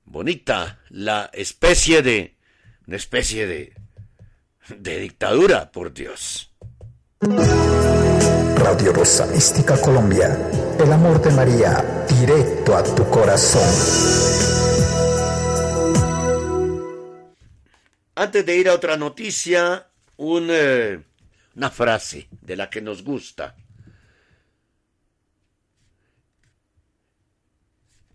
Bonita 0.06 0.80
la 0.88 1.30
especie 1.34 2.02
de 2.02 2.39
una 2.90 2.98
especie 2.98 3.46
de, 3.46 3.72
de 4.80 5.00
dictadura, 5.00 5.72
por 5.72 5.94
Dios. 5.94 6.52
Radio 7.20 8.94
Rosa 8.94 9.28
Mística 9.28 9.80
Colombia, 9.80 10.36
el 10.80 10.92
amor 10.92 11.22
de 11.22 11.30
María, 11.30 11.84
directo 12.10 12.76
a 12.76 12.84
tu 12.84 13.08
corazón. 13.08 13.62
Antes 18.16 18.44
de 18.44 18.58
ir 18.58 18.70
a 18.70 18.74
otra 18.74 18.98
noticia, 18.98 19.86
eh, 20.18 21.00
una 21.56 21.70
frase 21.70 22.28
de 22.42 22.56
la 22.56 22.72
que 22.72 22.82
nos 22.82 23.04
gusta. 23.04 23.56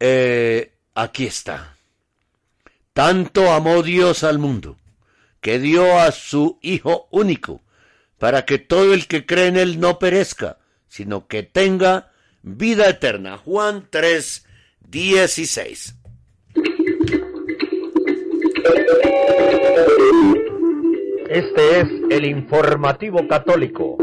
Eh, 0.01 0.73
aquí 0.95 1.27
está. 1.27 1.74
Tanto 2.95 3.53
amó 3.53 3.83
Dios 3.83 4.23
al 4.23 4.39
mundo, 4.39 4.77
que 5.41 5.59
dio 5.59 5.99
a 5.99 6.13
su 6.13 6.61
Hijo 6.63 7.09
único, 7.11 7.61
para 8.19 8.45
que 8.45 8.59
todo 8.59 8.95
el 8.95 9.09
que 9.09 9.27
cree 9.27 9.49
en 9.49 9.57
Él 9.57 9.81
no 9.81 9.99
perezca, 9.99 10.59
sino 10.87 11.27
que 11.27 11.43
tenga 11.43 12.13
vida 12.43 12.89
eterna. 12.89 13.37
Juan 13.37 13.89
3, 13.91 14.47
16. 14.89 15.97
Este 21.31 21.81
es 21.81 21.89
el 22.11 22.27
informativo 22.27 23.27
católico. 23.27 23.99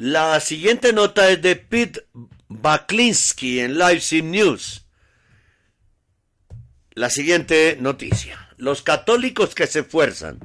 La 0.00 0.38
siguiente 0.38 0.92
nota 0.92 1.28
es 1.28 1.42
de 1.42 1.56
Pete 1.56 2.06
Baklinski 2.46 3.58
en 3.58 3.78
Leipzig 3.78 4.22
News. 4.22 4.86
La 6.92 7.10
siguiente 7.10 7.76
noticia. 7.80 8.48
Los 8.58 8.82
católicos 8.82 9.56
que 9.56 9.66
se 9.66 9.80
esfuerzan 9.80 10.38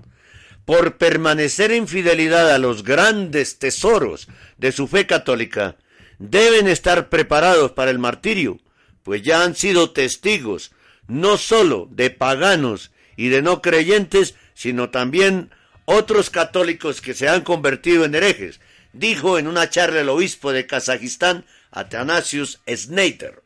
por 0.65 0.97
permanecer 0.97 1.71
en 1.71 1.87
fidelidad 1.87 2.51
a 2.51 2.57
los 2.57 2.83
grandes 2.83 3.59
tesoros 3.59 4.27
de 4.57 4.71
su 4.71 4.87
fe 4.87 5.05
católica, 5.05 5.77
deben 6.17 6.67
estar 6.67 7.09
preparados 7.09 7.73
para 7.73 7.91
el 7.91 7.99
martirio, 7.99 8.59
pues 9.03 9.21
ya 9.21 9.43
han 9.43 9.53
sido 9.55 9.91
testigos 9.91 10.71
no 11.07 11.37
sólo 11.37 11.87
de 11.91 12.09
paganos 12.09 12.89
y 13.15 13.29
de 13.29 13.43
no 13.43 13.61
creyentes, 13.61 14.33
sino 14.55 14.89
también 14.89 15.51
otros 15.85 16.31
católicos 16.31 17.01
que 17.01 17.13
se 17.13 17.29
han 17.29 17.41
convertido 17.41 18.03
en 18.03 18.15
herejes, 18.15 18.59
dijo 18.93 19.37
en 19.37 19.47
una 19.47 19.69
charla 19.69 20.01
el 20.01 20.09
obispo 20.09 20.53
de 20.53 20.65
Kazajistán, 20.65 21.45
Atanasius 21.71 22.61
Snyder. 22.67 23.41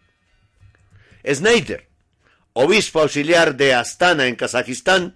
Snyder, 1.25 1.87
obispo 2.53 3.01
auxiliar 3.01 3.55
de 3.55 3.73
Astana 3.73 4.27
en 4.27 4.35
Kazajistán, 4.35 5.15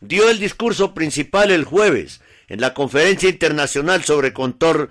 dio 0.00 0.30
el 0.30 0.38
discurso 0.38 0.94
principal 0.94 1.50
el 1.50 1.64
jueves 1.64 2.20
en 2.48 2.60
la 2.60 2.72
Conferencia 2.72 3.28
Internacional 3.28 4.04
sobre 4.04 4.32
control 4.32 4.88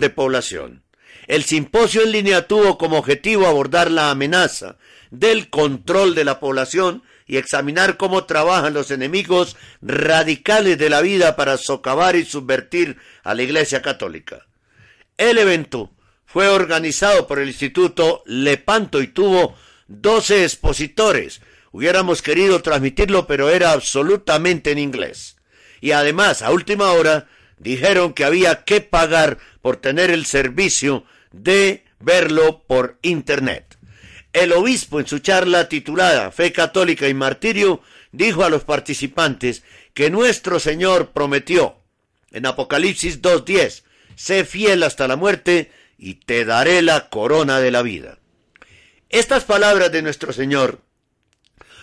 de 0.00 0.10
Población. 0.10 0.82
El 1.26 1.44
simposio 1.44 2.02
en 2.02 2.12
línea 2.12 2.48
tuvo 2.48 2.78
como 2.78 2.98
objetivo 2.98 3.46
abordar 3.46 3.90
la 3.90 4.10
amenaza 4.10 4.76
del 5.10 5.50
control 5.50 6.14
de 6.14 6.24
la 6.24 6.40
población 6.40 7.02
y 7.28 7.36
examinar 7.36 7.96
cómo 7.96 8.24
trabajan 8.24 8.74
los 8.74 8.90
enemigos 8.90 9.56
radicales 9.82 10.78
de 10.78 10.90
la 10.90 11.02
vida 11.02 11.36
para 11.36 11.58
socavar 11.58 12.16
y 12.16 12.24
subvertir 12.24 12.96
a 13.22 13.34
la 13.34 13.42
Iglesia 13.42 13.82
Católica. 13.82 14.46
El 15.18 15.38
evento 15.38 15.92
fue 16.24 16.48
organizado 16.48 17.26
por 17.26 17.38
el 17.38 17.48
Instituto 17.48 18.22
Lepanto 18.26 19.00
y 19.02 19.08
tuvo 19.08 19.54
12 19.88 20.44
expositores. 20.44 21.40
Hubiéramos 21.70 22.22
querido 22.22 22.60
transmitirlo, 22.62 23.26
pero 23.26 23.50
era 23.50 23.72
absolutamente 23.72 24.70
en 24.70 24.78
inglés. 24.78 25.36
Y 25.80 25.92
además, 25.92 26.42
a 26.42 26.50
última 26.50 26.92
hora, 26.92 27.28
dijeron 27.58 28.14
que 28.14 28.24
había 28.24 28.64
que 28.64 28.80
pagar 28.80 29.38
por 29.60 29.76
tener 29.76 30.10
el 30.10 30.26
servicio 30.26 31.04
de 31.32 31.84
verlo 32.00 32.64
por 32.66 32.98
Internet. 33.02 33.77
El 34.38 34.52
obispo 34.52 35.00
en 35.00 35.06
su 35.08 35.18
charla 35.18 35.68
titulada 35.68 36.30
Fe 36.30 36.52
Católica 36.52 37.08
y 37.08 37.12
Martirio 37.12 37.82
dijo 38.12 38.44
a 38.44 38.50
los 38.50 38.62
participantes 38.62 39.64
que 39.94 40.10
nuestro 40.10 40.60
Señor 40.60 41.10
prometió 41.10 41.80
en 42.30 42.46
Apocalipsis 42.46 43.20
2.10, 43.20 43.82
sé 44.14 44.44
fiel 44.44 44.84
hasta 44.84 45.08
la 45.08 45.16
muerte 45.16 45.72
y 45.98 46.14
te 46.14 46.44
daré 46.44 46.82
la 46.82 47.08
corona 47.08 47.58
de 47.58 47.72
la 47.72 47.82
vida. 47.82 48.20
Estas 49.08 49.42
palabras 49.42 49.90
de 49.90 50.02
nuestro 50.02 50.32
Señor 50.32 50.82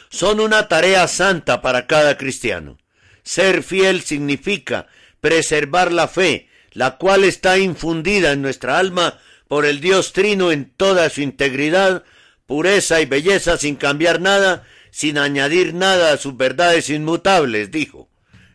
son 0.08 0.40
una 0.40 0.70
tarea 0.70 1.10
santa 1.10 1.62
para 1.62 1.88
cada 1.88 2.18
cristiano. 2.18 2.78
Ser 3.22 3.64
fiel 3.64 4.02
significa 4.02 4.88
preservar 5.20 5.92
la 5.92 6.08
fe, 6.08 6.48
la 6.72 6.96
cual 6.96 7.26
está 7.26 7.58
infundida 7.58 8.32
en 8.32 8.42
nuestra 8.42 8.80
alma 8.80 9.20
por 9.50 9.66
el 9.66 9.82
Dios 9.82 10.14
Trino 10.14 10.54
en 10.54 10.70
toda 10.70 11.10
su 11.10 11.20
integridad, 11.20 12.06
pureza 12.48 13.02
y 13.02 13.06
belleza 13.06 13.58
sin 13.58 13.76
cambiar 13.76 14.22
nada, 14.22 14.66
sin 14.92 15.18
añadir 15.18 15.74
nada 15.74 16.14
a 16.14 16.18
sus 16.18 16.38
verdades 16.38 16.90
inmutables, 16.90 17.72
dijo. 17.72 18.08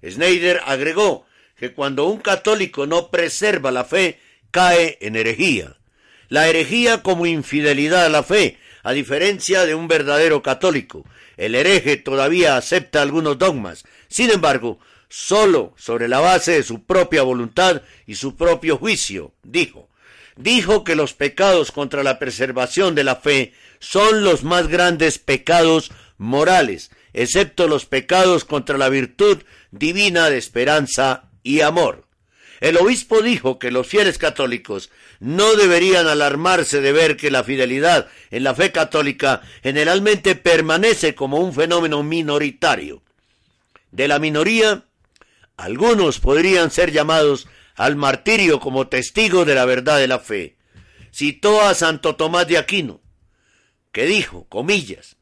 Schneider 0.02 0.62
agregó 0.64 1.26
que 1.56 1.72
cuando 1.72 2.06
un 2.06 2.18
católico 2.20 2.86
no 2.86 3.10
preserva 3.10 3.70
la 3.70 3.84
fe, 3.84 4.18
cae 4.50 4.98
en 5.00 5.16
herejía. 5.16 5.76
La 6.28 6.48
herejía 6.48 7.02
como 7.02 7.26
infidelidad 7.26 8.06
a 8.06 8.08
la 8.08 8.22
fe, 8.22 8.58
a 8.82 8.92
diferencia 8.92 9.66
de 9.66 9.74
un 9.74 9.88
verdadero 9.88 10.42
católico. 10.42 11.04
El 11.36 11.54
hereje 11.54 11.96
todavía 11.96 12.56
acepta 12.56 13.02
algunos 13.02 13.38
dogmas. 13.38 13.84
Sin 14.08 14.30
embargo, 14.30 14.78
solo 15.08 15.74
sobre 15.76 16.08
la 16.08 16.20
base 16.20 16.52
de 16.52 16.62
su 16.62 16.84
propia 16.84 17.22
voluntad 17.22 17.82
y 18.06 18.14
su 18.14 18.36
propio 18.36 18.78
juicio, 18.78 19.32
dijo. 19.42 19.88
Dijo 20.36 20.84
que 20.84 20.94
los 20.94 21.12
pecados 21.12 21.72
contra 21.72 22.02
la 22.02 22.18
preservación 22.18 22.94
de 22.94 23.04
la 23.04 23.16
fe 23.16 23.52
son 23.80 24.22
los 24.22 24.44
más 24.44 24.68
grandes 24.68 25.18
pecados 25.18 25.90
morales, 26.18 26.90
excepto 27.12 27.66
los 27.66 27.86
pecados 27.86 28.44
contra 28.44 28.78
la 28.78 28.88
virtud 28.88 29.42
divina 29.72 30.30
de 30.30 30.38
esperanza 30.38 31.24
y 31.42 31.62
amor. 31.62 32.06
El 32.60 32.76
obispo 32.76 33.22
dijo 33.22 33.58
que 33.58 33.70
los 33.70 33.86
fieles 33.86 34.18
católicos 34.18 34.90
no 35.18 35.56
deberían 35.56 36.06
alarmarse 36.06 36.82
de 36.82 36.92
ver 36.92 37.16
que 37.16 37.30
la 37.30 37.42
fidelidad 37.42 38.08
en 38.30 38.44
la 38.44 38.54
fe 38.54 38.70
católica 38.70 39.40
generalmente 39.62 40.34
permanece 40.34 41.14
como 41.14 41.38
un 41.38 41.54
fenómeno 41.54 42.02
minoritario. 42.02 43.02
De 43.92 44.08
la 44.08 44.18
minoría, 44.18 44.84
algunos 45.56 46.20
podrían 46.20 46.70
ser 46.70 46.92
llamados 46.92 47.48
al 47.76 47.96
martirio 47.96 48.60
como 48.60 48.88
testigo 48.88 49.46
de 49.46 49.54
la 49.54 49.64
verdad 49.64 49.98
de 49.98 50.08
la 50.08 50.18
fe. 50.18 50.56
Citó 51.12 51.62
a 51.62 51.74
Santo 51.74 52.14
Tomás 52.14 52.46
de 52.46 52.58
Aquino, 52.58 53.00
que 53.92 54.06
dijo, 54.06 54.46
comillas, 54.48 55.16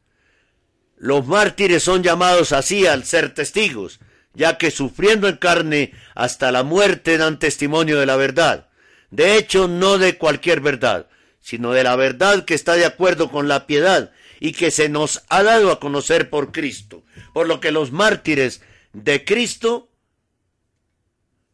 los 0.96 1.26
mártires 1.26 1.82
son 1.82 2.02
llamados 2.02 2.52
así 2.52 2.86
al 2.86 3.04
ser 3.04 3.32
testigos, 3.34 4.00
ya 4.34 4.58
que 4.58 4.70
sufriendo 4.70 5.28
en 5.28 5.36
carne 5.36 5.92
hasta 6.14 6.52
la 6.52 6.64
muerte 6.64 7.18
dan 7.18 7.38
testimonio 7.38 7.98
de 7.98 8.06
la 8.06 8.16
verdad. 8.16 8.68
De 9.10 9.36
hecho, 9.36 9.68
no 9.68 9.98
de 9.98 10.18
cualquier 10.18 10.60
verdad, 10.60 11.08
sino 11.40 11.72
de 11.72 11.84
la 11.84 11.96
verdad 11.96 12.44
que 12.44 12.54
está 12.54 12.74
de 12.74 12.84
acuerdo 12.84 13.30
con 13.30 13.48
la 13.48 13.66
piedad 13.66 14.12
y 14.40 14.52
que 14.52 14.70
se 14.70 14.88
nos 14.88 15.22
ha 15.28 15.42
dado 15.42 15.70
a 15.70 15.80
conocer 15.80 16.30
por 16.30 16.52
Cristo. 16.52 17.04
Por 17.32 17.46
lo 17.48 17.60
que 17.60 17.72
los 17.72 17.92
mártires 17.92 18.60
de 18.92 19.24
Cristo 19.24 19.90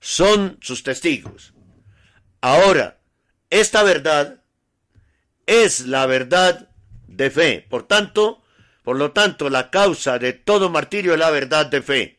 son 0.01 0.59
sus 0.61 0.83
testigos. 0.83 1.55
Ahora, 2.41 2.99
esta 3.51 3.83
verdad 3.83 4.43
es 5.47 5.81
la 5.87 6.07
verdad 6.07 6.71
de 7.17 7.31
fe. 7.31 7.67
Por 7.69 7.87
tanto, 7.87 8.43
por 8.83 8.97
lo 8.97 9.12
tanto, 9.12 9.49
la 9.51 9.71
causa 9.71 10.19
de 10.19 10.33
todo 10.33 10.71
martirio 10.71 11.15
es 11.15 11.19
la 11.19 11.31
verdad 11.31 11.67
de 11.67 11.83
fe, 11.83 12.19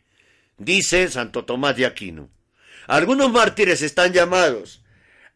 dice 0.57 1.07
Santo 1.09 1.45
Tomás 1.45 1.75
de 1.77 1.85
Aquino. 1.85 2.29
Algunos 2.87 3.31
mártires 3.31 3.81
están 3.81 4.13
llamados 4.13 4.81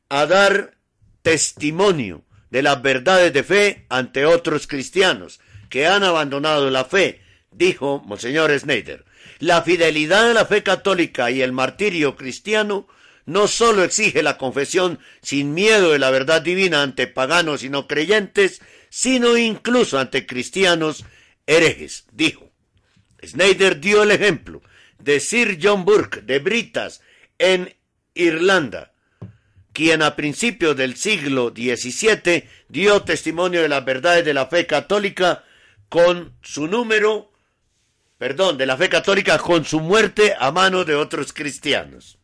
a 0.09 0.25
dar 0.25 0.75
testimonio 1.21 2.23
de 2.49 2.63
las 2.63 2.81
verdades 2.81 3.33
de 3.33 3.43
fe 3.43 3.85
ante 3.89 4.25
otros 4.25 4.67
cristianos 4.67 5.39
que 5.69 5.85
han 5.85 6.03
abandonado 6.03 6.69
la 6.69 6.85
fe, 6.85 7.21
dijo 7.51 8.01
Monseñor 8.05 8.57
Schneider. 8.57 9.05
La 9.39 9.61
fidelidad 9.61 10.27
de 10.27 10.33
la 10.33 10.45
fe 10.45 10.63
católica 10.63 11.29
y 11.31 11.41
el 11.41 11.51
martirio 11.51 12.15
cristiano 12.15 12.87
no 13.25 13.47
sólo 13.47 13.83
exige 13.83 14.23
la 14.23 14.37
confesión 14.37 14.99
sin 15.21 15.53
miedo 15.53 15.91
de 15.91 15.99
la 15.99 16.09
verdad 16.09 16.41
divina 16.41 16.81
ante 16.81 17.05
paganos 17.05 17.63
y 17.63 17.69
no 17.69 17.87
creyentes, 17.87 18.61
sino 18.89 19.37
incluso 19.37 19.99
ante 19.99 20.25
cristianos 20.25 21.05
herejes, 21.45 22.05
dijo. 22.11 22.51
Snyder 23.25 23.79
dio 23.79 24.03
el 24.03 24.11
ejemplo 24.11 24.61
de 24.97 25.19
Sir 25.19 25.59
John 25.61 25.85
Burke 25.85 26.21
de 26.21 26.39
Britas 26.39 27.01
en 27.37 27.75
Irlanda, 28.13 28.93
quien 29.73 30.01
a 30.01 30.15
principios 30.15 30.75
del 30.75 30.95
siglo 30.95 31.53
XVII 31.55 32.45
dio 32.67 33.01
testimonio 33.03 33.61
de 33.61 33.69
las 33.69 33.85
verdades 33.85 34.25
de 34.25 34.33
la 34.33 34.47
fe 34.47 34.65
católica 34.65 35.43
con 35.87 36.33
su 36.41 36.67
número, 36.67 37.31
perdón, 38.17 38.57
de 38.57 38.65
la 38.65 38.77
fe 38.77 38.89
católica 38.89 39.37
con 39.37 39.65
su 39.65 39.79
muerte 39.79 40.35
a 40.37 40.51
mano 40.51 40.85
de 40.85 40.95
otros 40.95 41.33
cristianos. 41.33 42.17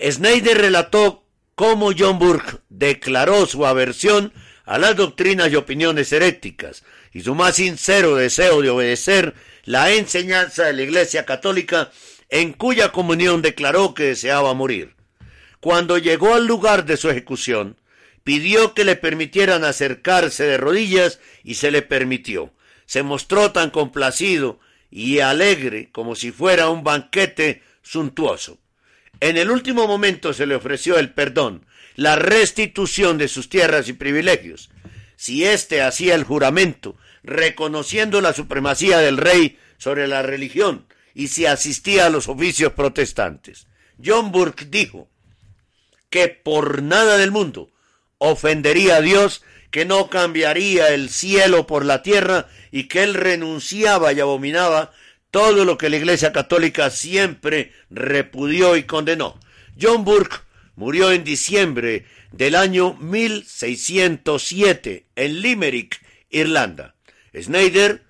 Snyder 0.00 0.56
relató 0.56 1.24
cómo 1.54 1.90
John 1.96 2.18
Burke 2.18 2.58
declaró 2.70 3.46
su 3.46 3.66
aversión 3.66 4.32
a 4.70 4.78
las 4.78 4.94
doctrinas 4.94 5.50
y 5.50 5.56
opiniones 5.56 6.12
heréticas 6.12 6.84
y 7.12 7.22
su 7.22 7.34
más 7.34 7.56
sincero 7.56 8.14
deseo 8.14 8.62
de 8.62 8.70
obedecer 8.70 9.34
la 9.64 9.90
enseñanza 9.90 10.66
de 10.66 10.74
la 10.74 10.82
Iglesia 10.82 11.26
Católica 11.26 11.90
en 12.28 12.52
cuya 12.52 12.92
comunión 12.92 13.42
declaró 13.42 13.94
que 13.94 14.04
deseaba 14.04 14.54
morir. 14.54 14.94
Cuando 15.58 15.98
llegó 15.98 16.34
al 16.34 16.46
lugar 16.46 16.84
de 16.84 16.96
su 16.96 17.10
ejecución, 17.10 17.78
pidió 18.22 18.72
que 18.72 18.84
le 18.84 18.94
permitieran 18.94 19.64
acercarse 19.64 20.44
de 20.44 20.56
rodillas 20.56 21.18
y 21.42 21.56
se 21.56 21.72
le 21.72 21.82
permitió. 21.82 22.52
Se 22.86 23.02
mostró 23.02 23.50
tan 23.50 23.70
complacido 23.70 24.60
y 24.88 25.18
alegre 25.18 25.88
como 25.90 26.14
si 26.14 26.30
fuera 26.30 26.68
un 26.68 26.84
banquete 26.84 27.64
suntuoso. 27.82 28.60
En 29.18 29.36
el 29.36 29.50
último 29.50 29.88
momento 29.88 30.32
se 30.32 30.46
le 30.46 30.54
ofreció 30.54 30.96
el 30.96 31.12
perdón, 31.12 31.66
la 32.00 32.16
restitución 32.16 33.18
de 33.18 33.28
sus 33.28 33.50
tierras 33.50 33.86
y 33.90 33.92
privilegios. 33.92 34.70
Si 35.16 35.44
éste 35.44 35.82
hacía 35.82 36.14
el 36.14 36.24
juramento, 36.24 36.96
reconociendo 37.22 38.22
la 38.22 38.32
supremacía 38.32 39.00
del 39.00 39.18
rey 39.18 39.58
sobre 39.76 40.08
la 40.08 40.22
religión, 40.22 40.86
y 41.14 41.28
si 41.28 41.44
asistía 41.44 42.06
a 42.06 42.08
los 42.08 42.26
oficios 42.26 42.72
protestantes. 42.72 43.66
John 44.02 44.32
Burke 44.32 44.64
dijo 44.64 45.10
que 46.08 46.28
por 46.28 46.80
nada 46.80 47.18
del 47.18 47.32
mundo 47.32 47.70
ofendería 48.16 48.96
a 48.96 49.00
Dios, 49.02 49.42
que 49.70 49.84
no 49.84 50.08
cambiaría 50.08 50.94
el 50.94 51.10
cielo 51.10 51.66
por 51.66 51.84
la 51.84 52.02
tierra 52.02 52.48
y 52.70 52.84
que 52.84 53.02
él 53.02 53.12
renunciaba 53.12 54.14
y 54.14 54.20
abominaba 54.20 54.90
todo 55.30 55.66
lo 55.66 55.76
que 55.76 55.90
la 55.90 55.98
Iglesia 55.98 56.32
Católica 56.32 56.88
siempre 56.88 57.74
repudió 57.90 58.76
y 58.76 58.84
condenó. 58.84 59.38
John 59.78 60.06
Burke 60.06 60.38
murió 60.80 61.12
en 61.12 61.22
diciembre 61.24 62.06
del 62.32 62.54
año 62.54 62.94
1607 62.94 65.08
en 65.14 65.42
Limerick, 65.42 66.00
Irlanda. 66.30 66.94
Snyder 67.38 68.06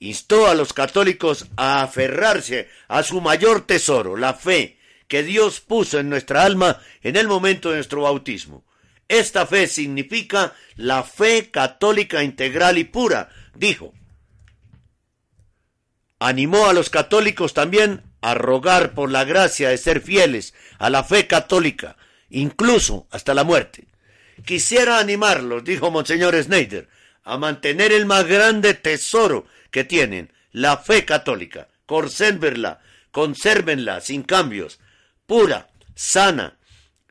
instó 0.00 0.48
a 0.48 0.56
los 0.56 0.72
católicos 0.72 1.46
a 1.56 1.84
aferrarse 1.84 2.68
a 2.88 3.04
su 3.04 3.20
mayor 3.20 3.68
tesoro, 3.68 4.16
la 4.16 4.34
fe 4.34 4.80
que 5.06 5.22
Dios 5.22 5.60
puso 5.60 6.00
en 6.00 6.08
nuestra 6.08 6.42
alma 6.42 6.80
en 7.04 7.14
el 7.14 7.28
momento 7.28 7.70
de 7.70 7.76
nuestro 7.76 8.02
bautismo. 8.02 8.64
Esta 9.06 9.46
fe 9.46 9.68
significa 9.68 10.54
la 10.74 11.04
fe 11.04 11.52
católica 11.52 12.24
integral 12.24 12.78
y 12.78 12.84
pura, 12.84 13.28
dijo. 13.54 13.94
Animó 16.18 16.66
a 16.66 16.72
los 16.72 16.90
católicos 16.90 17.54
también 17.54 18.11
a 18.22 18.34
rogar 18.34 18.94
por 18.94 19.10
la 19.10 19.24
gracia 19.24 19.68
de 19.68 19.76
ser 19.76 20.00
fieles 20.00 20.54
a 20.78 20.88
la 20.88 21.04
fe 21.04 21.26
católica, 21.26 21.96
incluso 22.30 23.06
hasta 23.10 23.34
la 23.34 23.44
muerte. 23.44 23.84
Quisiera 24.44 24.98
animarlos, 24.98 25.64
dijo 25.64 25.90
Monseñor 25.90 26.40
Snyder, 26.42 26.88
a 27.24 27.36
mantener 27.36 27.92
el 27.92 28.06
más 28.06 28.26
grande 28.26 28.74
tesoro 28.74 29.46
que 29.70 29.84
tienen, 29.84 30.32
la 30.50 30.78
fe 30.78 31.04
católica. 31.04 31.68
Consérvenla, 31.84 32.80
consérvenla 33.10 34.00
sin 34.00 34.22
cambios, 34.22 34.80
pura, 35.26 35.68
sana, 35.94 36.56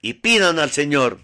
y 0.02 0.14
pidan 0.16 0.58
al 0.58 0.72
Señor 0.72 1.20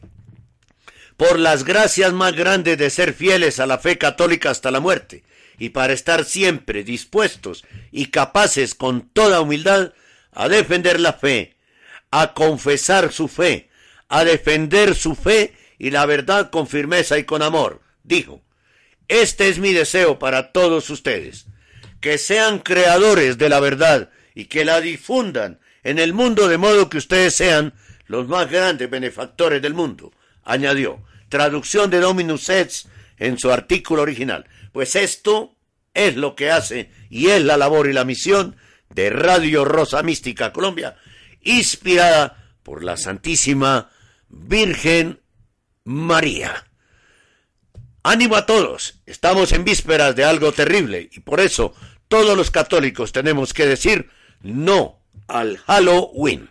por 1.17 1.39
las 1.39 1.63
gracias 1.63 2.13
más 2.13 2.33
grandes 2.33 2.77
de 2.77 2.91
ser 2.91 3.13
fieles 3.13 3.59
a 3.59 3.65
la 3.65 3.79
fe 3.79 3.97
católica 3.97 4.51
hasta 4.51 4.69
la 4.69 4.79
muerte, 4.79 5.23
y 5.57 5.69
para 5.69 5.93
estar 5.93 6.25
siempre 6.25 6.83
dispuestos 6.83 7.65
y 7.91 8.07
capaces 8.07 8.75
con 8.75 9.09
toda 9.09 9.41
humildad 9.41 9.93
a 10.31 10.49
defender 10.49 10.99
la 10.99 11.13
fe, 11.13 11.55
a 12.11 12.33
confesar 12.33 13.11
su 13.11 13.27
fe, 13.27 13.69
a 14.07 14.23
defender 14.23 14.95
su 14.95 15.15
fe 15.15 15.53
y 15.79 15.89
la 15.91 16.05
verdad 16.05 16.49
con 16.49 16.67
firmeza 16.67 17.17
y 17.17 17.23
con 17.23 17.41
amor. 17.41 17.81
Dijo, 18.03 18.41
este 19.07 19.49
es 19.49 19.59
mi 19.59 19.73
deseo 19.73 20.19
para 20.19 20.51
todos 20.51 20.89
ustedes, 20.89 21.45
que 22.01 22.17
sean 22.17 22.59
creadores 22.59 23.37
de 23.37 23.49
la 23.49 23.59
verdad 23.59 24.09
y 24.35 24.45
que 24.45 24.65
la 24.65 24.81
difundan 24.81 25.59
en 25.83 25.99
el 25.99 26.13
mundo 26.13 26.47
de 26.47 26.57
modo 26.57 26.89
que 26.89 26.97
ustedes 26.97 27.33
sean 27.33 27.73
los 28.07 28.27
más 28.27 28.49
grandes 28.49 28.89
benefactores 28.89 29.61
del 29.61 29.73
mundo, 29.73 30.11
añadió. 30.43 31.01
Traducción 31.29 31.89
de 31.89 31.99
Dominus 31.99 32.47
Etz 32.47 32.85
en 33.17 33.37
su 33.37 33.51
artículo 33.51 34.01
original. 34.01 34.45
Pues 34.78 34.95
esto 34.95 35.55
es 35.95 36.17
lo 36.17 36.36
que 36.36 36.51
hace 36.51 36.91
y 37.09 37.30
es 37.30 37.43
la 37.43 37.57
labor 37.57 37.89
y 37.89 37.93
la 37.93 38.05
misión 38.05 38.57
de 38.93 39.09
Radio 39.09 39.65
Rosa 39.65 40.03
Mística 40.03 40.53
Colombia, 40.53 40.97
inspirada 41.41 42.53
por 42.61 42.84
la 42.84 42.95
Santísima 42.95 43.89
Virgen 44.30 45.19
María. 45.84 46.67
Ánimo 48.03 48.36
a 48.36 48.45
todos, 48.45 49.01
estamos 49.07 49.51
en 49.51 49.63
vísperas 49.63 50.15
de 50.15 50.25
algo 50.25 50.51
terrible 50.51 51.09
y 51.11 51.21
por 51.21 51.39
eso 51.39 51.73
todos 52.07 52.38
los 52.38 52.51
católicos 52.51 53.11
tenemos 53.11 53.55
que 53.55 53.65
decir 53.65 54.11
no 54.43 55.01
al 55.28 55.57
Halloween. 55.57 56.49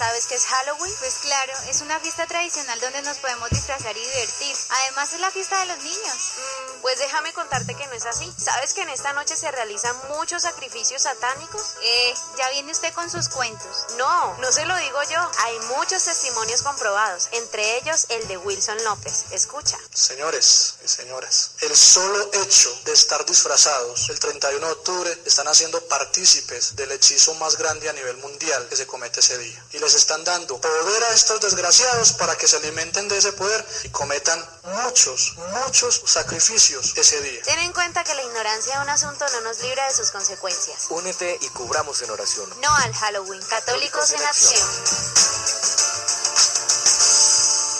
¿Sabes 0.00 0.26
qué 0.28 0.34
es 0.34 0.46
Halloween? 0.46 0.94
Pues 0.98 1.16
claro, 1.20 1.52
es 1.68 1.82
una 1.82 2.00
fiesta 2.00 2.26
tradicional 2.26 2.80
donde 2.80 3.02
nos 3.02 3.18
podemos 3.18 3.50
disfrazar 3.50 3.94
y 3.94 4.00
divertir. 4.00 4.56
Además 4.70 5.12
es 5.12 5.20
la 5.20 5.30
fiesta 5.30 5.60
de 5.60 5.66
los 5.66 5.76
niños. 5.84 6.16
Mm, 6.38 6.80
pues 6.80 6.98
déjame 7.00 7.34
contarte 7.34 7.74
que 7.74 7.86
no 7.86 7.92
es 7.92 8.06
así. 8.06 8.32
¿Sabes 8.42 8.72
que 8.72 8.80
en 8.80 8.88
esta 8.88 9.12
noche 9.12 9.36
se 9.36 9.50
realizan 9.50 9.94
muchos 10.08 10.40
sacrificios 10.40 11.02
satánicos? 11.02 11.74
Eh, 11.82 12.14
ya 12.38 12.48
viene 12.48 12.72
usted 12.72 12.94
con 12.94 13.10
sus 13.10 13.28
cuentos. 13.28 13.88
No, 13.98 14.38
no 14.38 14.50
se 14.50 14.64
lo 14.64 14.74
digo 14.78 15.02
yo. 15.02 15.30
Hay 15.40 15.58
muchos 15.76 16.02
testimonios 16.02 16.62
comprobados, 16.62 17.28
entre 17.32 17.76
ellos 17.76 18.06
el 18.08 18.26
de 18.26 18.38
Wilson 18.38 18.82
López. 18.84 19.26
Escucha. 19.32 19.76
Señores 19.92 20.76
y 20.82 20.88
señoras, 20.88 21.50
el 21.60 21.76
solo 21.76 22.30
hecho 22.42 22.74
de 22.86 22.94
estar 22.94 23.26
disfrazados 23.26 24.08
el 24.08 24.18
31 24.18 24.66
de 24.66 24.72
octubre 24.72 25.22
están 25.26 25.46
haciendo 25.48 25.78
partícipes 25.88 26.74
del 26.74 26.90
hechizo 26.92 27.34
más 27.34 27.58
grande 27.58 27.90
a 27.90 27.92
nivel 27.92 28.16
mundial 28.16 28.66
que 28.66 28.76
se 28.76 28.86
comete 28.86 29.20
ese 29.20 29.36
día. 29.36 29.62
Y 29.72 29.78
les 29.78 29.89
están 29.94 30.22
dando 30.24 30.60
poder 30.60 31.02
a 31.04 31.14
estos 31.14 31.40
desgraciados 31.40 32.12
para 32.12 32.36
que 32.36 32.46
se 32.46 32.56
alimenten 32.56 33.08
de 33.08 33.18
ese 33.18 33.32
poder 33.32 33.64
y 33.84 33.88
cometan 33.88 34.38
muchos, 34.84 35.36
muchos 35.64 36.02
sacrificios 36.06 36.96
ese 36.96 37.20
día. 37.22 37.42
Ten 37.42 37.58
en 37.60 37.72
cuenta 37.72 38.04
que 38.04 38.14
la 38.14 38.22
ignorancia 38.22 38.76
de 38.76 38.82
un 38.82 38.90
asunto 38.90 39.24
no 39.32 39.40
nos 39.42 39.62
libra 39.62 39.86
de 39.86 39.94
sus 39.94 40.10
consecuencias. 40.10 40.86
Únete 40.90 41.38
y 41.40 41.48
cubramos 41.48 42.02
en 42.02 42.10
oración. 42.10 42.48
No 42.60 42.74
al 42.76 42.92
Halloween. 42.92 43.40
Católicos, 43.48 44.12
en, 44.12 44.22
acción. 44.22 44.68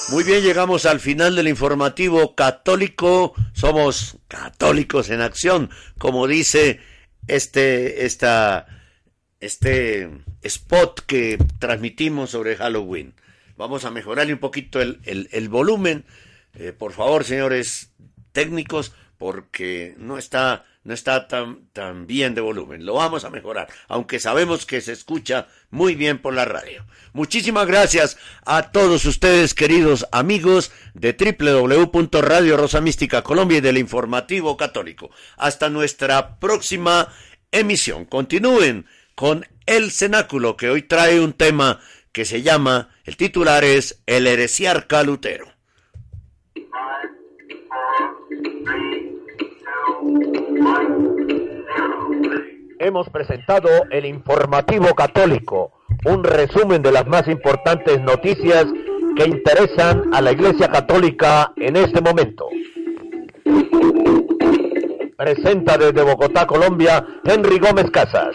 Muy 0.09 0.25
bien, 0.25 0.43
llegamos 0.43 0.87
al 0.87 1.01
final 1.01 1.37
del 1.37 1.49
informativo 1.49 2.35
católico. 2.35 3.35
Somos 3.55 4.17
católicos 4.29 5.11
en 5.11 5.21
acción, 5.21 5.71
como 5.99 6.27
dice 6.27 6.81
este, 7.29 8.07
esta, 8.07 8.67
este 9.39 10.11
spot 10.43 11.01
que 11.07 11.38
transmitimos 11.59 12.30
sobre 12.30 12.57
Halloween. 12.57 13.14
Vamos 13.57 13.84
a 13.84 13.91
mejorarle 13.91 14.32
un 14.32 14.38
poquito 14.38 14.80
el, 14.80 15.01
el, 15.05 15.49
volumen. 15.49 16.05
Eh, 16.55 16.72
por 16.72 16.93
favor, 16.93 17.24
señores 17.24 17.93
técnicos, 18.32 18.95
porque 19.18 19.95
no 19.99 20.16
está, 20.16 20.64
no 20.82 20.95
está 20.95 21.28
tan, 21.28 21.66
tan 21.74 22.07
bien 22.07 22.34
de 22.34 22.41
volumen. 22.41 22.86
Lo 22.86 22.95
vamos 22.95 23.24
a 23.24 23.30
mejorar, 23.30 23.68
aunque 23.86 24.18
sabemos 24.18 24.64
que 24.64 24.80
se 24.80 24.93
escucha 24.93 25.47
muy 25.68 25.95
bien 25.95 26.22
por 26.22 26.32
la 26.32 26.47
radio. 26.47 26.86
Muchísimas 27.12 27.66
gracias 27.66 28.16
a 28.47 28.70
todos 28.72 29.05
ustedes, 29.05 29.53
queridos 29.53 30.07
amigos 30.11 30.72
de 30.95 31.12
www.radio 31.12 32.57
Rosa 32.57 32.80
Mística 32.80 33.22
Colombia 33.22 33.59
y 33.59 33.61
del 33.61 33.76
Informativo 33.76 34.57
Católico. 34.57 35.11
Hasta 35.36 35.68
nuestra 35.68 36.38
próxima 36.38 37.12
emisión. 37.53 38.07
Continúen 38.07 38.86
con 39.21 39.45
el 39.66 39.91
cenáculo 39.91 40.57
que 40.57 40.71
hoy 40.71 40.81
trae 40.81 41.21
un 41.21 41.35
tema 41.35 41.79
que 42.11 42.25
se 42.25 42.41
llama, 42.41 42.89
el 43.05 43.18
titular 43.18 43.64
es 43.64 44.03
El 44.07 44.27
heresiarca 44.27 45.03
Lutero. 45.03 45.45
Hemos 52.79 53.11
presentado 53.11 53.68
el 53.91 54.07
informativo 54.07 54.95
católico, 54.95 55.75
un 56.07 56.25
resumen 56.25 56.81
de 56.81 56.93
las 56.93 57.07
más 57.07 57.29
importantes 57.29 58.01
noticias 58.01 58.64
que 59.18 59.25
interesan 59.27 60.14
a 60.14 60.23
la 60.23 60.33
Iglesia 60.33 60.68
Católica 60.68 61.53
en 61.57 61.77
este 61.77 62.01
momento. 62.01 62.49
Presenta 65.14 65.77
desde 65.77 66.03
Bogotá, 66.03 66.47
Colombia, 66.47 67.07
Henry 67.27 67.59
Gómez 67.59 67.91
Casas. 67.91 68.35